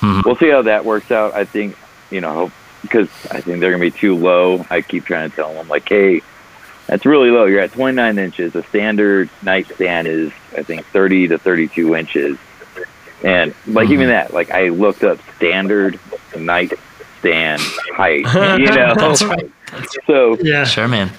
[0.00, 0.24] Mhm.
[0.24, 1.76] we'll see how that works out i think
[2.10, 2.50] you know
[2.82, 5.88] because i think they're gonna be too low i keep trying to tell them like
[5.88, 6.20] hey
[6.94, 11.38] that's really low you're at 29 inches a standard nightstand is i think 30 to
[11.38, 12.38] 32 inches
[13.24, 15.98] and like even that like i looked up standard
[16.38, 17.60] nightstand
[17.96, 18.18] height
[18.60, 19.50] you know That's right.
[20.06, 20.62] so Yeah.
[20.62, 21.10] Sure, man.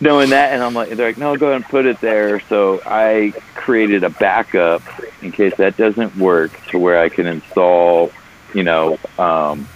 [0.00, 2.82] knowing that and i'm like they're like no go ahead and put it there so
[2.84, 4.82] i created a backup
[5.22, 8.10] in case that doesn't work to where i can install
[8.52, 9.68] you know um,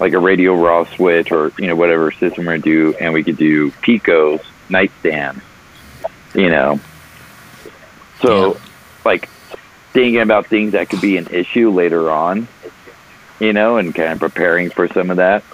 [0.00, 3.36] like a RadioRA switch or you know whatever system we're gonna do and we could
[3.36, 5.42] do Pico's nightstand
[6.34, 6.80] you know
[8.22, 8.60] so Yeah.
[9.04, 9.30] like
[9.94, 12.48] thinking about things that could be an issue later on
[13.40, 15.44] you know and kind of preparing for some of that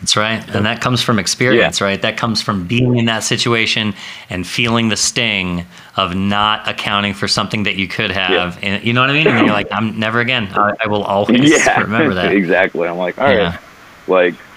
[0.00, 0.44] That's right.
[0.54, 2.00] And that comes from experience, right?
[2.00, 3.94] That comes from being in that situation
[4.30, 5.66] and feeling the sting
[5.96, 8.58] of not accounting for something that you could have.
[8.62, 9.28] And you know what I mean?
[9.28, 10.48] And you're like, I'm never again.
[10.54, 12.36] I, I will always yeah remember that.
[12.36, 13.58] exactly i'm like all right Yeah.
[14.06, 14.47] like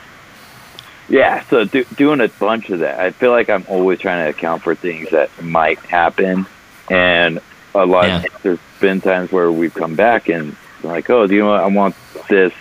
[1.12, 4.30] yeah so do, doing a bunch of that i feel like i'm always trying to
[4.30, 6.46] account for things that might happen
[6.90, 7.40] and
[7.76, 8.24] a lot Yeah.
[8.44, 11.68] there's been times where we've come back and like oh do you know what i
[11.68, 11.96] want
[12.30, 12.54] this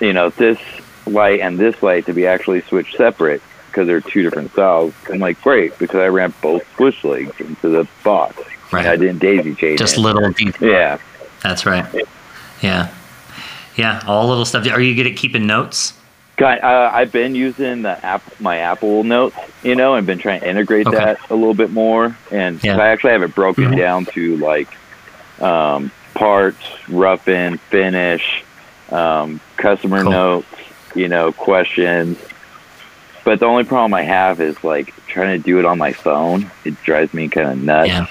[0.00, 0.58] you know this
[1.06, 5.18] light and this light to be actually switched separate because they're two different styles i'm
[5.20, 8.42] like great because i ran both switch legs into the box
[8.72, 8.86] Right.
[8.86, 10.00] i didn't daisy chain Just it.
[10.00, 10.60] little details.
[10.60, 10.98] yeah
[11.42, 11.84] That's right.
[12.62, 12.88] Yeah.
[13.76, 14.00] Yeah.
[14.06, 14.66] All little stuff.
[14.66, 15.92] Are you good at keeping notes?
[16.36, 20.40] Kind, uh, I've been using the app, my Apple Notes, you know, and been trying
[20.40, 20.96] to integrate Okay.
[20.96, 22.16] that a little bit more.
[22.32, 22.76] And Yeah.
[22.76, 23.76] I actually have it broken Mhm.
[23.76, 24.68] down to like
[25.40, 26.58] um, parts,
[26.88, 28.42] rough in, finish,
[28.90, 30.10] um, customer Cool.
[30.12, 30.46] notes,
[30.94, 32.18] you know, questions.
[33.24, 36.50] But the only problem I have is like trying to do it on my phone.
[36.64, 38.06] It drives me kind of nuts, Yeah.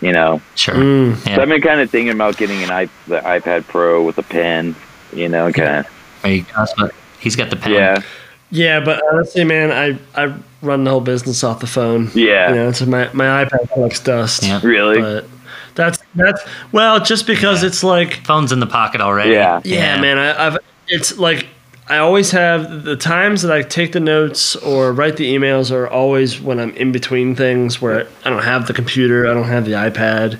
[0.00, 0.40] you know.
[0.56, 0.74] Sure.
[0.74, 1.16] Mm.
[1.34, 4.22] So I've been kind of thinking about getting an i the iPad Pro with a
[4.22, 4.74] pen,
[5.12, 5.86] you know, kind of.
[6.24, 7.72] Are you, that's what- he's got the pen.
[7.72, 8.02] Yeah,
[8.50, 12.10] Yeah, but honestly, man, I I run the whole business off the phone.
[12.14, 14.42] yeah, You know, it's my my iPad collects dust.
[14.42, 14.60] Yeah.
[14.62, 15.00] really.
[15.00, 15.24] But
[15.74, 16.42] that's that's
[16.72, 17.68] well, just because Yeah.
[17.68, 19.30] it's like Phone's in the pocket already.
[19.32, 19.60] Yeah.
[19.64, 20.58] yeah, man, I, I've
[20.88, 21.46] it's like
[21.88, 25.88] I always have the times that I take the notes or write the emails are
[25.88, 29.64] always when I'm in between things where I don't have the computer, I don't have
[29.64, 30.38] the iPad.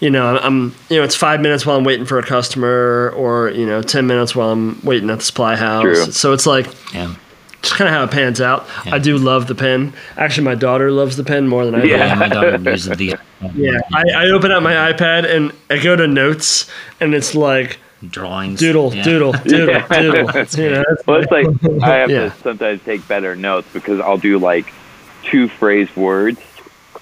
[0.00, 3.50] You know, I'm you know it's five minutes while I'm waiting for a customer, or
[3.50, 5.82] you know ten minutes while I'm waiting at the supply house.
[5.82, 6.12] True.
[6.12, 7.14] So it's like Yeah.
[7.60, 8.66] just kind of how it pans out.
[8.86, 8.94] Yeah.
[8.94, 9.92] I do love the pen.
[10.16, 11.88] Actually, my daughter loves the pen more than I do.
[11.88, 12.06] Yeah.
[12.06, 13.16] Yeah, my daughter uses the
[13.54, 16.70] Yeah, I, I open up my iPad and I go to notes,
[17.00, 17.78] and it's like
[18.08, 18.58] drawings.
[18.58, 19.02] doodle, Yeah.
[19.02, 19.86] doodle, doodle, Yeah.
[20.00, 20.46] doodle.
[20.56, 21.46] You know, Well, it's like
[21.82, 22.30] I have Yeah.
[22.30, 24.72] to sometimes take better notes because I'll do like
[25.24, 26.40] two phrase words,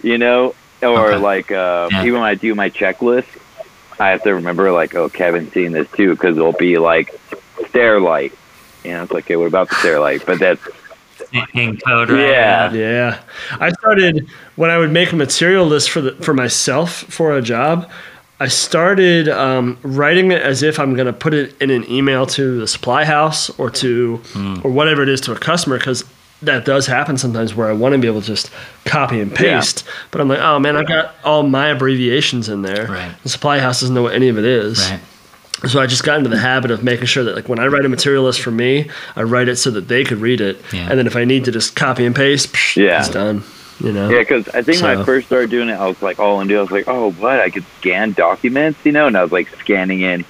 [0.02, 1.16] you know, or Okay.
[1.16, 2.04] like uh, Yeah.
[2.04, 3.26] even when I do my checklist,
[4.00, 7.14] I have to remember like, oh, Kevin's seen this too because it'll be like
[7.68, 8.32] stair light.
[8.84, 10.24] You know, it's like, okay, what about the stair light?
[10.24, 10.62] But that's
[11.84, 12.20] code, right?
[12.20, 12.72] Yeah.
[12.72, 13.20] Yeah,
[13.60, 17.42] I started when I would make a material list for the for myself for a
[17.42, 17.90] job.
[18.40, 22.24] I started um, writing it as if I'm going to put it in an email
[22.26, 24.20] to the supply house or to
[24.62, 26.04] or whatever it is to a customer because
[26.42, 28.50] that does happen sometimes where I want to be able to just
[28.84, 29.58] copy and Yeah.
[29.58, 29.84] paste.
[30.10, 32.86] But I'm like, oh man, I've got all my abbreviations in there.
[32.86, 33.12] Right.
[33.22, 34.88] The supply house doesn't know what any of it is.
[34.90, 35.00] Right.
[35.68, 37.84] So I just got into the habit of making sure that like when I write
[37.84, 40.86] a material list for me, I write it so that they could read it, Yeah.
[40.88, 43.00] and then if I need to just copy and paste, psh, Yeah.
[43.00, 43.42] it's done.
[43.80, 44.08] You know.
[44.08, 46.56] Yeah, because I think when I first started doing it, I was like all into.
[46.56, 47.40] I was like, oh, what?
[47.40, 50.24] I could scan documents, you know, and I was like scanning in,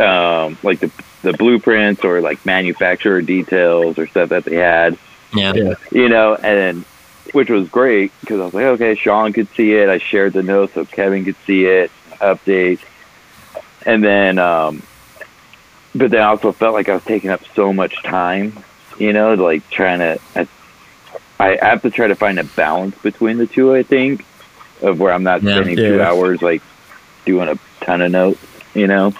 [0.00, 0.90] um, like the
[1.22, 4.98] the blueprints or like manufacturer details or stuff that they had,
[5.34, 5.52] Yeah.
[5.54, 5.74] Yeah.
[5.92, 6.84] you know, and
[7.32, 9.88] which was great because I was like, okay, Sean could see it.
[9.88, 11.90] I shared the notes so Kevin could see it,
[12.20, 12.78] update,
[13.86, 14.82] and then, um,
[15.94, 18.62] but then I also felt like I was taking up so much time,
[18.98, 20.18] you know, like trying to.
[20.36, 20.48] I,
[21.60, 23.74] I have to try to find a balance between the two.
[23.74, 24.24] I think
[24.82, 25.56] of where I'm not Yeah.
[25.56, 26.62] spending two hours like
[27.24, 28.40] doing a ton of notes,
[28.74, 29.12] you know.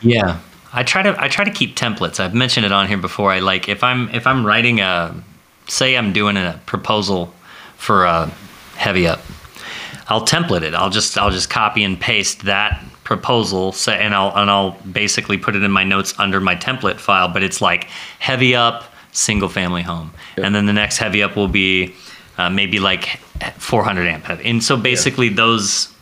[0.00, 0.40] Yeah.
[0.72, 2.18] I try to I try to keep templates.
[2.18, 3.30] I've mentioned it on here before.
[3.30, 5.14] I like if I'm if I'm writing a
[5.68, 7.32] say I'm doing a proposal
[7.76, 8.26] for a
[8.76, 9.20] heavy up.
[10.08, 10.74] I'll template it.
[10.74, 15.36] I'll just I'll just copy and paste that proposal say, and I'll and I'll basically
[15.36, 17.84] put it in my notes under my template file, but it's like
[18.18, 20.10] heavy up single family home.
[20.38, 21.94] And then the next heavy up will be
[22.38, 23.20] uh, maybe like
[23.58, 24.48] 400 amp heavy.
[24.48, 25.92] And so basically those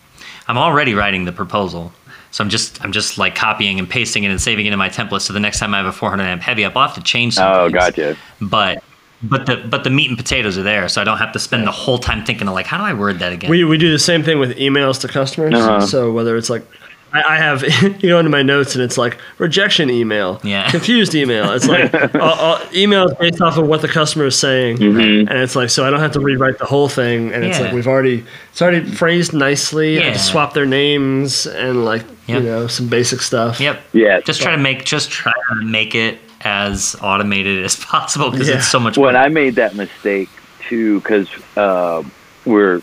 [0.46, 1.92] I'm already writing the proposal.
[2.32, 4.88] So I'm just I'm just like copying and pasting it and saving it in my
[4.88, 5.20] template.
[5.22, 7.34] So the next time I have a 400 amp heavy up, I'll have to change
[7.34, 7.74] some Oh, things.
[7.74, 8.16] gotcha.
[8.40, 8.82] But
[9.22, 11.66] but the but the meat and potatoes are there, so I don't have to spend
[11.66, 13.50] the whole time thinking of like how do I word that again?
[13.50, 15.54] We we do the same thing with emails to customers.
[15.54, 15.80] Uh-huh.
[15.86, 16.64] So whether it's like.
[17.12, 17.62] I I have
[18.02, 20.70] you go into my notes and it's like rejection email, Yeah.
[20.70, 21.50] confused email.
[21.52, 25.28] It's like uh, uh, emails based off of what the customer is saying, Mm-hmm.
[25.28, 27.32] and it's like so I don't have to rewrite the whole thing.
[27.32, 27.66] And it's Yeah.
[27.66, 29.98] like we've already it's already phrased nicely.
[30.00, 30.12] I Yeah.
[30.12, 32.42] just swap their names and like Yep.
[32.42, 33.60] you know some basic stuff.
[33.60, 33.80] Yep.
[33.92, 34.20] Yeah.
[34.20, 38.56] Just try to make just try to make it as automated as possible because Yeah.
[38.58, 38.96] it's so much.
[38.96, 39.24] When work.
[39.24, 40.28] I made that mistake
[40.68, 42.02] too, because uh,
[42.44, 42.80] we're,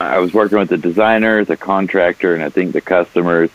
[0.00, 3.50] I was working with the designers, the contractor, and I think the customers,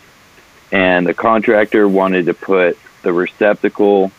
[0.73, 4.11] and the contractor wanted to put the receptacle.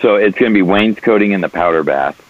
[0.00, 2.20] So it's going to be wainscoting in the powder bath,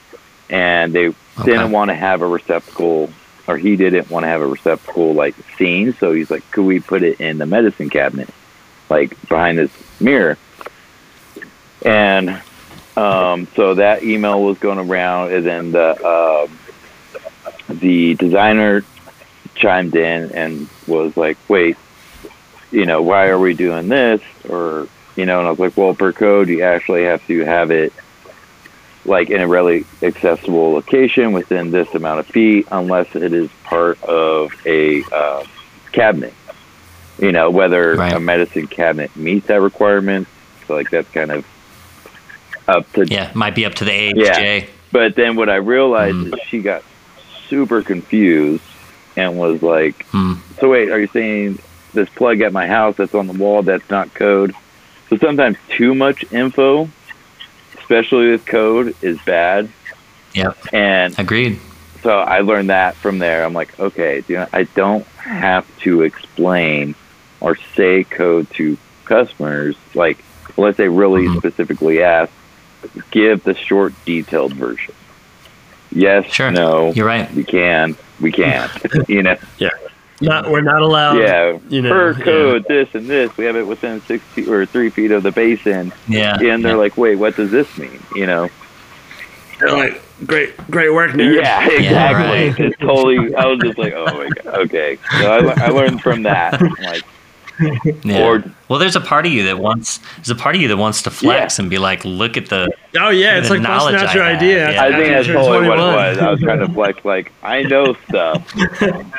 [0.51, 3.11] and they didn't want to have a receptacle,
[3.47, 5.95] or he didn't want to have a receptacle like seen.
[5.95, 8.29] So he's like, "Could we put it in the medicine cabinet,
[8.91, 9.71] like behind this
[10.01, 10.37] mirror?"
[11.87, 12.43] And
[12.97, 16.49] um, so that email was going around, and then the uh,
[17.69, 18.83] the designer
[19.55, 21.77] chimed in and was like, "Wait,
[22.71, 25.95] you know, why are we doing this?" Or you know, and I was like, "Well,
[25.95, 27.93] per code, you actually have to have it
[29.05, 34.03] like in a really accessible location within this amount of feet, unless it is part
[34.05, 35.45] of a uh,
[35.93, 36.35] cabinet.
[37.19, 38.13] You know, whether Right.
[38.13, 40.29] a medicine cabinet meets that requirement.
[40.67, 41.45] So, like, that's kind of
[42.69, 44.67] up to yeah, might be up to the AHJ, Yeah.
[44.93, 46.35] But then what I realized Mm.
[46.35, 46.83] is she got
[47.49, 48.63] super confused
[49.17, 50.35] and was like, Hmm.
[50.61, 51.59] "So wait, are you saying
[51.99, 54.55] this plug at my house that's on the wall that's not code?"
[55.11, 56.89] So sometimes too much info,
[57.79, 59.69] especially with code, is bad.
[60.35, 60.57] Yep.
[60.73, 61.59] And Agreed.
[62.03, 63.45] so I learned that from there.
[63.45, 66.95] I'm like, okay, you know, I don't have to explain
[67.41, 68.77] or say code to
[69.07, 70.23] customers, like
[70.57, 71.39] unless they really Mhm.
[71.39, 72.31] specifically ask.
[73.11, 74.95] Give the short, detailed version.
[75.91, 76.51] Yes, Sure.
[76.51, 77.33] no, You're right.
[77.35, 78.71] we can, we can't.
[79.09, 79.37] you know,
[80.21, 81.19] Not we're not allowed.
[81.19, 81.59] yeah.
[81.69, 82.25] you know, per yeah.
[82.25, 85.31] code, this and this, we have it within six feet or three feet of the
[85.31, 86.35] basin, Yeah.
[86.41, 86.79] and they're yeah.
[86.79, 88.03] like, wait, what does this mean?
[88.15, 88.49] You know.
[89.61, 91.35] They're like great great work, nerd.
[91.35, 92.49] Yeah, exactly.
[92.49, 92.61] right.
[92.61, 93.35] It's totally.
[93.35, 94.55] I was just like, oh my god.
[94.67, 96.61] Okay, so I, I learned from that.
[96.61, 97.03] I'm like,
[98.05, 98.25] Yeah.
[98.27, 100.77] Or- well, there's a part of you that wants there's a part of you that
[100.77, 101.63] wants to flex Yeah.
[101.63, 104.33] and be like, look at the Oh yeah, it's like busting knowledge out your I
[104.35, 104.73] idea.
[104.73, 104.83] yeah.
[104.83, 106.19] I think that's after you're what it was.
[106.19, 108.55] I was trying to flex like I know stuff,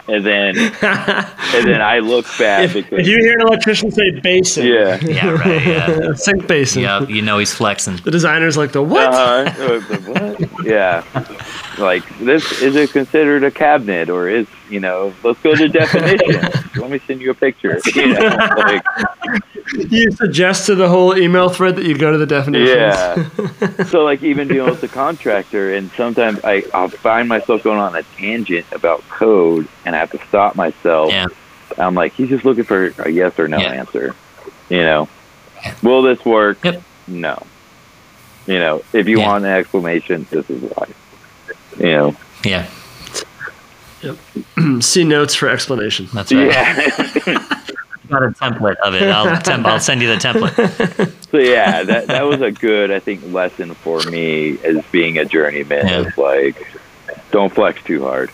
[0.07, 4.19] and then and then I look bad If, because if you hear an electrician say
[4.21, 4.97] basin, yeah.
[5.01, 6.81] yeah right yeah sink basin.
[6.81, 7.97] yeah you know he's flexing.
[7.97, 9.13] The designer's like the what?
[9.13, 9.79] Uh-huh.
[10.07, 10.65] what?
[10.65, 11.03] Yeah.
[11.77, 15.13] Like this is it considered a cabinet or is you know?
[15.23, 16.41] Let's go to definition.
[16.81, 17.79] Let me send you a picture.
[17.95, 18.19] You know,
[18.57, 18.83] like
[19.73, 22.69] You suggest to the whole email thread that you go to the definitions.
[22.69, 23.85] yeah.
[23.89, 27.95] So like even dealing with the contractor, and sometimes I I'll find myself going on
[27.95, 31.11] a tangent about code, and I have to stop myself.
[31.11, 31.27] Yeah.
[31.77, 33.73] I'm like, he's just looking for a yes or no Yeah.
[33.73, 34.15] answer.
[34.69, 35.07] You know,
[35.83, 36.63] will this work?
[36.65, 36.81] Yep.
[37.07, 37.45] No.
[38.47, 39.27] You know, if you Yeah.
[39.27, 40.87] want an explanation, this is why.
[41.77, 42.65] You know, Yeah,
[44.01, 44.17] Yep.
[44.81, 46.07] See notes for explanation.
[46.13, 46.47] that's right.
[46.47, 47.45] yeah.
[48.09, 49.03] Got a template of it.
[49.03, 51.29] I'll I'll send you the template.
[51.31, 55.25] so yeah, that that was a good, I think, lesson for me as being a
[55.25, 55.87] journeyman.
[55.87, 55.99] Yeah.
[56.07, 56.67] Is like,
[57.31, 58.31] don't flex too hard.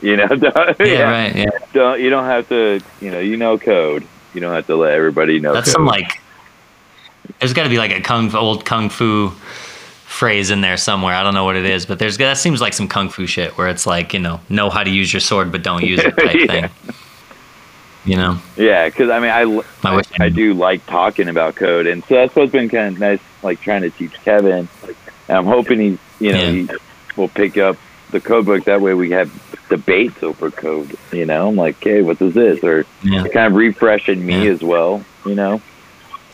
[0.00, 1.34] You know, don't, Yeah, right.
[1.34, 2.80] Yeah, don't you don't have to.
[3.00, 4.06] You know, you know code.
[4.34, 5.52] You don't have to let everybody know.
[5.52, 5.72] that's code.
[5.74, 6.20] some like.
[7.40, 9.30] There's got to be like a kung old kung fu
[10.06, 11.14] phrase in there somewhere.
[11.14, 13.56] I don't know what it is, but there's that seems like some kung fu shit
[13.58, 16.16] where it's like you know know how to use your sword but don't use it
[16.16, 16.68] type Yeah.
[16.68, 16.94] thing.
[18.08, 19.42] You know, Yeah, because I mean, I,
[19.86, 22.94] I I, I I do like talking about code, and so that's what's been kind
[22.94, 24.66] of nice, like trying to teach Kevin.
[25.28, 26.50] And I'm hoping he, you know, Yeah.
[26.52, 26.68] he
[27.16, 27.76] will pick up
[28.10, 28.64] the code book.
[28.64, 29.30] That way, we have
[29.68, 30.96] debates over code.
[31.12, 32.64] You know, I'm like, okay, what is this?
[32.64, 33.24] Or Yeah.
[33.28, 34.52] kind of refreshing me Yeah.
[34.52, 35.04] as well.
[35.26, 35.60] You know,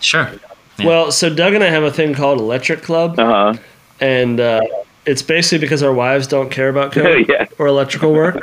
[0.01, 0.31] sure.
[0.79, 0.87] Yeah.
[0.87, 3.55] Well, so Doug and I have a thing called Electric Club, uh huh.
[4.01, 4.61] and uh,
[5.07, 8.37] it's basically because our wives don't care about code yeah, or electrical work.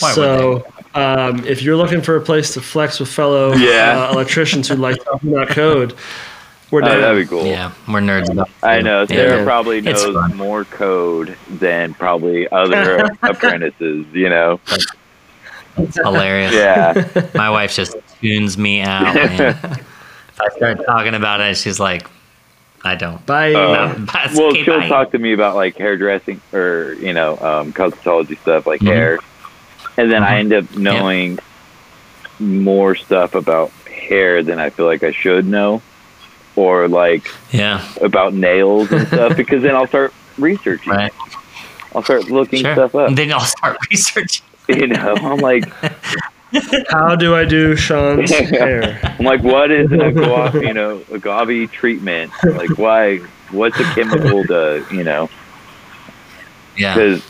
[0.00, 0.66] Why would so
[0.96, 4.08] um, if you're looking for a place to flex with fellow Yeah.
[4.08, 5.94] uh, electricians who like talking about code,
[6.70, 7.44] we're oh, that'd be cool.
[7.46, 8.48] Yeah, we're nerds about.
[8.62, 9.06] I know Yeah.
[9.06, 9.44] Sarah Yeah.
[9.44, 14.06] probably It's knows more code than probably other apprentices.
[14.12, 14.60] You know,
[15.76, 16.52] It's hilarious.
[16.54, 17.04] yeah,
[17.34, 19.14] My wife just tunes me out.
[19.16, 19.40] If
[20.40, 22.06] I start talking about it, she's like,
[22.84, 23.24] I don't.
[23.26, 23.52] Bye.
[23.54, 24.88] Uh, No, that's well, okay, she'll bye.
[24.88, 28.86] talk to me about like hairdressing or you know um, cosmetology stuff like Mhm.
[28.86, 29.18] hair,
[29.96, 30.40] and then I Mhm.
[30.40, 31.38] end up knowing
[32.38, 33.72] more stuff about
[34.08, 35.82] hair than I feel like I should know,
[36.54, 40.92] or like Yeah, about nails and stuff because then I'll start researching.
[40.92, 41.12] right.
[41.94, 42.74] I'll start looking Sure.
[42.74, 43.08] stuff up.
[43.08, 44.44] And then I'll start researching.
[44.68, 45.64] You know, I'm like,
[46.90, 49.00] How do I do Sean's hair?
[49.18, 52.32] I'm like, what is an agave, you know, agave treatment?
[52.42, 53.20] Like, why?
[53.50, 55.30] What's a chemical to, you know?
[56.76, 57.22] Yeah, Because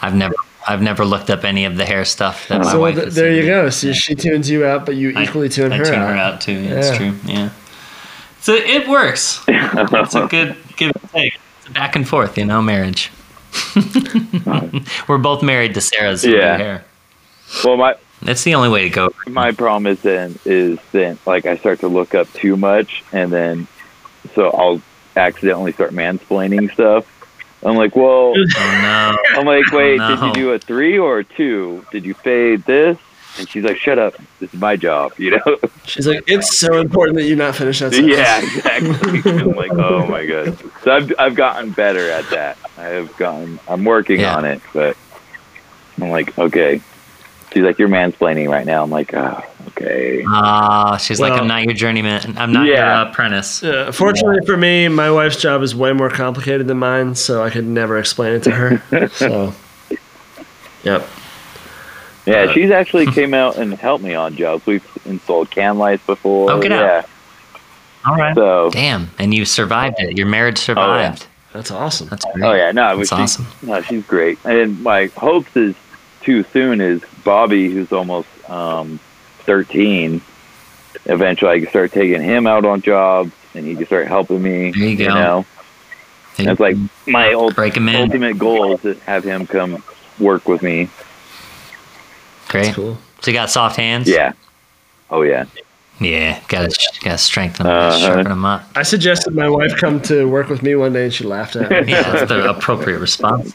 [0.00, 0.34] I've never,
[0.66, 2.94] I've never looked up any of the hair stuff that my So wife.
[2.94, 3.48] th- has there you me.
[3.48, 3.70] go.
[3.70, 6.08] See, she tunes you out, but you I- equally tune I her tune out.
[6.10, 6.52] her out too.
[6.52, 6.96] Yeah, Yeah.
[6.96, 7.14] true.
[7.26, 7.48] Yeah.
[8.40, 9.40] So it works.
[9.48, 11.38] It's a good give and take.
[11.58, 13.10] It's a back and forth, you know, marriage.
[15.08, 16.56] We're both married to Sarah's Yeah.
[16.56, 16.84] hair.
[17.64, 19.10] well, my That's the only way to go.
[19.26, 23.30] my problem is then is then like I start to look up too much, and
[23.32, 23.66] then
[24.34, 24.80] so I'll
[25.16, 27.04] accidentally start mansplaining stuff.
[27.64, 29.16] I'm like, well, Oh no.
[29.40, 30.26] I'm like, wait, oh, did no.
[30.28, 31.84] you do a three or a two?
[31.92, 32.98] Did you fade this?
[33.38, 35.56] And she's like, shut up, this is my job, you know?
[35.86, 37.94] She's like, it's so important that you not finish that.
[37.94, 39.32] sentence." yeah, exactly.
[39.40, 40.58] I'm like, oh my god.
[40.82, 42.58] So I've I've gotten better at that.
[42.76, 43.58] I have gotten.
[43.66, 44.36] I'm working Yeah.
[44.36, 44.98] on it, but
[45.98, 46.82] I'm like, okay.
[47.54, 48.82] She's like, you're mansplaining right now.
[48.82, 49.42] I'm like, oh,
[49.76, 50.24] okay.
[50.28, 52.34] Ah, she's like, I'm not your journeyman.
[52.38, 53.00] I'm not Yeah.
[53.02, 53.62] your apprentice.
[53.62, 57.50] Yeah, fortunately for me, my wife's job is way more complicated than mine, so I
[57.50, 59.08] could never explain it to her.
[59.12, 59.54] so,
[60.84, 61.06] yep.
[62.26, 64.64] Yeah, Uh, she's actually came out and helped me on jobs.
[64.66, 66.50] We've installed can lights before.
[66.52, 66.82] Oh, get out.
[66.84, 67.02] yeah.
[68.04, 68.34] All right.
[68.34, 70.16] So, Damn, and you survived it.
[70.16, 71.26] Your marriage survived.
[71.52, 72.08] That's awesome.
[72.08, 72.44] That's great.
[72.44, 73.46] oh yeah, no, That's she, awesome.
[73.62, 74.38] no, she's great.
[74.44, 75.74] And my hopes is
[76.22, 78.98] too soon is Bobby, who's almost um,
[79.42, 80.20] 13.
[81.06, 84.70] Eventually, I can start taking him out on jobs, and he can start helping me.
[84.72, 85.14] There you go.
[85.14, 85.46] know,
[86.38, 87.96] And that's like my ult- break him in.
[87.96, 89.82] ultimate goal is to have him come
[90.18, 90.88] work with me.
[92.48, 92.64] Great.
[92.64, 92.98] That's cool.
[93.20, 94.08] So you got soft hands.
[94.08, 94.32] Yeah.
[95.10, 95.44] Oh yeah.
[96.00, 96.40] Yeah.
[96.48, 97.98] Got to got to strengthen them, Uh-huh.
[97.98, 98.64] sharpen them up.
[98.74, 101.70] I suggested my wife come to work with me one day, and she laughed at
[101.70, 101.76] me.
[101.92, 103.54] Yeah, that's the appropriate response.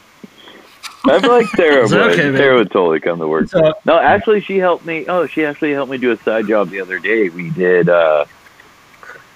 [1.06, 1.92] I feel like Sarah would.
[1.92, 2.36] okay.
[2.36, 3.48] Sarah would totally come to work.
[3.48, 5.06] So, No, actually, she helped me.
[5.06, 7.28] Oh, she actually helped me do a side job the other day.
[7.28, 7.88] We did.
[7.88, 8.24] uh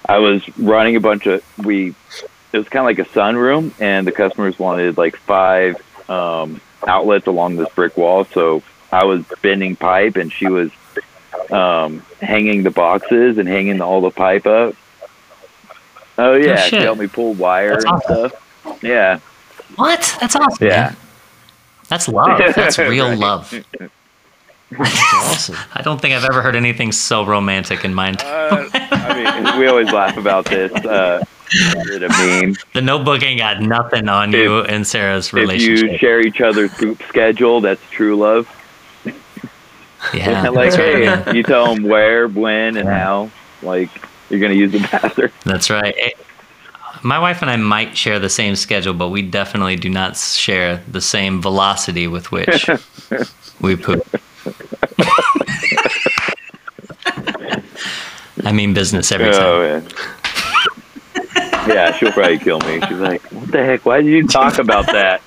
[0.05, 1.43] I was running a bunch of.
[1.65, 1.95] We.
[2.51, 7.27] It was kind of like a sunroom, and the customers wanted like five um outlets
[7.27, 8.25] along this brick wall.
[8.25, 8.61] So
[8.91, 10.69] I was bending pipe, and she was
[11.49, 14.75] um, hanging the boxes and hanging all the pipe up.
[16.17, 18.29] Oh yeah, she helped me pull wire That's and awesome.
[18.29, 18.83] stuff.
[18.83, 19.19] Yeah,
[19.77, 20.17] What?
[20.19, 20.67] That's awesome.
[20.67, 20.81] yeah.
[20.89, 20.95] man.
[21.93, 22.39] That's love.
[22.55, 23.17] That's real Right.
[23.19, 23.53] love.
[24.79, 25.55] awesome.
[25.75, 29.59] I don't think I've ever heard anything so romantic in my entire Uh, I mean,
[29.59, 30.71] we always laugh about this.
[30.73, 32.55] Uh, a meme?
[32.73, 35.85] The notebook ain't got nothing on you and Sarah's relationship.
[35.85, 38.47] If you share each other's poop schedule, that's true love.
[40.15, 40.49] yeah.
[40.49, 43.29] like, that's right, hey, you tell them where, when, and how.
[43.61, 43.91] Like,
[44.31, 45.29] you're gonna use the bathroom.
[45.45, 45.93] That's right.
[45.95, 46.09] Eh,
[47.03, 50.81] My wife and I might share the same schedule, but we definitely do not share
[50.87, 52.69] the same velocity with which
[53.61, 54.07] we poop.
[58.45, 59.43] I mean business every oh, time.
[59.43, 59.87] Oh man.
[61.67, 62.81] yeah, she'll probably kill me.
[62.87, 63.85] She's like, "What the heck?
[63.85, 65.21] Why did you talk about that?"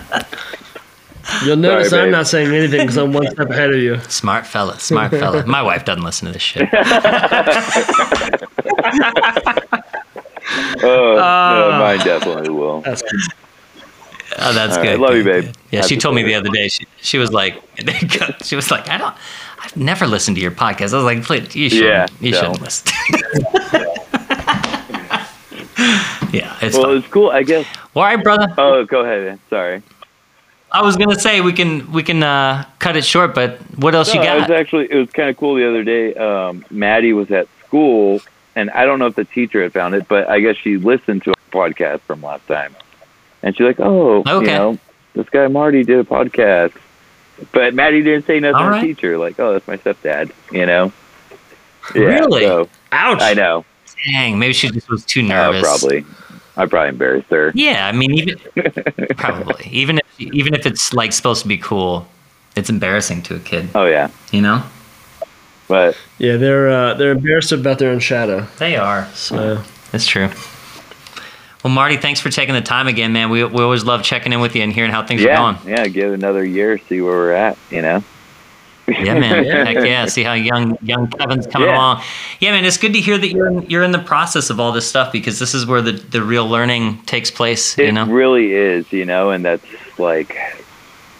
[1.44, 3.98] You'll notice Sorry, I'm not saying anything because I'm one step ahead of you.
[4.08, 5.44] Smart fella, smart fella.
[5.46, 6.68] My wife doesn't listen to this shit.
[10.78, 11.78] Oh, no, Ah.
[11.80, 12.80] mine definitely will.
[12.82, 13.20] That's good.
[14.38, 14.90] Oh, that's All good.
[14.90, 15.44] right, love you, babe.
[15.46, 15.56] good.
[15.70, 16.68] Yeah, Happy she told me the other day.
[16.68, 17.60] She, she was like,
[18.44, 19.14] she was like, I don't,
[19.60, 20.92] I've never listened to your podcast.
[20.92, 22.38] I was like, please, you should, Yeah, you no.
[22.40, 22.92] shouldn't listen.
[26.32, 26.96] yeah, it's Well, fine.
[26.98, 27.30] it's cool.
[27.30, 27.66] I guess.
[27.94, 28.52] All right, brother.
[28.58, 29.24] Oh, go ahead.
[29.26, 29.40] man.
[29.50, 29.82] Sorry.
[30.76, 34.12] I was gonna say we can we can uh, cut it short, but what else
[34.12, 34.36] you got?
[34.36, 36.12] it was actually it was kind of cool the other day.
[36.14, 38.20] Um, Maddie was at school,
[38.54, 41.22] and I don't know if the teacher had found it, but I guess she listened
[41.24, 42.76] to a podcast from last time,
[43.42, 44.50] and she's like, "Oh, Okay.
[44.52, 44.78] you know,
[45.14, 46.72] this guy Marty did a podcast,"
[47.52, 49.16] but Maddie didn't say nothing All to the teacher.
[49.16, 50.92] Like, "Oh, that's my stepdad," you know.
[51.94, 52.42] Yeah, Really?
[52.44, 53.22] So, Ouch.
[53.22, 53.64] I know.
[54.04, 55.62] Dang, maybe she just was too Oh, nervous.
[55.62, 56.04] probably.
[56.56, 57.52] I probably embarrassed her.
[57.54, 58.38] Yeah, I mean, even
[59.16, 62.08] probably even if even if it's like supposed to be cool,
[62.56, 63.68] it's embarrassing to a kid.
[63.74, 64.62] Oh yeah, You know,
[65.68, 68.46] but Yeah, they're uh, they're embarrassed about their own shadow.
[68.58, 69.06] they are.
[69.14, 69.62] So
[69.92, 70.30] That's true.
[71.64, 73.28] Well, Marty, thanks for taking the time again, man.
[73.28, 75.68] We, we always love checking in with you and hearing how things yeah, are going.
[75.68, 75.88] yeah.
[75.88, 77.58] Give it another year, see where we're at.
[77.70, 78.04] You know.
[78.88, 79.44] Yeah, man.
[79.66, 80.06] Heck yeah.
[80.06, 81.76] See how young young Kevin's coming Yeah.
[81.76, 82.02] along.
[82.40, 82.64] Yeah, man.
[82.64, 85.10] It's good to hear that you're in, you're in the process of all this stuff
[85.12, 87.76] because this is where the, the real learning takes place.
[87.78, 88.06] It you know.
[88.06, 89.64] really is, you know, and that's
[89.98, 90.36] like,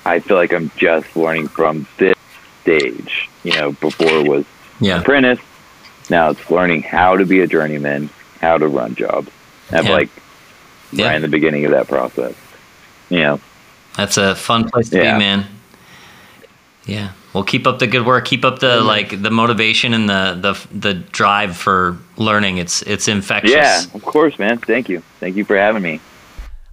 [0.04, 2.16] I feel like I'm just learning from this
[2.62, 3.28] stage.
[3.42, 4.44] You know, before it was
[4.80, 5.00] Yeah.
[5.00, 5.40] apprentice,
[6.10, 8.10] now it's learning how to be a journeyman,
[8.40, 9.30] how to run jobs.
[9.72, 9.90] I'm Yeah.
[9.92, 10.08] like
[10.92, 11.06] Yeah.
[11.06, 12.34] right in the beginning of that process.
[13.10, 13.40] You know,
[13.96, 15.46] That's a fun place to be, man.
[16.86, 17.10] Yeah.
[17.36, 18.24] Well, keep up the good work.
[18.24, 22.56] Keep up the like the motivation and the the the drive for learning.
[22.56, 23.52] It's it's infectious.
[23.52, 24.56] yeah, of course, man.
[24.56, 26.00] Thank you, thank you for having me.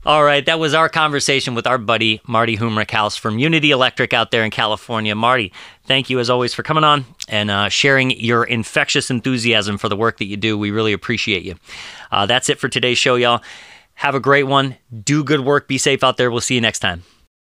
[0.05, 4.31] All right, that was our conversation with our buddy Marty Humerickhouse from Unity Electric out
[4.31, 5.13] there in California.
[5.15, 5.51] Marty,
[5.83, 9.97] thank you as always for coming on and uh, sharing your infectious enthusiasm for the
[9.97, 10.57] work that you do.
[10.57, 11.55] We really appreciate you.
[12.09, 13.43] Uh, that's it for today's show, y'all.
[13.95, 14.77] Have a great one.
[15.03, 15.67] Do good work.
[15.67, 16.31] Be safe out there.
[16.31, 17.03] We'll see you next time.